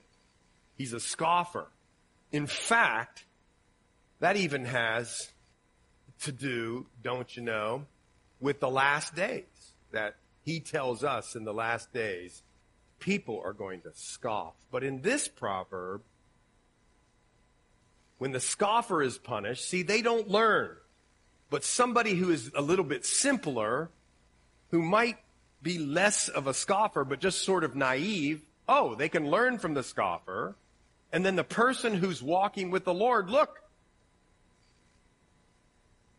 He's 0.76 0.94
a 0.94 1.00
scoffer. 1.00 1.66
In 2.32 2.46
fact, 2.46 3.24
that 4.20 4.36
even 4.36 4.64
has 4.64 5.30
to 6.22 6.32
do, 6.32 6.86
don't 7.02 7.36
you 7.36 7.42
know, 7.42 7.84
with 8.40 8.60
the 8.60 8.70
last 8.70 9.14
days. 9.14 9.44
That 9.92 10.16
he 10.44 10.60
tells 10.60 11.04
us 11.04 11.34
in 11.34 11.44
the 11.44 11.52
last 11.52 11.92
days, 11.92 12.42
people 13.00 13.42
are 13.44 13.52
going 13.52 13.80
to 13.82 13.90
scoff. 13.94 14.54
But 14.70 14.84
in 14.84 15.02
this 15.02 15.26
proverb, 15.26 16.02
when 18.18 18.32
the 18.32 18.40
scoffer 18.40 19.02
is 19.02 19.18
punished, 19.18 19.68
see, 19.68 19.82
they 19.82 20.02
don't 20.02 20.28
learn. 20.28 20.76
But 21.48 21.64
somebody 21.64 22.14
who 22.14 22.30
is 22.30 22.50
a 22.54 22.62
little 22.62 22.84
bit 22.84 23.04
simpler, 23.04 23.90
who 24.70 24.82
might 24.82 25.16
be 25.62 25.78
less 25.78 26.28
of 26.28 26.46
a 26.46 26.54
scoffer, 26.54 27.04
but 27.04 27.18
just 27.20 27.42
sort 27.42 27.64
of 27.64 27.74
naive, 27.74 28.42
oh, 28.68 28.94
they 28.94 29.08
can 29.08 29.28
learn 29.28 29.58
from 29.58 29.74
the 29.74 29.82
scoffer. 29.82 30.54
And 31.12 31.26
then 31.26 31.34
the 31.34 31.44
person 31.44 31.94
who's 31.94 32.22
walking 32.22 32.70
with 32.70 32.84
the 32.84 32.94
Lord, 32.94 33.28
look, 33.28 33.62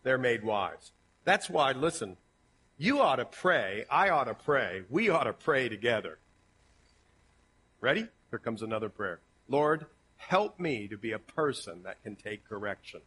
they're 0.03 0.17
made 0.17 0.43
wise. 0.43 0.91
That's 1.23 1.49
why, 1.49 1.71
listen, 1.71 2.17
you 2.77 2.99
ought 2.99 3.17
to 3.17 3.25
pray. 3.25 3.85
I 3.89 4.09
ought 4.09 4.25
to 4.25 4.33
pray. 4.33 4.81
We 4.89 5.09
ought 5.09 5.25
to 5.25 5.33
pray 5.33 5.69
together. 5.69 6.17
Ready? 7.81 8.07
Here 8.29 8.39
comes 8.39 8.61
another 8.61 8.89
prayer. 8.89 9.19
Lord, 9.49 9.85
help 10.15 10.59
me 10.59 10.87
to 10.87 10.97
be 10.97 11.11
a 11.11 11.19
person 11.19 11.83
that 11.83 12.01
can 12.03 12.15
take 12.15 12.47
correction 12.47 13.01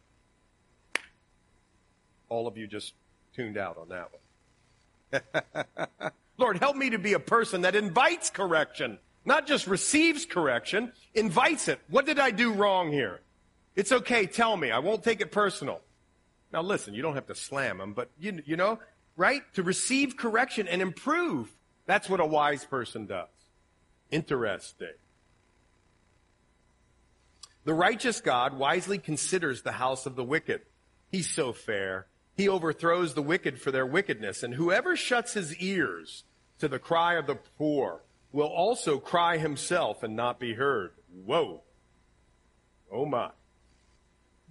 all 2.29 2.47
of 2.47 2.57
you 2.57 2.67
just 2.67 2.93
tuned 3.35 3.57
out 3.57 3.77
on 3.77 3.89
that 3.89 4.09
one. 5.71 6.11
Lord, 6.37 6.57
help 6.57 6.75
me 6.75 6.89
to 6.91 6.99
be 6.99 7.13
a 7.13 7.19
person 7.19 7.61
that 7.61 7.75
invites 7.75 8.29
correction, 8.29 8.99
not 9.23 9.47
just 9.47 9.67
receives 9.67 10.25
correction, 10.25 10.91
invites 11.13 11.67
it. 11.67 11.79
What 11.89 12.05
did 12.05 12.19
I 12.19 12.31
do 12.31 12.51
wrong 12.51 12.91
here? 12.91 13.21
It's 13.75 13.91
okay, 13.91 14.25
tell 14.25 14.55
me. 14.57 14.71
I 14.71 14.79
won't 14.79 15.03
take 15.03 15.21
it 15.21 15.31
personal. 15.31 15.81
Now 16.51 16.61
listen, 16.61 16.93
you 16.93 17.01
don't 17.01 17.15
have 17.15 17.27
to 17.27 17.35
slam 17.35 17.77
them, 17.77 17.93
but 17.93 18.09
you, 18.19 18.41
you 18.45 18.57
know, 18.57 18.79
right? 19.15 19.41
To 19.53 19.63
receive 19.63 20.17
correction 20.17 20.67
and 20.67 20.81
improve. 20.81 21.49
That's 21.85 22.09
what 22.09 22.19
a 22.19 22.25
wise 22.25 22.65
person 22.65 23.05
does. 23.05 23.27
Interesting. 24.15 24.93
The 27.65 27.73
righteous 27.73 28.21
God 28.21 28.57
wisely 28.57 28.97
considers 28.97 29.61
the 29.61 29.73
house 29.73 30.05
of 30.05 30.15
the 30.15 30.23
wicked. 30.23 30.61
He's 31.11 31.29
so 31.29 31.51
fair. 31.51 32.07
He 32.37 32.47
overthrows 32.47 33.13
the 33.13 33.21
wicked 33.21 33.59
for 33.59 33.71
their 33.71 33.85
wickedness, 33.85 34.41
and 34.41 34.53
whoever 34.53 34.95
shuts 34.95 35.33
his 35.33 35.57
ears 35.57 36.23
to 36.59 36.69
the 36.69 36.79
cry 36.79 37.15
of 37.15 37.27
the 37.27 37.35
poor 37.35 38.03
will 38.31 38.47
also 38.47 38.99
cry 38.99 39.37
himself 39.37 40.01
and 40.01 40.15
not 40.15 40.39
be 40.39 40.53
heard. 40.53 40.91
Whoa. 41.25 41.63
Oh 42.89 43.05
my. 43.05 43.31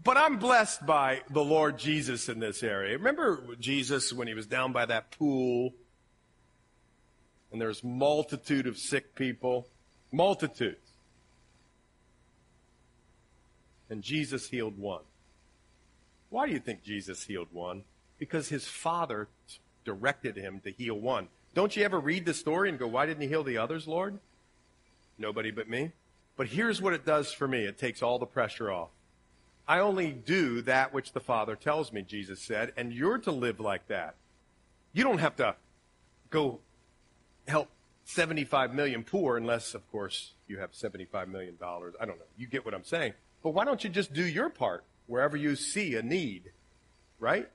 But 0.02 0.18
I'm 0.18 0.38
blessed 0.38 0.84
by 0.84 1.22
the 1.30 1.42
Lord 1.42 1.78
Jesus 1.78 2.28
in 2.28 2.38
this 2.38 2.62
area. 2.62 2.98
Remember 2.98 3.56
Jesus 3.58 4.12
when 4.12 4.28
he 4.28 4.34
was 4.34 4.46
down 4.46 4.72
by 4.72 4.84
that 4.84 5.10
pool 5.12 5.72
and 7.54 7.60
there's 7.60 7.84
multitude 7.84 8.66
of 8.66 8.76
sick 8.76 9.14
people? 9.14 9.68
Multitudes. 10.10 10.90
And 13.88 14.02
Jesus 14.02 14.48
healed 14.48 14.76
one. 14.76 15.02
Why 16.30 16.48
do 16.48 16.52
you 16.52 16.58
think 16.58 16.82
Jesus 16.82 17.22
healed 17.22 17.46
one? 17.52 17.84
Because 18.18 18.48
his 18.48 18.66
father 18.66 19.28
directed 19.84 20.34
him 20.34 20.62
to 20.64 20.72
heal 20.72 20.98
one. 20.98 21.28
Don't 21.54 21.76
you 21.76 21.84
ever 21.84 22.00
read 22.00 22.26
the 22.26 22.34
story 22.34 22.70
and 22.70 22.76
go, 22.76 22.88
why 22.88 23.06
didn't 23.06 23.22
he 23.22 23.28
heal 23.28 23.44
the 23.44 23.58
others, 23.58 23.86
Lord? 23.86 24.18
Nobody 25.16 25.52
but 25.52 25.68
me. 25.68 25.92
But 26.36 26.48
here's 26.48 26.82
what 26.82 26.92
it 26.92 27.06
does 27.06 27.32
for 27.32 27.46
me 27.46 27.66
it 27.66 27.78
takes 27.78 28.02
all 28.02 28.18
the 28.18 28.26
pressure 28.26 28.72
off. 28.72 28.88
I 29.68 29.78
only 29.78 30.10
do 30.10 30.60
that 30.62 30.92
which 30.92 31.12
the 31.12 31.20
Father 31.20 31.54
tells 31.54 31.92
me, 31.92 32.02
Jesus 32.02 32.40
said, 32.40 32.72
and 32.76 32.92
you're 32.92 33.18
to 33.18 33.30
live 33.30 33.60
like 33.60 33.86
that. 33.86 34.16
You 34.92 35.04
don't 35.04 35.18
have 35.18 35.36
to 35.36 35.54
go 36.30 36.58
help 37.46 37.68
75 38.04 38.74
million 38.74 39.02
poor 39.02 39.36
unless, 39.36 39.74
of 39.74 39.90
course, 39.90 40.32
you 40.46 40.58
have 40.58 40.74
75 40.74 41.28
million 41.28 41.56
dollars. 41.56 41.94
I 42.00 42.04
don't 42.04 42.18
know. 42.18 42.24
You 42.36 42.46
get 42.46 42.64
what 42.64 42.74
I'm 42.74 42.84
saying. 42.84 43.14
But 43.42 43.50
why 43.50 43.64
don't 43.64 43.82
you 43.84 43.90
just 43.90 44.12
do 44.12 44.24
your 44.24 44.50
part? 44.50 44.84
wherever 45.06 45.36
you 45.36 45.56
see 45.56 45.94
a 45.96 46.02
need, 46.02 46.50
right? 47.18 47.48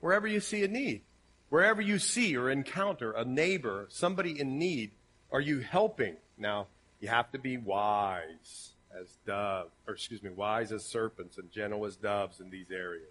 Wherever 0.00 0.26
you 0.26 0.40
see 0.40 0.62
a 0.64 0.68
need. 0.68 1.02
Wherever 1.48 1.82
you 1.82 1.98
see 1.98 2.36
or 2.36 2.48
encounter 2.48 3.10
a 3.10 3.24
neighbor, 3.24 3.86
somebody 3.88 4.38
in 4.38 4.58
need, 4.58 4.92
are 5.32 5.40
you 5.40 5.60
helping? 5.60 6.16
Now, 6.38 6.68
you 7.00 7.08
have 7.08 7.32
to 7.32 7.38
be 7.38 7.56
wise 7.56 8.72
as 8.96 9.08
doves, 9.26 9.70
or 9.86 9.94
excuse 9.94 10.22
me, 10.22 10.30
wise 10.30 10.70
as 10.70 10.84
serpents 10.84 11.38
and 11.38 11.50
gentle 11.50 11.84
as 11.86 11.96
doves 11.96 12.40
in 12.40 12.50
these 12.50 12.70
areas. 12.70 13.08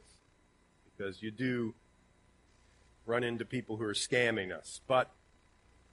Because 0.86 1.22
you 1.22 1.32
do 1.32 1.74
run 3.06 3.24
into 3.24 3.44
people 3.44 3.76
who 3.76 3.84
are 3.84 3.94
scamming 3.94 4.58
us. 4.58 4.80
But 4.88 5.12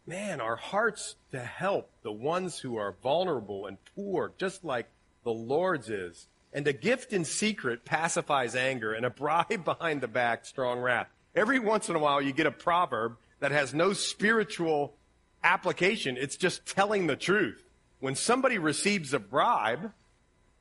man, 0.07 0.41
our 0.41 0.57
hearts 0.57 1.17
to 1.33 1.41
help 1.41 1.91
the 2.03 2.13
ones 2.13 2.59
who 2.59 2.77
are 2.77 2.95
vulnerable 3.03 3.67
and 3.67 3.77
poor, 3.95 4.33
just 4.39 4.65
like 4.65 4.89
the 5.25 5.33
Lord's 5.33 5.91
is, 5.91 6.29
and 6.53 6.67
a 6.67 6.73
gift 6.73 7.13
in 7.13 7.25
secret 7.25 7.85
pacifies 7.85 8.55
anger, 8.55 8.93
and 8.93 9.05
a 9.05 9.11
bribe 9.11 9.65
behind 9.65 10.01
the 10.01 10.09
back, 10.09 10.47
strong 10.47 10.81
wrath. 10.81 11.09
Every 11.35 11.59
once 11.59 11.89
in 11.89 11.97
a 11.97 11.99
while, 11.99 12.23
you 12.23 12.33
get 12.33 12.47
a 12.47 12.53
proverb 12.53 13.17
that 13.41 13.53
has 13.53 13.75
no 13.75 13.93
spiritual 13.93 14.95
application. 15.45 16.17
It's 16.17 16.37
just 16.37 16.67
telling 16.67 17.07
the 17.07 17.17
truth. 17.17 17.63
When 18.01 18.15
somebody 18.15 18.59
receives 18.59 19.13
a 19.13 19.19
bribe, 19.19 19.93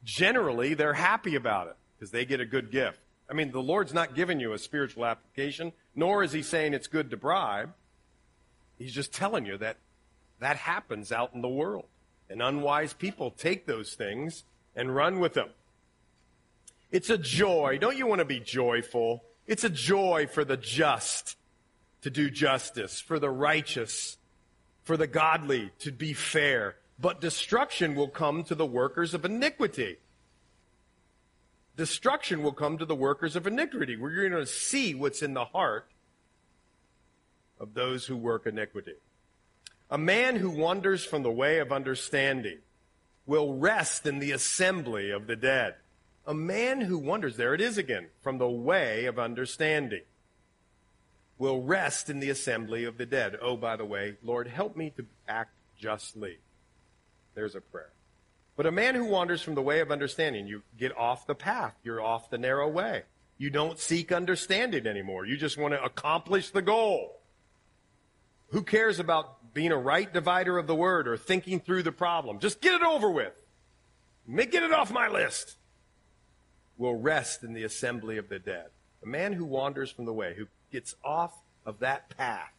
generally 0.03 0.73
they're 0.73 0.93
happy 0.93 1.35
about 1.35 1.67
it 1.67 1.75
because 1.95 2.11
they 2.11 2.25
get 2.25 2.41
a 2.41 2.45
good 2.45 2.71
gift. 2.71 2.99
I 3.29 3.33
mean, 3.33 3.51
the 3.51 3.61
Lord's 3.61 3.93
not 3.93 4.15
giving 4.15 4.39
you 4.39 4.53
a 4.53 4.59
spiritual 4.59 5.05
application, 5.05 5.71
nor 5.95 6.23
is 6.23 6.31
He 6.31 6.43
saying 6.43 6.73
it's 6.73 6.87
good 6.87 7.09
to 7.11 7.17
bribe. 7.17 7.73
He's 8.77 8.93
just 8.93 9.13
telling 9.13 9.45
you 9.45 9.57
that 9.57 9.77
that 10.39 10.57
happens 10.57 11.11
out 11.11 11.33
in 11.33 11.41
the 11.41 11.47
world. 11.49 11.85
And 12.29 12.41
unwise 12.41 12.93
people 12.93 13.31
take 13.31 13.65
those 13.65 13.93
things 13.93 14.43
and 14.75 14.95
run 14.95 15.19
with 15.19 15.33
them. 15.33 15.49
It's 16.91 17.09
a 17.09 17.17
joy. 17.17 17.77
Don't 17.79 17.97
you 17.97 18.07
want 18.07 18.19
to 18.19 18.25
be 18.25 18.39
joyful? 18.39 19.23
It's 19.47 19.63
a 19.63 19.69
joy 19.69 20.27
for 20.31 20.43
the 20.43 20.57
just 20.57 21.37
to 22.01 22.09
do 22.09 22.29
justice, 22.29 22.99
for 22.99 23.19
the 23.19 23.29
righteous, 23.29 24.17
for 24.83 24.97
the 24.97 25.07
godly 25.07 25.71
to 25.79 25.91
be 25.91 26.13
fair. 26.13 26.75
But 26.99 27.21
destruction 27.21 27.95
will 27.95 28.07
come 28.07 28.43
to 28.45 28.55
the 28.55 28.65
workers 28.65 29.13
of 29.13 29.25
iniquity. 29.25 29.97
Destruction 31.75 32.41
will 32.41 32.53
come 32.53 32.77
to 32.77 32.85
the 32.85 32.95
workers 32.95 33.35
of 33.35 33.45
iniquity. 33.45 33.97
We're 33.97 34.29
going 34.29 34.31
to 34.31 34.45
see 34.45 34.95
what's 34.95 35.21
in 35.21 35.33
the 35.33 35.45
heart 35.45 35.87
of 37.59 37.73
those 37.73 38.05
who 38.05 38.17
work 38.17 38.45
iniquity. 38.45 38.95
A 39.89 39.97
man 39.97 40.35
who 40.35 40.49
wanders 40.49 41.05
from 41.05 41.23
the 41.23 41.31
way 41.31 41.59
of 41.59 41.71
understanding 41.71 42.59
will 43.25 43.55
rest 43.55 44.05
in 44.05 44.19
the 44.19 44.31
assembly 44.31 45.11
of 45.11 45.27
the 45.27 45.35
dead. 45.35 45.75
A 46.27 46.33
man 46.33 46.81
who 46.81 46.97
wanders, 46.97 47.37
there 47.37 47.53
it 47.53 47.61
is 47.61 47.77
again, 47.77 48.07
from 48.21 48.37
the 48.37 48.49
way 48.49 49.05
of 49.05 49.19
understanding 49.19 50.01
will 51.37 51.61
rest 51.61 52.09
in 52.09 52.19
the 52.19 52.29
assembly 52.29 52.85
of 52.85 52.97
the 52.97 53.05
dead. 53.05 53.37
Oh, 53.41 53.57
by 53.57 53.75
the 53.75 53.85
way, 53.85 54.15
Lord, 54.23 54.47
help 54.47 54.75
me 54.75 54.91
to 54.97 55.05
act 55.27 55.51
justly. 55.77 56.37
There's 57.33 57.55
a 57.55 57.61
prayer. 57.61 57.89
But 58.55 58.65
a 58.65 58.71
man 58.71 58.95
who 58.95 59.05
wanders 59.05 59.41
from 59.41 59.55
the 59.55 59.61
way 59.61 59.81
of 59.81 59.91
understanding, 59.91 60.47
you 60.47 60.63
get 60.79 60.97
off 60.97 61.27
the 61.27 61.35
path. 61.35 61.75
You're 61.83 62.01
off 62.01 62.29
the 62.29 62.37
narrow 62.37 62.69
way. 62.69 63.03
You 63.37 63.49
don't 63.49 63.77
seek 63.77 64.13
understanding 64.13 64.87
anymore. 64.87 65.25
You 65.25 65.35
just 65.35 65.57
want 65.57 65.73
to 65.73 65.83
accomplish 65.83 66.51
the 66.51 66.61
goal. 66.61 67.19
Who 68.55 68.63
cares 68.63 69.01
about 69.01 69.53
being 69.53 69.73
a 69.73 69.77
right 69.77 70.13
divider 70.13 70.57
of 70.57 70.65
the 70.65 70.75
word 70.75 71.09
or 71.09 71.17
thinking 71.17 71.59
through 71.59 71.83
the 71.83 71.91
problem? 71.91 72.39
Just 72.39 72.61
get 72.61 72.73
it 72.73 72.83
over 72.83 73.11
with. 73.11 73.33
Get 74.33 74.63
it 74.63 74.71
off 74.71 74.93
my 74.93 75.09
list. 75.09 75.57
Will 76.77 76.95
rest 76.95 77.43
in 77.43 77.51
the 77.51 77.65
assembly 77.65 78.17
of 78.17 78.29
the 78.29 78.39
dead. 78.39 78.67
A 79.03 79.07
man 79.07 79.33
who 79.33 79.43
wanders 79.43 79.91
from 79.91 80.05
the 80.05 80.13
way, 80.13 80.35
who 80.37 80.45
gets 80.71 80.95
off 81.03 81.33
of 81.65 81.79
that 81.79 82.07
path, 82.15 82.53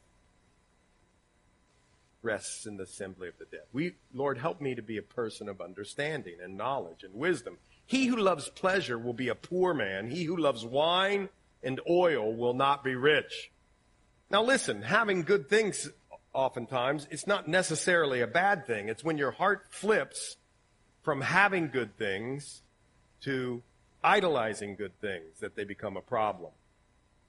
rests 2.20 2.66
in 2.66 2.76
the 2.76 2.82
assembly 2.82 3.28
of 3.28 3.38
the 3.38 3.46
dead. 3.46 3.64
We, 3.72 3.94
Lord, 4.12 4.36
help 4.36 4.60
me 4.60 4.74
to 4.74 4.82
be 4.82 4.98
a 4.98 5.02
person 5.02 5.48
of 5.48 5.62
understanding 5.62 6.36
and 6.44 6.58
knowledge 6.58 7.04
and 7.04 7.14
wisdom. 7.14 7.56
He 7.86 8.04
who 8.04 8.16
loves 8.16 8.50
pleasure 8.50 8.98
will 8.98 9.14
be 9.14 9.28
a 9.28 9.34
poor 9.34 9.72
man. 9.72 10.10
He 10.10 10.24
who 10.24 10.36
loves 10.36 10.62
wine 10.62 11.30
and 11.62 11.80
oil 11.88 12.34
will 12.34 12.52
not 12.52 12.84
be 12.84 12.94
rich. 12.94 13.50
Now 14.30 14.42
listen, 14.42 14.82
having 14.82 15.22
good 15.22 15.48
things 15.48 15.88
oftentimes, 16.32 17.06
it's 17.10 17.26
not 17.26 17.48
necessarily 17.48 18.20
a 18.20 18.26
bad 18.26 18.66
thing. 18.66 18.88
It's 18.88 19.04
when 19.04 19.18
your 19.18 19.30
heart 19.30 19.66
flips 19.70 20.36
from 21.02 21.20
having 21.20 21.68
good 21.68 21.96
things 21.96 22.62
to 23.22 23.62
idolizing 24.02 24.76
good 24.76 25.00
things 25.00 25.40
that 25.40 25.54
they 25.54 25.64
become 25.64 25.96
a 25.96 26.00
problem. 26.00 26.50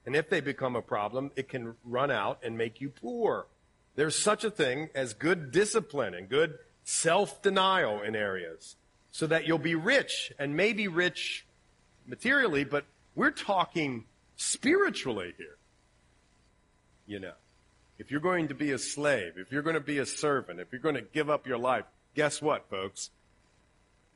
And 0.04 0.16
if 0.16 0.28
they 0.28 0.40
become 0.40 0.74
a 0.74 0.82
problem, 0.82 1.30
it 1.36 1.48
can 1.48 1.74
run 1.84 2.10
out 2.10 2.38
and 2.42 2.56
make 2.56 2.80
you 2.80 2.88
poor. 2.88 3.46
There's 3.94 4.16
such 4.16 4.44
a 4.44 4.50
thing 4.50 4.88
as 4.94 5.12
good 5.14 5.50
discipline 5.50 6.14
and 6.14 6.28
good 6.28 6.58
self 6.84 7.42
denial 7.42 8.00
in 8.00 8.16
areas 8.16 8.76
so 9.10 9.26
that 9.26 9.46
you'll 9.46 9.58
be 9.58 9.74
rich 9.74 10.32
and 10.38 10.56
maybe 10.56 10.88
rich 10.88 11.46
materially, 12.06 12.64
but 12.64 12.84
we're 13.14 13.30
talking 13.30 14.04
spiritually 14.36 15.34
here. 15.36 15.57
You 17.08 17.18
know, 17.18 17.32
if 17.98 18.10
you're 18.10 18.20
going 18.20 18.48
to 18.48 18.54
be 18.54 18.70
a 18.72 18.78
slave, 18.78 19.32
if 19.38 19.50
you're 19.50 19.62
going 19.62 19.74
to 19.74 19.80
be 19.80 19.98
a 19.98 20.06
servant, 20.06 20.60
if 20.60 20.68
you're 20.70 20.80
going 20.80 20.94
to 20.94 21.00
give 21.00 21.30
up 21.30 21.46
your 21.46 21.56
life, 21.56 21.84
guess 22.14 22.40
what, 22.42 22.68
folks? 22.68 23.10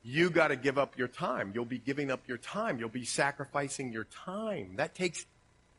You 0.03 0.29
got 0.29 0.49
to 0.49 0.55
give 0.55 0.77
up 0.77 0.97
your 0.97 1.07
time. 1.07 1.51
You'll 1.55 1.65
be 1.65 1.79
giving 1.79 2.11
up 2.11 2.21
your 2.27 2.37
time. 2.37 2.77
You'll 2.77 2.89
be 2.89 3.03
sacrificing 3.03 3.91
your 3.91 4.03
time. 4.03 4.75
That 4.75 4.93
takes 4.93 5.25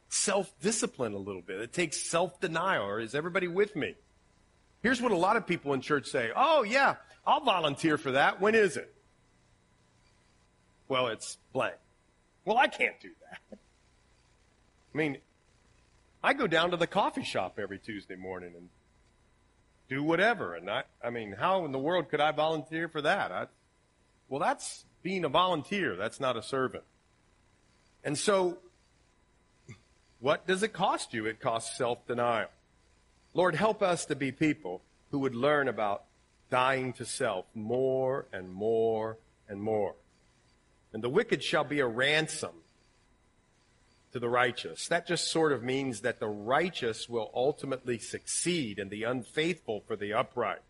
self 0.08 0.52
discipline 0.60 1.14
a 1.14 1.18
little 1.18 1.40
bit. 1.40 1.60
It 1.60 1.72
takes 1.72 2.00
self 2.00 2.40
denial. 2.40 2.96
Is 2.96 3.14
everybody 3.14 3.46
with 3.46 3.76
me? 3.76 3.94
Here's 4.82 5.00
what 5.00 5.12
a 5.12 5.16
lot 5.16 5.36
of 5.36 5.46
people 5.46 5.72
in 5.72 5.80
church 5.80 6.08
say 6.08 6.32
Oh, 6.34 6.64
yeah, 6.64 6.96
I'll 7.24 7.44
volunteer 7.44 7.96
for 7.96 8.12
that. 8.12 8.40
When 8.40 8.56
is 8.56 8.76
it? 8.76 8.92
Well, 10.88 11.08
it's 11.08 11.38
blank. 11.52 11.76
Well, 12.44 12.58
I 12.58 12.66
can't 12.66 12.98
do 13.00 13.10
that. 13.30 13.38
I 13.52 14.98
mean, 14.98 15.18
I 16.24 16.32
go 16.32 16.46
down 16.46 16.70
to 16.70 16.78
the 16.78 16.86
coffee 16.86 17.22
shop 17.22 17.58
every 17.58 17.78
Tuesday 17.78 18.16
morning 18.16 18.54
and 18.56 18.70
do 19.90 20.02
whatever. 20.02 20.54
And 20.54 20.70
I, 20.70 20.84
I 21.04 21.10
mean, 21.10 21.32
how 21.38 21.66
in 21.66 21.72
the 21.72 21.78
world 21.78 22.08
could 22.08 22.20
I 22.20 22.32
volunteer 22.32 22.88
for 22.88 23.02
that? 23.02 23.30
I, 23.30 23.46
well, 24.30 24.40
that's 24.40 24.86
being 25.02 25.26
a 25.26 25.28
volunteer. 25.28 25.96
That's 25.96 26.20
not 26.20 26.38
a 26.38 26.42
servant. 26.42 26.84
And 28.02 28.16
so 28.16 28.56
what 30.18 30.46
does 30.46 30.62
it 30.62 30.72
cost 30.72 31.12
you? 31.12 31.26
It 31.26 31.40
costs 31.40 31.76
self 31.76 32.06
denial. 32.06 32.48
Lord, 33.34 33.54
help 33.54 33.82
us 33.82 34.06
to 34.06 34.16
be 34.16 34.32
people 34.32 34.80
who 35.10 35.18
would 35.18 35.34
learn 35.34 35.68
about 35.68 36.04
dying 36.48 36.94
to 36.94 37.04
self 37.04 37.44
more 37.54 38.24
and 38.32 38.50
more 38.50 39.18
and 39.46 39.60
more. 39.60 39.94
And 40.94 41.04
the 41.04 41.10
wicked 41.10 41.44
shall 41.44 41.64
be 41.64 41.80
a 41.80 41.86
ransom 41.86 42.63
to 44.14 44.20
the 44.20 44.28
righteous. 44.28 44.86
That 44.86 45.08
just 45.08 45.26
sort 45.26 45.50
of 45.50 45.64
means 45.64 46.02
that 46.02 46.20
the 46.20 46.28
righteous 46.28 47.08
will 47.08 47.32
ultimately 47.34 47.98
succeed 47.98 48.78
and 48.78 48.88
the 48.88 49.02
unfaithful 49.02 49.82
for 49.88 49.96
the 49.96 50.12
upright. 50.12 50.60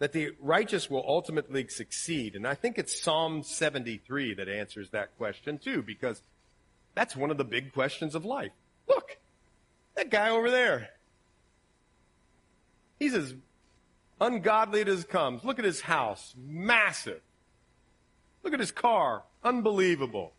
That 0.00 0.12
the 0.12 0.32
righteous 0.38 0.90
will 0.90 1.02
ultimately 1.08 1.66
succeed. 1.68 2.36
And 2.36 2.46
I 2.46 2.54
think 2.54 2.76
it's 2.76 3.00
Psalm 3.00 3.42
73 3.42 4.34
that 4.34 4.50
answers 4.50 4.90
that 4.90 5.16
question 5.16 5.56
too, 5.56 5.80
because 5.80 6.20
that's 6.94 7.16
one 7.16 7.30
of 7.30 7.38
the 7.38 7.44
big 7.44 7.72
questions 7.72 8.14
of 8.14 8.26
life. 8.26 8.52
Look, 8.86 9.16
that 9.94 10.10
guy 10.10 10.28
over 10.28 10.50
there. 10.50 10.90
He's 12.98 13.14
as 13.14 13.34
ungodly 14.20 14.82
as 14.82 15.04
comes. 15.04 15.42
Look 15.42 15.58
at 15.58 15.64
his 15.64 15.80
house. 15.80 16.34
Massive. 16.36 17.22
Look 18.42 18.52
at 18.52 18.60
his 18.60 18.72
car. 18.72 19.22
Unbelievable. 19.42 20.34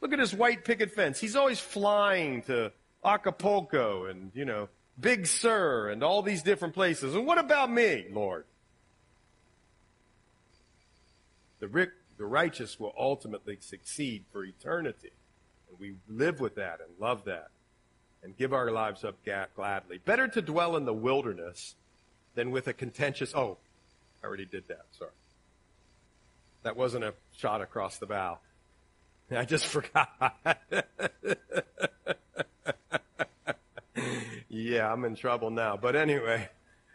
Look 0.00 0.12
at 0.12 0.18
his 0.18 0.34
white 0.34 0.64
picket 0.64 0.92
fence. 0.92 1.18
He's 1.18 1.36
always 1.36 1.58
flying 1.58 2.42
to 2.42 2.72
Acapulco 3.04 4.06
and, 4.06 4.30
you 4.34 4.44
know, 4.44 4.68
Big 4.98 5.26
Sur 5.26 5.88
and 5.88 6.02
all 6.02 6.22
these 6.22 6.42
different 6.42 6.74
places. 6.74 7.14
And 7.14 7.26
what 7.26 7.38
about 7.38 7.70
me, 7.70 8.06
Lord? 8.10 8.44
The, 11.60 11.88
the 12.18 12.24
righteous 12.24 12.78
will 12.78 12.94
ultimately 12.98 13.58
succeed 13.60 14.24
for 14.32 14.44
eternity. 14.44 15.12
And 15.68 15.78
we 15.78 15.94
live 16.08 16.40
with 16.40 16.56
that 16.56 16.80
and 16.80 16.90
love 17.00 17.24
that 17.24 17.48
and 18.22 18.36
give 18.36 18.52
our 18.52 18.70
lives 18.70 19.04
up 19.04 19.16
gladly. 19.54 19.98
Better 19.98 20.28
to 20.28 20.42
dwell 20.42 20.76
in 20.76 20.84
the 20.84 20.92
wilderness 20.92 21.74
than 22.34 22.50
with 22.50 22.66
a 22.66 22.72
contentious, 22.72 23.34
oh, 23.34 23.58
I 24.22 24.26
already 24.26 24.46
did 24.46 24.68
that, 24.68 24.86
sorry. 24.98 25.10
That 26.62 26.76
wasn't 26.76 27.04
a 27.04 27.14
shot 27.36 27.60
across 27.60 27.98
the 27.98 28.06
bow. 28.06 28.38
I 29.30 29.44
just 29.44 29.66
forgot. 29.66 30.08
yeah, 34.48 34.92
I'm 34.92 35.04
in 35.04 35.16
trouble 35.16 35.50
now. 35.50 35.76
But 35.76 35.96
anyway, 35.96 36.48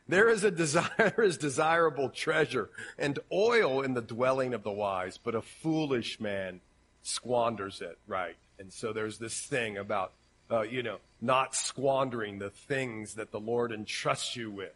there 0.07 0.29
is 0.29 0.43
a 0.43 0.51
desire 0.51 1.15
is 1.23 1.38
desirable 1.38 2.09
treasure 2.09 2.69
and 2.97 3.19
oil 3.32 3.82
in 3.82 3.93
the 3.93 4.01
dwelling 4.01 4.53
of 4.53 4.63
the 4.63 4.71
wise, 4.71 5.17
but 5.17 5.36
a 5.36 5.41
foolish 5.41 6.19
man 6.19 6.61
squanders 7.01 7.82
it, 7.82 7.97
right? 8.07 8.36
And 8.59 8.71
so 8.71 8.93
there's 8.93 9.17
this 9.17 9.39
thing 9.41 9.77
about 9.77 10.13
uh, 10.51 10.63
you 10.63 10.84
know, 10.84 10.97
not 11.21 11.55
squandering 11.55 12.39
the 12.39 12.49
things 12.49 13.15
that 13.15 13.32
the 13.32 13.39
Lord 13.39 13.71
entrusts 13.71 14.36
you 14.36 14.51
with 14.51 14.73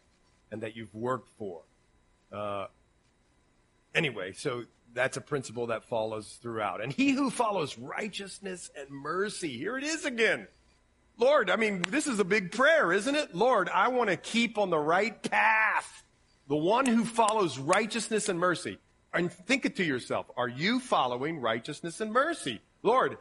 and 0.50 0.62
that 0.62 0.74
you've 0.74 0.94
worked 0.94 1.28
for. 1.38 1.60
Uh, 2.32 2.66
anyway, 3.94 4.32
so 4.32 4.64
that's 4.96 5.16
a 5.16 5.20
principle 5.20 5.68
that 5.68 5.84
follows 5.84 6.38
throughout. 6.42 6.82
And 6.82 6.92
he 6.92 7.10
who 7.10 7.30
follows 7.30 7.78
righteousness 7.78 8.70
and 8.76 8.90
mercy, 8.90 9.56
here 9.56 9.78
it 9.78 9.84
is 9.84 10.04
again. 10.04 10.48
Lord, 11.18 11.48
I 11.48 11.56
mean, 11.56 11.82
this 11.82 12.06
is 12.06 12.18
a 12.18 12.24
big 12.24 12.52
prayer, 12.52 12.92
isn't 12.92 13.14
it? 13.14 13.34
Lord, 13.34 13.68
I 13.68 13.88
want 13.88 14.10
to 14.10 14.16
keep 14.16 14.58
on 14.58 14.70
the 14.70 14.78
right 14.78 15.22
path. 15.22 16.04
The 16.48 16.56
one 16.56 16.86
who 16.86 17.04
follows 17.04 17.58
righteousness 17.58 18.28
and 18.28 18.38
mercy. 18.38 18.78
And 19.14 19.32
think 19.32 19.64
it 19.64 19.76
to 19.76 19.84
yourself. 19.84 20.26
Are 20.36 20.48
you 20.48 20.80
following 20.80 21.40
righteousness 21.40 22.00
and 22.00 22.12
mercy? 22.12 22.60
Lord, 22.82 23.16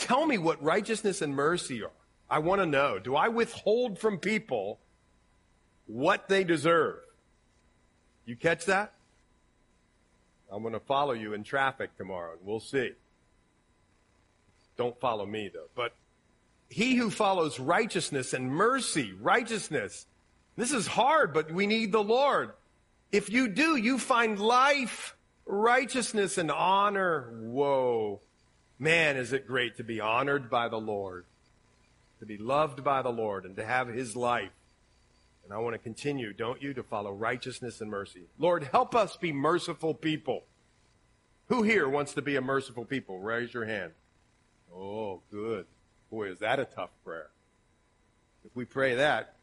Tell 0.00 0.24
me 0.24 0.38
what 0.38 0.62
righteousness 0.62 1.20
and 1.20 1.36
mercy 1.36 1.82
are. 1.84 1.90
I 2.30 2.38
want 2.38 2.62
to 2.62 2.66
know 2.66 2.98
do 2.98 3.14
I 3.14 3.28
withhold 3.28 3.98
from 3.98 4.18
people 4.18 4.80
what 5.86 6.26
they 6.26 6.42
deserve? 6.42 7.00
You 8.24 8.34
catch 8.34 8.64
that? 8.64 8.94
I'm 10.52 10.62
going 10.62 10.74
to 10.74 10.80
follow 10.80 11.12
you 11.12 11.34
in 11.34 11.44
traffic 11.44 11.96
tomorrow, 11.96 12.32
and 12.32 12.40
we'll 12.44 12.60
see. 12.60 12.90
Don't 14.76 14.98
follow 14.98 15.26
me, 15.26 15.50
though. 15.52 15.68
But 15.74 15.94
he 16.68 16.96
who 16.96 17.10
follows 17.10 17.60
righteousness 17.60 18.32
and 18.32 18.50
mercy, 18.50 19.12
righteousness, 19.20 20.06
this 20.56 20.72
is 20.72 20.86
hard, 20.86 21.32
but 21.32 21.50
we 21.52 21.66
need 21.66 21.92
the 21.92 22.02
Lord. 22.02 22.52
If 23.12 23.30
you 23.30 23.48
do, 23.48 23.76
you 23.76 23.98
find 23.98 24.38
life, 24.38 25.16
righteousness, 25.46 26.38
and 26.38 26.50
honor. 26.50 27.32
Whoa. 27.40 28.20
Man, 28.78 29.16
is 29.16 29.32
it 29.32 29.46
great 29.46 29.76
to 29.76 29.84
be 29.84 30.00
honored 30.00 30.48
by 30.48 30.68
the 30.68 30.80
Lord, 30.80 31.26
to 32.20 32.26
be 32.26 32.38
loved 32.38 32.82
by 32.82 33.02
the 33.02 33.10
Lord, 33.10 33.44
and 33.44 33.56
to 33.56 33.64
have 33.64 33.88
his 33.88 34.16
life. 34.16 34.50
And 35.50 35.56
I 35.56 35.62
want 35.62 35.74
to 35.74 35.80
continue, 35.80 36.32
don't 36.32 36.62
you, 36.62 36.72
to 36.74 36.84
follow 36.84 37.10
righteousness 37.10 37.80
and 37.80 37.90
mercy. 37.90 38.28
Lord, 38.38 38.68
help 38.70 38.94
us 38.94 39.16
be 39.16 39.32
merciful 39.32 39.94
people. 39.94 40.44
Who 41.48 41.64
here 41.64 41.88
wants 41.88 42.14
to 42.14 42.22
be 42.22 42.36
a 42.36 42.40
merciful 42.40 42.84
people? 42.84 43.18
Raise 43.18 43.52
your 43.52 43.64
hand. 43.64 43.90
Oh, 44.72 45.22
good. 45.28 45.66
Boy, 46.08 46.30
is 46.30 46.38
that 46.38 46.60
a 46.60 46.64
tough 46.66 46.90
prayer. 47.04 47.30
If 48.44 48.54
we 48.54 48.64
pray 48.64 48.94
that, 48.94 49.34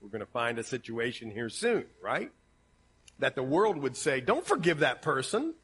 we're 0.00 0.10
going 0.10 0.20
to 0.20 0.26
find 0.26 0.60
a 0.60 0.62
situation 0.62 1.32
here 1.32 1.48
soon, 1.48 1.84
right? 2.00 2.30
That 3.18 3.34
the 3.34 3.42
world 3.42 3.78
would 3.78 3.96
say, 3.96 4.20
don't 4.20 4.46
forgive 4.46 4.78
that 4.78 5.02
person. 5.02 5.54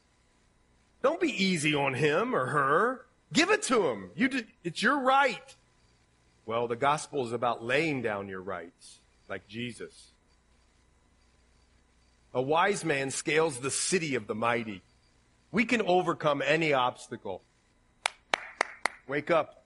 Don't 1.01 1.21
be 1.21 1.29
easy 1.29 1.73
on 1.73 1.93
him 1.93 2.35
or 2.35 2.47
her. 2.47 3.05
Give 3.31 3.49
it 3.49 3.61
to 3.63 3.87
him. 3.87 4.11
You 4.13 4.27
did, 4.27 4.47
it's 4.65 4.83
your 4.83 4.99
right. 4.99 5.55
Well, 6.45 6.67
the 6.67 6.75
gospel 6.75 7.25
is 7.25 7.31
about 7.31 7.63
laying 7.63 8.01
down 8.01 8.27
your 8.27 8.41
rights, 8.41 8.99
like 9.29 9.47
Jesus. 9.47 10.11
A 12.33 12.41
wise 12.41 12.83
man 12.83 13.11
scales 13.11 13.59
the 13.59 13.71
city 13.71 14.15
of 14.15 14.27
the 14.27 14.35
mighty. 14.35 14.81
We 15.51 15.65
can 15.65 15.81
overcome 15.81 16.41
any 16.45 16.73
obstacle. 16.73 17.41
Wake 19.07 19.29
up. 19.29 19.65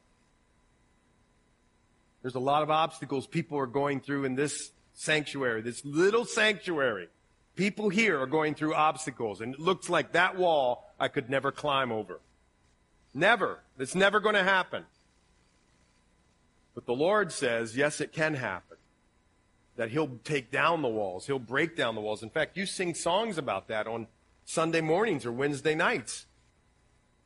There's 2.21 2.35
a 2.35 2.39
lot 2.39 2.63
of 2.63 2.71
obstacles 2.71 3.27
people 3.27 3.59
are 3.59 3.67
going 3.67 4.01
through 4.01 4.25
in 4.25 4.33
this 4.33 4.71
sanctuary, 4.95 5.61
this 5.61 5.85
little 5.85 6.25
sanctuary. 6.25 7.07
People 7.55 7.89
here 7.89 8.19
are 8.19 8.27
going 8.27 8.55
through 8.55 8.73
obstacles, 8.73 9.41
and 9.41 9.53
it 9.53 9.59
looks 9.59 9.89
like 9.89 10.13
that 10.13 10.35
wall 10.35 10.91
I 10.99 11.07
could 11.07 11.29
never 11.29 11.51
climb 11.51 11.91
over. 11.91 12.19
Never. 13.13 13.59
It's 13.77 13.95
never 13.95 14.19
going 14.19 14.35
to 14.35 14.43
happen. 14.43 14.85
But 16.75 16.85
the 16.85 16.93
Lord 16.93 17.31
says, 17.31 17.75
yes, 17.75 18.01
it 18.01 18.11
can 18.11 18.35
happen. 18.35 18.77
That 19.77 19.89
He'll 19.89 20.19
take 20.23 20.51
down 20.51 20.81
the 20.81 20.89
walls. 20.89 21.25
He'll 21.25 21.39
break 21.39 21.75
down 21.75 21.95
the 21.95 22.01
walls. 22.01 22.21
In 22.21 22.29
fact, 22.29 22.57
you 22.57 22.65
sing 22.65 22.93
songs 22.93 23.37
about 23.37 23.69
that 23.69 23.87
on 23.87 24.07
Sunday 24.43 24.81
mornings 24.81 25.25
or 25.25 25.31
Wednesday 25.31 25.73
nights. 25.73 26.27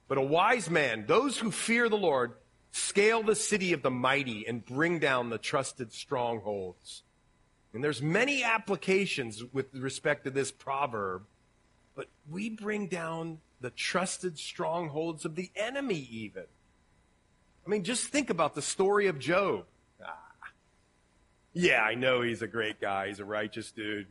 But 0.07 0.17
a 0.17 0.23
wise 0.23 0.69
man, 0.69 1.05
those 1.07 1.37
who 1.37 1.51
fear 1.51 1.89
the 1.89 1.97
Lord, 1.97 2.33
scale 2.71 3.23
the 3.23 3.35
city 3.35 3.73
of 3.73 3.81
the 3.81 3.91
mighty 3.91 4.47
and 4.47 4.65
bring 4.65 4.99
down 4.99 5.29
the 5.29 5.37
trusted 5.37 5.91
strongholds. 5.91 7.03
And 7.73 7.83
there's 7.83 8.01
many 8.01 8.43
applications 8.43 9.43
with 9.53 9.73
respect 9.75 10.23
to 10.23 10.31
this 10.31 10.51
proverb, 10.51 11.23
but 11.95 12.07
we 12.29 12.49
bring 12.49 12.87
down 12.87 13.39
the 13.61 13.69
trusted 13.69 14.39
strongholds 14.39 15.25
of 15.25 15.35
the 15.35 15.51
enemy 15.55 16.07
even. 16.11 16.45
I 17.69 17.71
mean, 17.71 17.83
just 17.83 18.07
think 18.07 18.31
about 18.31 18.55
the 18.55 18.63
story 18.63 19.05
of 19.05 19.19
Job. 19.19 19.63
Ah, 20.03 20.17
yeah, 21.53 21.83
I 21.83 21.93
know 21.93 22.21
he's 22.21 22.41
a 22.41 22.47
great 22.47 22.81
guy. 22.81 23.09
He's 23.09 23.19
a 23.19 23.25
righteous 23.25 23.69
dude. 23.69 24.07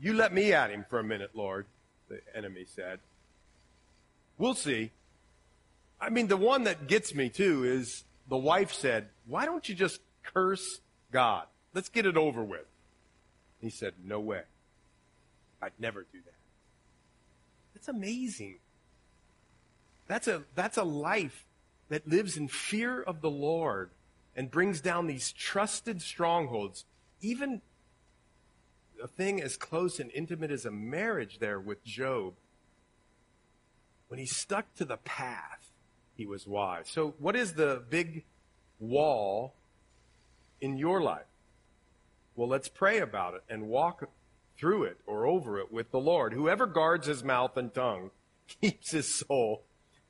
You 0.00 0.12
let 0.12 0.32
me 0.32 0.52
at 0.52 0.70
him 0.70 0.86
for 0.88 1.00
a 1.00 1.02
minute, 1.02 1.32
Lord, 1.34 1.66
the 2.08 2.20
enemy 2.36 2.66
said. 2.72 3.00
We'll 4.38 4.54
see. 4.54 4.92
I 6.00 6.08
mean, 6.08 6.28
the 6.28 6.36
one 6.36 6.62
that 6.64 6.86
gets 6.86 7.16
me 7.16 7.30
too 7.30 7.64
is 7.64 8.04
the 8.28 8.36
wife 8.36 8.72
said, 8.72 9.08
Why 9.26 9.44
don't 9.44 9.68
you 9.68 9.74
just 9.74 9.98
curse 10.22 10.78
God? 11.10 11.46
Let's 11.74 11.88
get 11.88 12.06
it 12.06 12.16
over 12.16 12.44
with. 12.44 12.66
He 13.60 13.70
said, 13.70 13.94
No 14.04 14.20
way. 14.20 14.42
I'd 15.60 15.72
never 15.80 16.02
do 16.02 16.18
that. 16.24 16.34
That's 17.74 17.88
amazing. 17.88 18.58
That's 20.06 20.28
a, 20.28 20.44
that's 20.54 20.76
a 20.76 20.84
life 20.84 21.44
that 21.88 22.08
lives 22.08 22.36
in 22.36 22.48
fear 22.48 23.02
of 23.02 23.20
the 23.20 23.30
Lord 23.30 23.90
and 24.36 24.50
brings 24.50 24.80
down 24.80 25.06
these 25.06 25.32
trusted 25.32 26.02
strongholds. 26.02 26.84
Even 27.20 27.62
a 29.02 29.06
thing 29.06 29.40
as 29.40 29.56
close 29.56 30.00
and 30.00 30.10
intimate 30.12 30.50
as 30.50 30.64
a 30.64 30.70
marriage 30.70 31.38
there 31.38 31.60
with 31.60 31.84
Job. 31.84 32.34
When 34.08 34.18
he 34.18 34.26
stuck 34.26 34.74
to 34.76 34.84
the 34.84 34.96
path, 34.98 35.70
he 36.16 36.26
was 36.26 36.46
wise. 36.46 36.88
So, 36.88 37.14
what 37.18 37.36
is 37.36 37.54
the 37.54 37.82
big 37.88 38.24
wall 38.78 39.54
in 40.60 40.76
your 40.76 41.00
life? 41.00 41.26
Well, 42.36 42.48
let's 42.48 42.68
pray 42.68 42.98
about 42.98 43.34
it 43.34 43.42
and 43.48 43.68
walk 43.68 44.08
through 44.56 44.84
it 44.84 44.98
or 45.06 45.26
over 45.26 45.58
it 45.58 45.72
with 45.72 45.90
the 45.90 45.98
Lord. 45.98 46.32
Whoever 46.32 46.66
guards 46.66 47.06
his 47.06 47.24
mouth 47.24 47.56
and 47.56 47.72
tongue 47.72 48.10
keeps 48.60 48.92
his 48.92 49.12
soul 49.12 49.62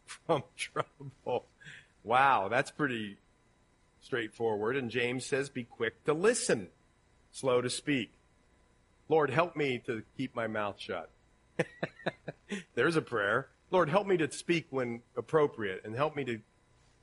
from 0.07 0.43
trouble. 0.57 1.47
Wow, 2.05 2.49
that's 2.49 2.71
pretty 2.71 3.17
straightforward. 4.01 4.77
And 4.77 4.91
James 4.91 5.25
says, 5.25 5.49
be 5.49 5.65
quick 5.65 6.05
to 6.05 6.13
listen, 6.13 6.69
slow 7.33 7.61
to 7.63 7.71
speak. 7.71 8.13
Lord, 9.09 9.31
help 9.31 9.57
me 9.57 9.83
to 9.87 10.03
keep 10.17 10.37
my 10.37 10.47
mouth 10.47 10.79
shut. 10.79 11.11
There's 12.75 12.97
a 12.97 13.03
prayer. 13.03 13.49
Lord, 13.71 13.89
help 13.89 14.07
me 14.07 14.17
to 14.19 14.31
speak 14.31 14.67
when 14.71 15.01
appropriate 15.17 15.83
and 15.85 15.97
help 15.97 16.15
me 16.15 16.25
to 16.25 16.39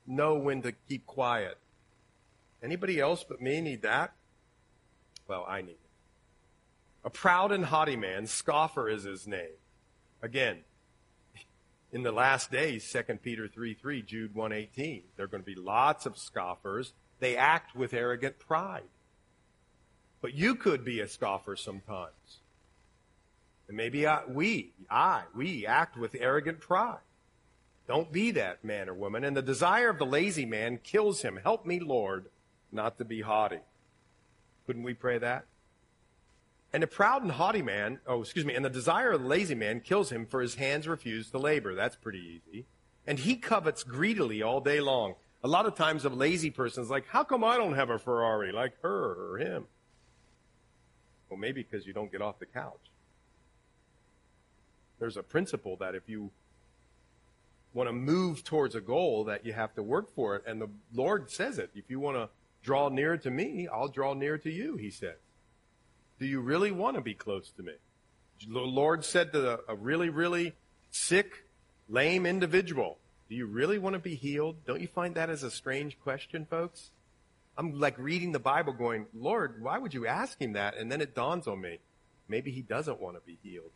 know 0.06 0.36
when 0.36 0.62
to 0.62 0.72
keep 0.88 1.06
quiet. 1.06 1.58
Anybody 2.62 3.00
else 3.00 3.24
but 3.28 3.42
me 3.42 3.60
need 3.60 3.82
that? 3.82 4.12
Well, 5.28 5.44
I 5.48 5.62
need 5.62 5.72
it. 5.72 5.78
A 7.04 7.10
proud 7.10 7.50
and 7.50 7.64
haughty 7.64 7.96
man, 7.96 8.26
scoffer 8.26 8.88
is 8.88 9.02
his 9.02 9.26
name. 9.26 9.56
Again, 10.22 10.58
in 11.92 12.02
the 12.02 12.12
last 12.12 12.50
days, 12.50 12.90
2 12.90 13.18
Peter 13.22 13.46
3 13.46 13.74
3, 13.74 14.02
Jude 14.02 14.34
118, 14.34 15.02
there 15.16 15.24
are 15.24 15.28
going 15.28 15.42
to 15.42 15.46
be 15.46 15.54
lots 15.54 16.06
of 16.06 16.16
scoffers. 16.16 16.94
They 17.20 17.36
act 17.36 17.76
with 17.76 17.92
arrogant 17.92 18.38
pride. 18.38 18.82
But 20.22 20.34
you 20.34 20.54
could 20.54 20.84
be 20.84 21.00
a 21.00 21.08
scoffer 21.08 21.54
sometimes. 21.54 22.40
And 23.68 23.76
maybe 23.76 24.06
I, 24.06 24.22
we, 24.26 24.72
I, 24.90 25.24
we 25.36 25.66
act 25.66 25.96
with 25.96 26.16
arrogant 26.18 26.60
pride. 26.60 26.98
Don't 27.86 28.10
be 28.10 28.30
that 28.32 28.64
man 28.64 28.88
or 28.88 28.94
woman. 28.94 29.24
And 29.24 29.36
the 29.36 29.42
desire 29.42 29.90
of 29.90 29.98
the 29.98 30.06
lazy 30.06 30.46
man 30.46 30.78
kills 30.82 31.22
him. 31.22 31.38
Help 31.42 31.66
me, 31.66 31.78
Lord, 31.78 32.26
not 32.70 32.98
to 32.98 33.04
be 33.04 33.20
haughty. 33.20 33.58
Couldn't 34.66 34.84
we 34.84 34.94
pray 34.94 35.18
that? 35.18 35.44
And 36.72 36.82
a 36.82 36.86
proud 36.86 37.22
and 37.22 37.32
haughty 37.32 37.62
man, 37.62 38.00
oh, 38.06 38.22
excuse 38.22 38.44
me, 38.44 38.54
and 38.54 38.64
the 38.64 38.70
desire 38.70 39.12
of 39.12 39.22
the 39.22 39.28
lazy 39.28 39.54
man 39.54 39.80
kills 39.80 40.10
him, 40.10 40.24
for 40.24 40.40
his 40.40 40.54
hands 40.54 40.88
refuse 40.88 41.30
to 41.30 41.38
labor. 41.38 41.74
That's 41.74 41.96
pretty 41.96 42.40
easy. 42.48 42.66
And 43.06 43.18
he 43.18 43.36
covets 43.36 43.82
greedily 43.82 44.42
all 44.42 44.60
day 44.60 44.80
long. 44.80 45.14
A 45.44 45.48
lot 45.48 45.66
of 45.66 45.74
times 45.74 46.04
a 46.04 46.08
lazy 46.08 46.50
person 46.50 46.82
is 46.82 46.90
like, 46.90 47.06
how 47.08 47.24
come 47.24 47.44
I 47.44 47.56
don't 47.56 47.74
have 47.74 47.90
a 47.90 47.98
Ferrari 47.98 48.52
like 48.52 48.80
her 48.80 49.32
or 49.32 49.38
him? 49.38 49.66
Well, 51.28 51.38
maybe 51.38 51.62
because 51.62 51.86
you 51.86 51.92
don't 51.92 52.12
get 52.12 52.22
off 52.22 52.38
the 52.38 52.46
couch 52.46 52.92
there's 55.02 55.16
a 55.16 55.22
principle 55.22 55.74
that 55.78 55.96
if 55.96 56.08
you 56.08 56.30
want 57.74 57.88
to 57.88 57.92
move 57.92 58.44
towards 58.44 58.76
a 58.76 58.80
goal 58.80 59.24
that 59.24 59.44
you 59.44 59.52
have 59.52 59.74
to 59.74 59.82
work 59.82 60.14
for 60.14 60.36
it 60.36 60.44
and 60.46 60.60
the 60.60 60.68
lord 60.94 61.28
says 61.28 61.58
it 61.58 61.70
if 61.74 61.90
you 61.90 61.98
want 61.98 62.16
to 62.16 62.28
draw 62.62 62.88
near 62.88 63.16
to 63.16 63.28
me 63.28 63.66
i'll 63.66 63.88
draw 63.88 64.14
near 64.14 64.38
to 64.38 64.48
you 64.48 64.76
he 64.76 64.90
said 64.90 65.16
do 66.22 66.28
you 66.28 66.40
really 66.40 66.70
want 66.70 66.94
to 66.94 67.02
be 67.02 67.14
close 67.14 67.50
to 67.56 67.64
me? 67.64 67.72
The 68.48 68.60
lord 68.60 69.04
said 69.04 69.32
to 69.32 69.58
a 69.68 69.74
really 69.74 70.08
really 70.08 70.54
sick 70.92 71.44
lame 71.88 72.26
individual 72.26 72.98
do 73.28 73.34
you 73.34 73.46
really 73.46 73.78
want 73.78 73.94
to 73.94 73.98
be 73.98 74.14
healed? 74.14 74.64
Don't 74.64 74.80
you 74.80 74.86
find 74.86 75.14
that 75.16 75.30
as 75.30 75.42
a 75.42 75.50
strange 75.50 75.98
question 76.00 76.46
folks? 76.48 76.90
I'm 77.58 77.80
like 77.80 77.98
reading 77.98 78.30
the 78.30 78.38
bible 78.38 78.72
going 78.72 79.06
lord 79.12 79.60
why 79.60 79.78
would 79.78 79.92
you 79.92 80.06
ask 80.06 80.40
him 80.40 80.52
that? 80.52 80.76
And 80.78 80.92
then 80.92 81.00
it 81.00 81.16
dawns 81.16 81.48
on 81.48 81.60
me 81.60 81.80
maybe 82.28 82.52
he 82.52 82.62
doesn't 82.62 83.00
want 83.00 83.16
to 83.16 83.22
be 83.26 83.38
healed. 83.42 83.72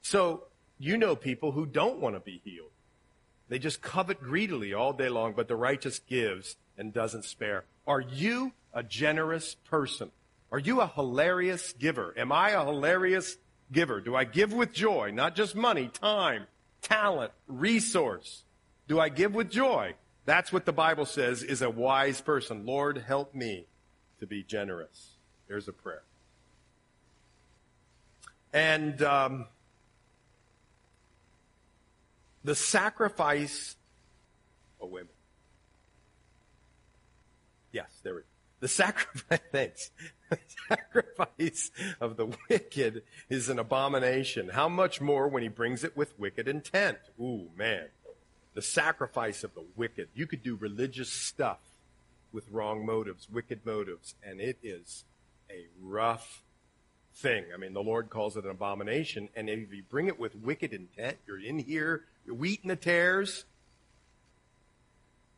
So 0.00 0.44
you 0.78 0.96
know 0.96 1.14
people 1.14 1.52
who 1.52 1.66
don't 1.66 2.00
want 2.00 2.16
to 2.16 2.20
be 2.20 2.40
healed. 2.42 2.71
They 3.52 3.58
just 3.58 3.82
covet 3.82 4.22
greedily 4.22 4.72
all 4.72 4.94
day 4.94 5.10
long, 5.10 5.34
but 5.34 5.46
the 5.46 5.56
righteous 5.56 5.98
gives 5.98 6.56
and 6.78 6.90
doesn't 6.90 7.26
spare. 7.26 7.64
Are 7.86 8.00
you 8.00 8.52
a 8.72 8.82
generous 8.82 9.56
person? 9.66 10.10
Are 10.50 10.58
you 10.58 10.80
a 10.80 10.86
hilarious 10.86 11.74
giver? 11.74 12.14
Am 12.16 12.32
I 12.32 12.52
a 12.52 12.64
hilarious 12.64 13.36
giver? 13.70 14.00
Do 14.00 14.16
I 14.16 14.24
give 14.24 14.54
with 14.54 14.72
joy, 14.72 15.10
not 15.12 15.36
just 15.36 15.54
money, 15.54 15.88
time, 15.88 16.46
talent, 16.80 17.32
resource? 17.46 18.44
Do 18.88 18.98
I 18.98 19.10
give 19.10 19.34
with 19.34 19.50
joy? 19.50 19.96
That's 20.24 20.50
what 20.50 20.64
the 20.64 20.72
Bible 20.72 21.04
says 21.04 21.42
is 21.42 21.60
a 21.60 21.68
wise 21.68 22.22
person. 22.22 22.64
Lord, 22.64 23.04
help 23.06 23.34
me 23.34 23.66
to 24.20 24.26
be 24.26 24.42
generous. 24.42 25.10
There's 25.46 25.68
a 25.68 25.74
prayer. 25.74 26.04
And 28.54 29.02
um, 29.02 29.44
the 32.44 32.54
sacrifice. 32.54 33.76
Oh, 34.80 34.86
wait 34.86 35.00
a 35.00 35.04
minute. 35.04 35.14
Yes, 37.72 38.00
there 38.02 38.14
we 38.14 38.20
go. 38.20 38.26
The 38.60 38.68
sacrifice. 38.68 39.90
The 40.32 40.38
sacrifice 40.66 41.70
of 42.00 42.16
the 42.16 42.34
wicked 42.48 43.02
is 43.28 43.50
an 43.50 43.58
abomination. 43.58 44.48
How 44.48 44.66
much 44.66 44.98
more 44.98 45.28
when 45.28 45.42
he 45.42 45.50
brings 45.50 45.84
it 45.84 45.94
with 45.94 46.18
wicked 46.18 46.48
intent? 46.48 46.96
Ooh, 47.20 47.50
man. 47.54 47.88
The 48.54 48.62
sacrifice 48.62 49.44
of 49.44 49.52
the 49.54 49.66
wicked. 49.76 50.08
You 50.14 50.26
could 50.26 50.42
do 50.42 50.56
religious 50.56 51.10
stuff 51.10 51.58
with 52.32 52.48
wrong 52.50 52.86
motives, 52.86 53.28
wicked 53.30 53.66
motives, 53.66 54.14
and 54.22 54.40
it 54.40 54.56
is 54.62 55.04
a 55.50 55.66
rough 55.82 56.42
thing. 57.14 57.44
I 57.52 57.58
mean, 57.58 57.74
the 57.74 57.82
Lord 57.82 58.08
calls 58.08 58.36
it 58.36 58.44
an 58.44 58.50
abomination, 58.50 59.28
and 59.36 59.50
if 59.50 59.72
you 59.72 59.82
bring 59.82 60.08
it 60.08 60.18
with 60.18 60.34
wicked 60.34 60.72
intent, 60.72 61.18
you're 61.26 61.40
in 61.40 61.58
here, 61.58 62.04
wheat 62.26 62.60
in 62.62 62.68
the 62.68 62.76
tares. 62.76 63.44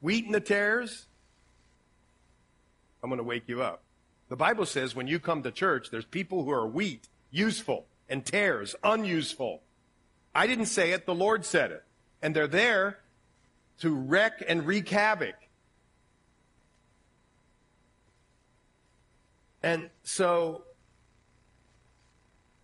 Wheat 0.00 0.26
in 0.26 0.32
the 0.32 0.40
tares. 0.40 1.06
I'm 3.02 3.10
going 3.10 3.18
to 3.18 3.24
wake 3.24 3.44
you 3.46 3.62
up. 3.62 3.82
The 4.28 4.36
Bible 4.36 4.66
says 4.66 4.96
when 4.96 5.06
you 5.06 5.18
come 5.18 5.42
to 5.42 5.50
church, 5.50 5.90
there's 5.90 6.04
people 6.04 6.44
who 6.44 6.50
are 6.50 6.66
wheat, 6.66 7.08
useful, 7.30 7.86
and 8.08 8.24
tares, 8.24 8.74
unuseful. 8.82 9.62
I 10.34 10.46
didn't 10.46 10.66
say 10.66 10.92
it, 10.92 11.06
the 11.06 11.14
Lord 11.14 11.44
said 11.44 11.70
it. 11.70 11.84
And 12.22 12.34
they're 12.34 12.46
there 12.46 12.98
to 13.80 13.94
wreck 13.94 14.42
and 14.46 14.66
wreak 14.66 14.88
havoc. 14.88 15.34
And 19.62 19.90
so 20.02 20.64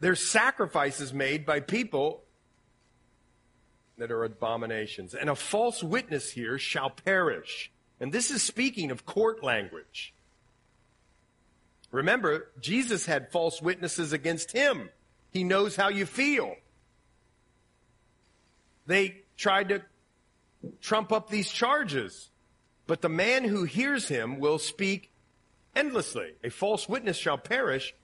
there's 0.00 0.20
sacrifices 0.20 1.12
made 1.12 1.46
by 1.46 1.60
people 1.60 2.24
that 4.00 4.10
are 4.10 4.24
abominations. 4.24 5.14
And 5.14 5.30
a 5.30 5.34
false 5.34 5.82
witness 5.82 6.30
here 6.30 6.58
shall 6.58 6.90
perish. 6.90 7.70
And 8.00 8.12
this 8.12 8.30
is 8.30 8.42
speaking 8.42 8.90
of 8.90 9.06
court 9.06 9.44
language. 9.44 10.12
Remember, 11.92 12.48
Jesus 12.60 13.06
had 13.06 13.30
false 13.30 13.60
witnesses 13.60 14.12
against 14.12 14.52
him. 14.52 14.90
He 15.32 15.44
knows 15.44 15.76
how 15.76 15.88
you 15.88 16.06
feel. 16.06 16.54
They 18.86 19.22
tried 19.36 19.68
to 19.68 19.82
trump 20.80 21.12
up 21.12 21.30
these 21.30 21.50
charges. 21.50 22.30
But 22.86 23.02
the 23.02 23.08
man 23.08 23.44
who 23.44 23.64
hears 23.64 24.08
him 24.08 24.40
will 24.40 24.58
speak 24.58 25.10
endlessly. 25.76 26.32
A 26.42 26.50
false 26.50 26.88
witness 26.88 27.16
shall 27.16 27.38
perish. 27.38 27.94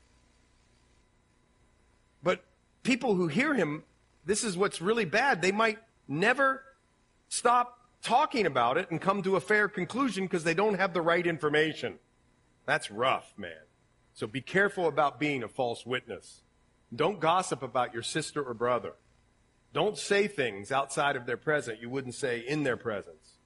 But 2.23 2.45
people 2.83 3.15
who 3.15 3.29
hear 3.29 3.55
him, 3.55 3.83
this 4.25 4.45
is 4.45 4.57
what's 4.57 4.81
really 4.81 5.05
bad. 5.05 5.43
They 5.43 5.53
might 5.53 5.79
never 6.09 6.63
stop 7.29 7.79
talking 8.03 8.47
about 8.47 8.79
it 8.79 8.91
and 8.91 9.01
come 9.01 9.23
to 9.23 9.37
a 9.37 9.41
fair 9.41 9.69
conclusion 9.69 10.25
because 10.25 10.45
they 10.45 10.55
don't 10.55 10.79
have 10.79 10.95
the 10.95 11.03
right 11.03 11.27
information. 11.27 11.99
That's 12.65 12.91
rough, 12.91 13.33
man. 13.37 13.53
So 14.15 14.27
be 14.27 14.41
careful 14.41 14.89
about 14.89 15.21
being 15.21 15.43
a 15.43 15.49
false 15.49 15.85
witness. 15.85 16.43
Don't 16.95 17.21
gossip 17.21 17.63
about 17.63 17.93
your 17.93 18.03
sister 18.03 18.43
or 18.43 18.55
brother. 18.55 18.93
Don't 19.73 19.99
say 19.99 20.27
things 20.27 20.73
outside 20.73 21.17
of 21.17 21.27
their 21.27 21.37
presence 21.37 21.81
you 21.83 21.91
wouldn't 21.91 22.15
say 22.15 22.39
in 22.39 22.63
their 22.63 22.77
presence. 22.77 23.39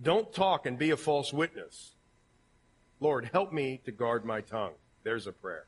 Don't 0.00 0.32
talk 0.32 0.66
and 0.66 0.78
be 0.78 0.90
a 0.90 0.96
false 0.96 1.32
witness. 1.32 1.92
Lord, 3.00 3.30
help 3.32 3.52
me 3.52 3.80
to 3.84 3.92
guard 3.92 4.24
my 4.24 4.42
tongue. 4.42 4.74
There's 5.02 5.26
a 5.26 5.32
prayer. 5.32 5.66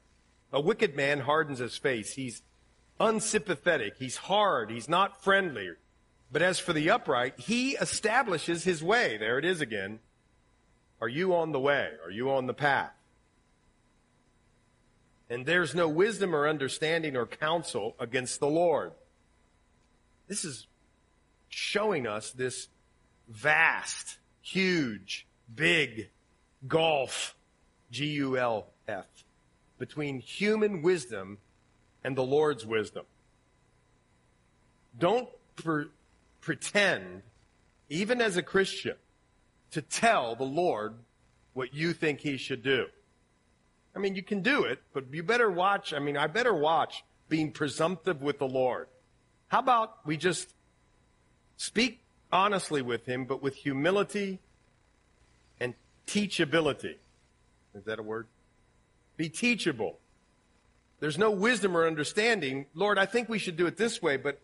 A 0.52 0.60
wicked 0.60 0.94
man 0.94 1.20
hardens 1.20 1.58
his 1.58 1.76
face. 1.76 2.12
He's 2.12 2.42
unsympathetic. 3.00 3.94
He's 3.98 4.16
hard. 4.16 4.70
He's 4.70 4.88
not 4.88 5.24
friendly. 5.24 5.70
But 6.32 6.40
as 6.40 6.58
for 6.58 6.72
the 6.72 6.88
upright, 6.90 7.38
he 7.38 7.72
establishes 7.72 8.64
his 8.64 8.82
way. 8.82 9.18
There 9.18 9.38
it 9.38 9.44
is 9.44 9.60
again. 9.60 10.00
Are 11.00 11.08
you 11.08 11.34
on 11.34 11.52
the 11.52 11.60
way? 11.60 11.90
Are 12.02 12.10
you 12.10 12.32
on 12.32 12.46
the 12.46 12.54
path? 12.54 12.92
And 15.28 15.44
there's 15.44 15.74
no 15.74 15.88
wisdom 15.88 16.34
or 16.34 16.48
understanding 16.48 17.16
or 17.16 17.26
counsel 17.26 17.94
against 17.98 18.40
the 18.40 18.48
Lord. 18.48 18.92
This 20.26 20.44
is 20.44 20.66
showing 21.48 22.06
us 22.06 22.30
this 22.30 22.68
vast, 23.28 24.18
huge, 24.40 25.26
big 25.54 26.08
gulf, 26.66 27.34
G 27.90 28.06
U 28.06 28.38
L 28.38 28.68
F, 28.88 29.06
between 29.78 30.20
human 30.20 30.80
wisdom 30.80 31.38
and 32.02 32.16
the 32.16 32.24
Lord's 32.24 32.64
wisdom. 32.64 33.04
Don't 34.98 35.28
pretend, 36.42 37.22
even 37.88 38.20
as 38.20 38.36
a 38.36 38.42
Christian, 38.42 38.96
to 39.70 39.80
tell 39.80 40.36
the 40.36 40.44
Lord 40.44 40.94
what 41.54 41.72
you 41.72 41.94
think 41.94 42.20
he 42.20 42.36
should 42.36 42.62
do. 42.62 42.86
I 43.96 43.98
mean, 43.98 44.14
you 44.14 44.22
can 44.22 44.42
do 44.42 44.64
it, 44.64 44.80
but 44.92 45.04
you 45.12 45.22
better 45.22 45.50
watch. 45.50 45.94
I 45.94 45.98
mean, 45.98 46.16
I 46.16 46.26
better 46.26 46.54
watch 46.54 47.04
being 47.28 47.52
presumptive 47.52 48.20
with 48.20 48.38
the 48.38 48.46
Lord. 48.46 48.88
How 49.48 49.60
about 49.60 50.04
we 50.04 50.18
just 50.18 50.52
speak 51.56 52.00
honestly 52.30 52.82
with 52.82 53.06
him, 53.06 53.24
but 53.24 53.42
with 53.42 53.54
humility 53.54 54.40
and 55.60 55.74
teachability. 56.06 56.96
Is 57.74 57.84
that 57.84 57.98
a 57.98 58.02
word? 58.02 58.26
Be 59.16 59.28
teachable. 59.28 59.98
There's 61.00 61.18
no 61.18 61.30
wisdom 61.30 61.76
or 61.76 61.86
understanding. 61.86 62.66
Lord, 62.74 62.98
I 62.98 63.06
think 63.06 63.28
we 63.28 63.38
should 63.38 63.56
do 63.56 63.66
it 63.66 63.76
this 63.76 64.00
way, 64.00 64.16
but 64.16 64.40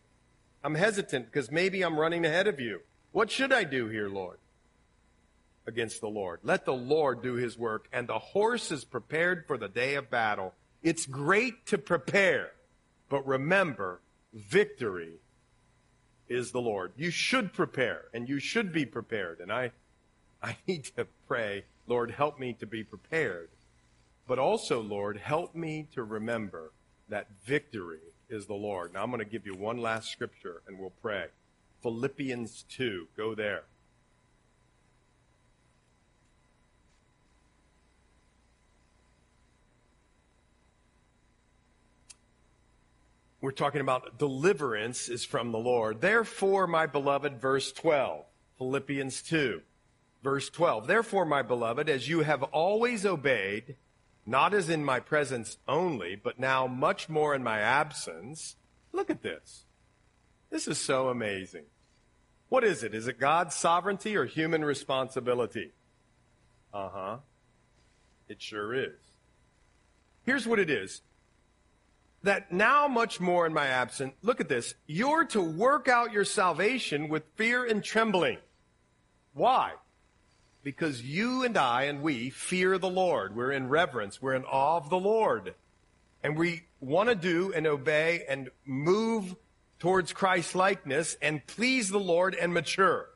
I'm 0.62 0.74
hesitant 0.74 1.26
because 1.26 1.50
maybe 1.50 1.82
I'm 1.82 1.98
running 1.98 2.24
ahead 2.24 2.46
of 2.46 2.60
you. 2.60 2.80
What 3.12 3.30
should 3.30 3.52
I 3.52 3.64
do 3.64 3.88
here, 3.88 4.08
Lord? 4.08 4.38
Against 5.66 6.00
the 6.00 6.08
Lord. 6.08 6.40
Let 6.42 6.64
the 6.64 6.74
Lord 6.74 7.22
do 7.22 7.34
his 7.34 7.58
work, 7.58 7.88
and 7.92 8.08
the 8.08 8.18
horse 8.18 8.72
is 8.72 8.84
prepared 8.84 9.46
for 9.46 9.58
the 9.58 9.68
day 9.68 9.94
of 9.94 10.10
battle. 10.10 10.54
It's 10.82 11.06
great 11.06 11.66
to 11.66 11.78
prepare, 11.78 12.52
but 13.08 13.26
remember, 13.26 14.00
victory 14.32 15.14
is 16.28 16.52
the 16.52 16.60
Lord. 16.60 16.92
You 16.96 17.10
should 17.10 17.52
prepare, 17.52 18.04
and 18.12 18.28
you 18.28 18.38
should 18.38 18.72
be 18.72 18.86
prepared. 18.86 19.40
And 19.40 19.52
I 19.52 19.72
I 20.42 20.56
need 20.66 20.84
to 20.96 21.06
pray, 21.26 21.64
Lord, 21.86 22.10
help 22.10 22.38
me 22.38 22.54
to 22.60 22.66
be 22.66 22.84
prepared. 22.84 23.50
But 24.26 24.38
also, 24.38 24.80
Lord, 24.80 25.16
help 25.16 25.54
me 25.54 25.88
to 25.94 26.02
remember 26.02 26.72
that 27.08 27.28
victory 27.44 28.00
is 28.28 28.46
the 28.46 28.54
Lord. 28.54 28.92
Now 28.92 29.02
I'm 29.02 29.10
going 29.10 29.24
to 29.24 29.30
give 29.30 29.46
you 29.46 29.54
one 29.54 29.78
last 29.78 30.10
scripture 30.10 30.62
and 30.66 30.78
we'll 30.78 30.92
pray. 31.02 31.26
Philippians 31.82 32.64
2. 32.68 33.08
Go 33.16 33.34
there. 33.34 33.64
We're 43.40 43.52
talking 43.52 43.80
about 43.80 44.18
deliverance 44.18 45.08
is 45.08 45.24
from 45.24 45.52
the 45.52 45.58
Lord. 45.58 46.00
Therefore, 46.00 46.66
my 46.66 46.86
beloved, 46.86 47.40
verse 47.40 47.70
12, 47.70 48.24
Philippians 48.58 49.22
2. 49.22 49.62
Verse 50.24 50.50
12, 50.50 50.88
therefore, 50.88 51.24
my 51.24 51.42
beloved, 51.42 51.88
as 51.88 52.08
you 52.08 52.20
have 52.20 52.42
always 52.42 53.06
obeyed, 53.06 53.76
not 54.28 54.52
as 54.52 54.68
in 54.68 54.84
my 54.84 55.00
presence 55.00 55.56
only, 55.66 56.14
but 56.14 56.38
now 56.38 56.66
much 56.66 57.08
more 57.08 57.34
in 57.34 57.42
my 57.42 57.60
absence. 57.60 58.56
Look 58.92 59.08
at 59.08 59.22
this. 59.22 59.64
This 60.50 60.68
is 60.68 60.78
so 60.78 61.08
amazing. 61.08 61.64
What 62.50 62.62
is 62.62 62.82
it? 62.82 62.94
Is 62.94 63.08
it 63.08 63.18
God's 63.18 63.54
sovereignty 63.54 64.16
or 64.16 64.26
human 64.26 64.64
responsibility? 64.64 65.72
Uh 66.74 66.88
huh. 66.92 67.16
It 68.28 68.42
sure 68.42 68.74
is. 68.74 69.00
Here's 70.24 70.46
what 70.46 70.58
it 70.58 70.68
is 70.68 71.00
that 72.22 72.52
now 72.52 72.86
much 72.86 73.20
more 73.20 73.46
in 73.46 73.54
my 73.54 73.66
absence, 73.66 74.12
look 74.22 74.40
at 74.40 74.48
this. 74.48 74.74
You're 74.86 75.24
to 75.26 75.40
work 75.40 75.88
out 75.88 76.12
your 76.12 76.24
salvation 76.24 77.08
with 77.08 77.22
fear 77.36 77.64
and 77.64 77.82
trembling. 77.82 78.38
Why? 79.32 79.72
Because 80.68 81.00
you 81.00 81.44
and 81.44 81.56
I 81.56 81.84
and 81.84 82.02
we 82.02 82.28
fear 82.28 82.76
the 82.76 82.90
Lord. 82.90 83.34
We're 83.34 83.52
in 83.52 83.70
reverence. 83.70 84.20
We're 84.20 84.34
in 84.34 84.44
awe 84.44 84.76
of 84.76 84.90
the 84.90 84.98
Lord. 84.98 85.54
And 86.22 86.36
we 86.36 86.64
want 86.78 87.08
to 87.08 87.14
do 87.14 87.54
and 87.54 87.66
obey 87.66 88.26
and 88.28 88.50
move 88.66 89.34
towards 89.78 90.12
Christ 90.12 90.54
likeness 90.54 91.16
and 91.22 91.46
please 91.46 91.88
the 91.88 91.98
Lord 91.98 92.34
and 92.34 92.52
mature. 92.52 93.08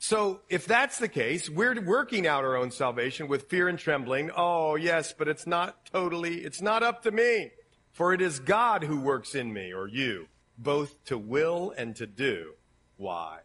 So 0.00 0.40
if 0.48 0.66
that's 0.66 0.98
the 0.98 1.06
case, 1.06 1.48
we're 1.48 1.80
working 1.80 2.26
out 2.26 2.42
our 2.42 2.56
own 2.56 2.72
salvation 2.72 3.28
with 3.28 3.48
fear 3.48 3.68
and 3.68 3.78
trembling. 3.78 4.32
Oh, 4.36 4.74
yes, 4.74 5.14
but 5.16 5.28
it's 5.28 5.46
not 5.46 5.86
totally, 5.86 6.38
it's 6.38 6.60
not 6.60 6.82
up 6.82 7.04
to 7.04 7.12
me. 7.12 7.52
For 7.92 8.12
it 8.12 8.20
is 8.20 8.40
God 8.40 8.82
who 8.82 9.00
works 9.00 9.36
in 9.36 9.52
me 9.52 9.72
or 9.72 9.86
you, 9.86 10.26
both 10.58 11.04
to 11.04 11.16
will 11.16 11.72
and 11.76 11.94
to 11.94 12.08
do. 12.08 12.54
Why? 12.96 13.38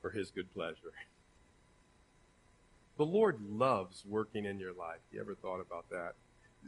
For 0.00 0.10
his 0.10 0.30
good 0.30 0.52
pleasure. 0.52 0.92
The 2.96 3.06
Lord 3.06 3.40
loves 3.48 4.04
working 4.06 4.44
in 4.44 4.58
your 4.58 4.72
life. 4.74 5.00
You 5.10 5.20
ever 5.20 5.34
thought 5.34 5.60
about 5.60 5.88
that? 5.90 6.14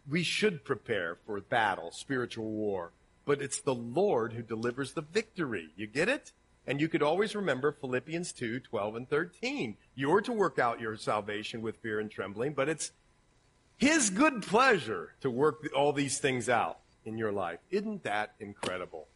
We 0.08 0.22
should 0.22 0.64
prepare 0.64 1.18
for 1.26 1.38
battle, 1.40 1.90
spiritual 1.90 2.50
war, 2.50 2.92
but 3.24 3.42
it's 3.42 3.60
the 3.60 3.74
Lord 3.74 4.32
who 4.32 4.42
delivers 4.42 4.92
the 4.92 5.02
victory. 5.02 5.68
You 5.76 5.86
get 5.86 6.08
it? 6.08 6.32
And 6.66 6.80
you 6.80 6.88
could 6.88 7.02
always 7.02 7.34
remember 7.34 7.72
Philippians 7.72 8.32
2, 8.32 8.60
12 8.60 8.96
and 8.96 9.08
13. 9.10 9.76
You're 9.94 10.20
to 10.22 10.32
work 10.32 10.58
out 10.58 10.80
your 10.80 10.96
salvation 10.96 11.60
with 11.60 11.76
fear 11.76 11.98
and 11.98 12.10
trembling, 12.10 12.54
but 12.54 12.68
it's 12.68 12.92
His 13.76 14.10
good 14.10 14.42
pleasure 14.42 15.14
to 15.20 15.30
work 15.30 15.68
all 15.74 15.92
these 15.92 16.18
things 16.18 16.48
out 16.48 16.78
in 17.04 17.18
your 17.18 17.32
life. 17.32 17.58
Isn't 17.70 18.04
that 18.04 18.34
incredible? 18.38 19.08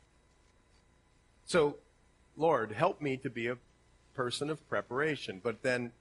So, 1.45 1.77
Lord, 2.37 2.73
help 2.73 3.01
me 3.01 3.17
to 3.19 3.31
be 3.31 3.47
a 3.47 3.57
person 4.17 4.49
of 4.49 4.67
preparation. 4.69 5.41
But 5.45 5.63
then, 5.63 5.93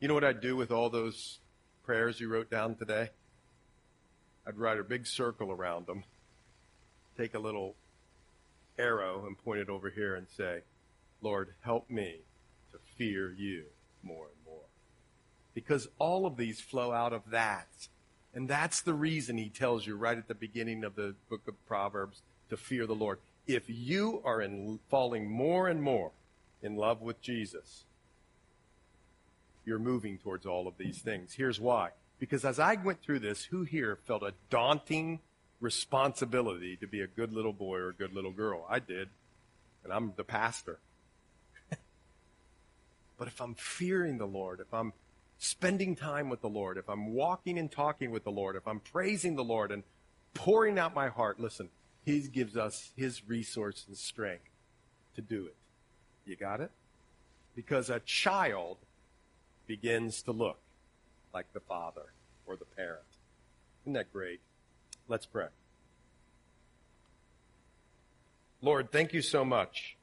you 0.00 0.08
know 0.08 0.14
what 0.14 0.24
I'd 0.24 0.40
do 0.40 0.56
with 0.56 0.72
all 0.72 0.90
those 0.90 1.38
prayers 1.84 2.20
you 2.20 2.28
wrote 2.28 2.50
down 2.50 2.74
today? 2.74 3.10
I'd 4.46 4.58
write 4.58 4.78
a 4.78 4.84
big 4.84 5.06
circle 5.06 5.50
around 5.50 5.86
them, 5.86 6.04
take 7.16 7.34
a 7.34 7.38
little 7.38 7.76
arrow 8.78 9.24
and 9.26 9.38
point 9.38 9.60
it 9.60 9.68
over 9.68 9.88
here 9.88 10.16
and 10.16 10.26
say, 10.36 10.60
Lord, 11.22 11.54
help 11.62 11.88
me 11.88 12.16
to 12.72 12.78
fear 12.98 13.32
you 13.32 13.64
more 14.02 14.26
and 14.26 14.44
more. 14.44 14.66
Because 15.54 15.88
all 15.98 16.26
of 16.26 16.36
these 16.36 16.60
flow 16.60 16.92
out 16.92 17.12
of 17.12 17.30
that. 17.30 17.68
And 18.34 18.48
that's 18.48 18.82
the 18.82 18.92
reason 18.92 19.38
he 19.38 19.48
tells 19.48 19.86
you 19.86 19.96
right 19.96 20.18
at 20.18 20.26
the 20.26 20.34
beginning 20.34 20.82
of 20.82 20.96
the 20.96 21.14
book 21.30 21.42
of 21.46 21.54
Proverbs 21.66 22.20
to 22.50 22.56
fear 22.56 22.84
the 22.84 22.94
Lord. 22.94 23.20
If 23.46 23.62
you 23.68 24.20
are 24.24 24.42
in 24.42 24.80
falling 24.90 25.30
more 25.30 25.68
and 25.68 25.80
more 25.80 26.10
in 26.64 26.76
love 26.76 27.02
with 27.02 27.20
Jesus, 27.20 27.84
you're 29.66 29.78
moving 29.78 30.18
towards 30.18 30.46
all 30.46 30.66
of 30.66 30.78
these 30.78 30.98
things. 30.98 31.34
Here's 31.34 31.60
why. 31.60 31.90
Because 32.18 32.44
as 32.44 32.58
I 32.58 32.74
went 32.76 33.02
through 33.02 33.18
this, 33.20 33.44
who 33.44 33.64
here 33.64 33.98
felt 34.06 34.22
a 34.22 34.32
daunting 34.48 35.20
responsibility 35.60 36.76
to 36.76 36.86
be 36.86 37.02
a 37.02 37.06
good 37.06 37.32
little 37.32 37.52
boy 37.52 37.76
or 37.76 37.88
a 37.90 37.94
good 37.94 38.14
little 38.14 38.32
girl? 38.32 38.66
I 38.68 38.78
did. 38.78 39.10
And 39.84 39.92
I'm 39.92 40.14
the 40.16 40.24
pastor. 40.24 40.78
but 43.18 43.28
if 43.28 43.40
I'm 43.42 43.54
fearing 43.54 44.16
the 44.16 44.26
Lord, 44.26 44.60
if 44.60 44.72
I'm 44.72 44.94
spending 45.36 45.94
time 45.94 46.30
with 46.30 46.40
the 46.40 46.48
Lord, 46.48 46.78
if 46.78 46.88
I'm 46.88 47.12
walking 47.12 47.58
and 47.58 47.70
talking 47.70 48.10
with 48.10 48.24
the 48.24 48.32
Lord, 48.32 48.56
if 48.56 48.66
I'm 48.66 48.80
praising 48.80 49.36
the 49.36 49.44
Lord 49.44 49.70
and 49.70 49.82
pouring 50.32 50.78
out 50.78 50.94
my 50.94 51.08
heart, 51.08 51.38
listen, 51.38 51.68
He 52.06 52.20
gives 52.20 52.56
us 52.56 52.92
His 52.96 53.28
resource 53.28 53.84
and 53.86 53.96
strength 53.96 54.48
to 55.16 55.20
do 55.20 55.44
it. 55.46 55.56
You 56.26 56.36
got 56.36 56.60
it? 56.60 56.70
Because 57.54 57.90
a 57.90 58.00
child 58.00 58.78
begins 59.66 60.22
to 60.22 60.32
look 60.32 60.58
like 61.32 61.52
the 61.52 61.60
father 61.60 62.12
or 62.46 62.56
the 62.56 62.64
parent. 62.64 63.02
Isn't 63.84 63.94
that 63.94 64.12
great? 64.12 64.40
Let's 65.08 65.26
pray. 65.26 65.48
Lord, 68.62 68.90
thank 68.90 69.12
you 69.12 69.20
so 69.20 69.44
much 69.44 69.96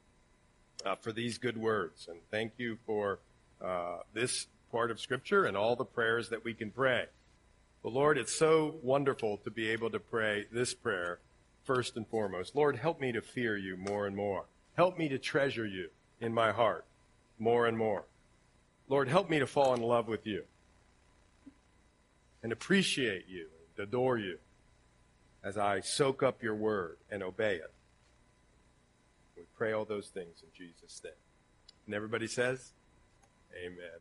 uh, 0.86 0.94
for 0.96 1.12
these 1.12 1.38
good 1.38 1.56
words, 1.56 2.06
and 2.08 2.18
thank 2.30 2.52
you 2.58 2.78
for 2.86 3.18
uh, 3.60 3.98
this 4.14 4.46
part 4.70 4.90
of 4.90 5.00
Scripture 5.00 5.44
and 5.44 5.56
all 5.56 5.74
the 5.74 5.84
prayers 5.84 6.28
that 6.28 6.44
we 6.44 6.54
can 6.54 6.70
pray. 6.70 7.06
But 7.82 7.92
Lord, 7.92 8.18
it's 8.18 8.32
so 8.32 8.76
wonderful 8.82 9.38
to 9.38 9.50
be 9.50 9.68
able 9.70 9.90
to 9.90 9.98
pray 9.98 10.46
this 10.52 10.74
prayer 10.74 11.18
first 11.64 11.96
and 11.96 12.06
foremost. 12.06 12.54
Lord, 12.54 12.76
help 12.76 13.00
me 13.00 13.10
to 13.12 13.20
fear 13.20 13.56
you 13.56 13.76
more 13.76 14.06
and 14.06 14.14
more. 14.14 14.44
Help 14.76 14.96
me 14.96 15.08
to 15.08 15.18
treasure 15.18 15.66
you 15.66 15.90
in 16.22 16.32
my 16.32 16.52
heart 16.52 16.86
more 17.38 17.66
and 17.66 17.76
more. 17.76 18.04
Lord, 18.88 19.08
help 19.08 19.28
me 19.28 19.40
to 19.40 19.46
fall 19.46 19.74
in 19.74 19.82
love 19.82 20.06
with 20.06 20.26
you 20.26 20.44
and 22.42 22.52
appreciate 22.52 23.26
you 23.28 23.48
and 23.76 23.88
adore 23.88 24.16
you 24.16 24.38
as 25.42 25.58
I 25.58 25.80
soak 25.80 26.22
up 26.22 26.42
your 26.42 26.54
word 26.54 26.98
and 27.10 27.22
obey 27.22 27.56
it. 27.56 27.72
We 29.36 29.42
pray 29.56 29.72
all 29.72 29.84
those 29.84 30.08
things 30.08 30.42
in 30.42 30.48
Jesus' 30.56 31.00
name. 31.02 31.12
And 31.86 31.94
everybody 31.94 32.28
says, 32.28 32.72
Amen. 33.56 33.98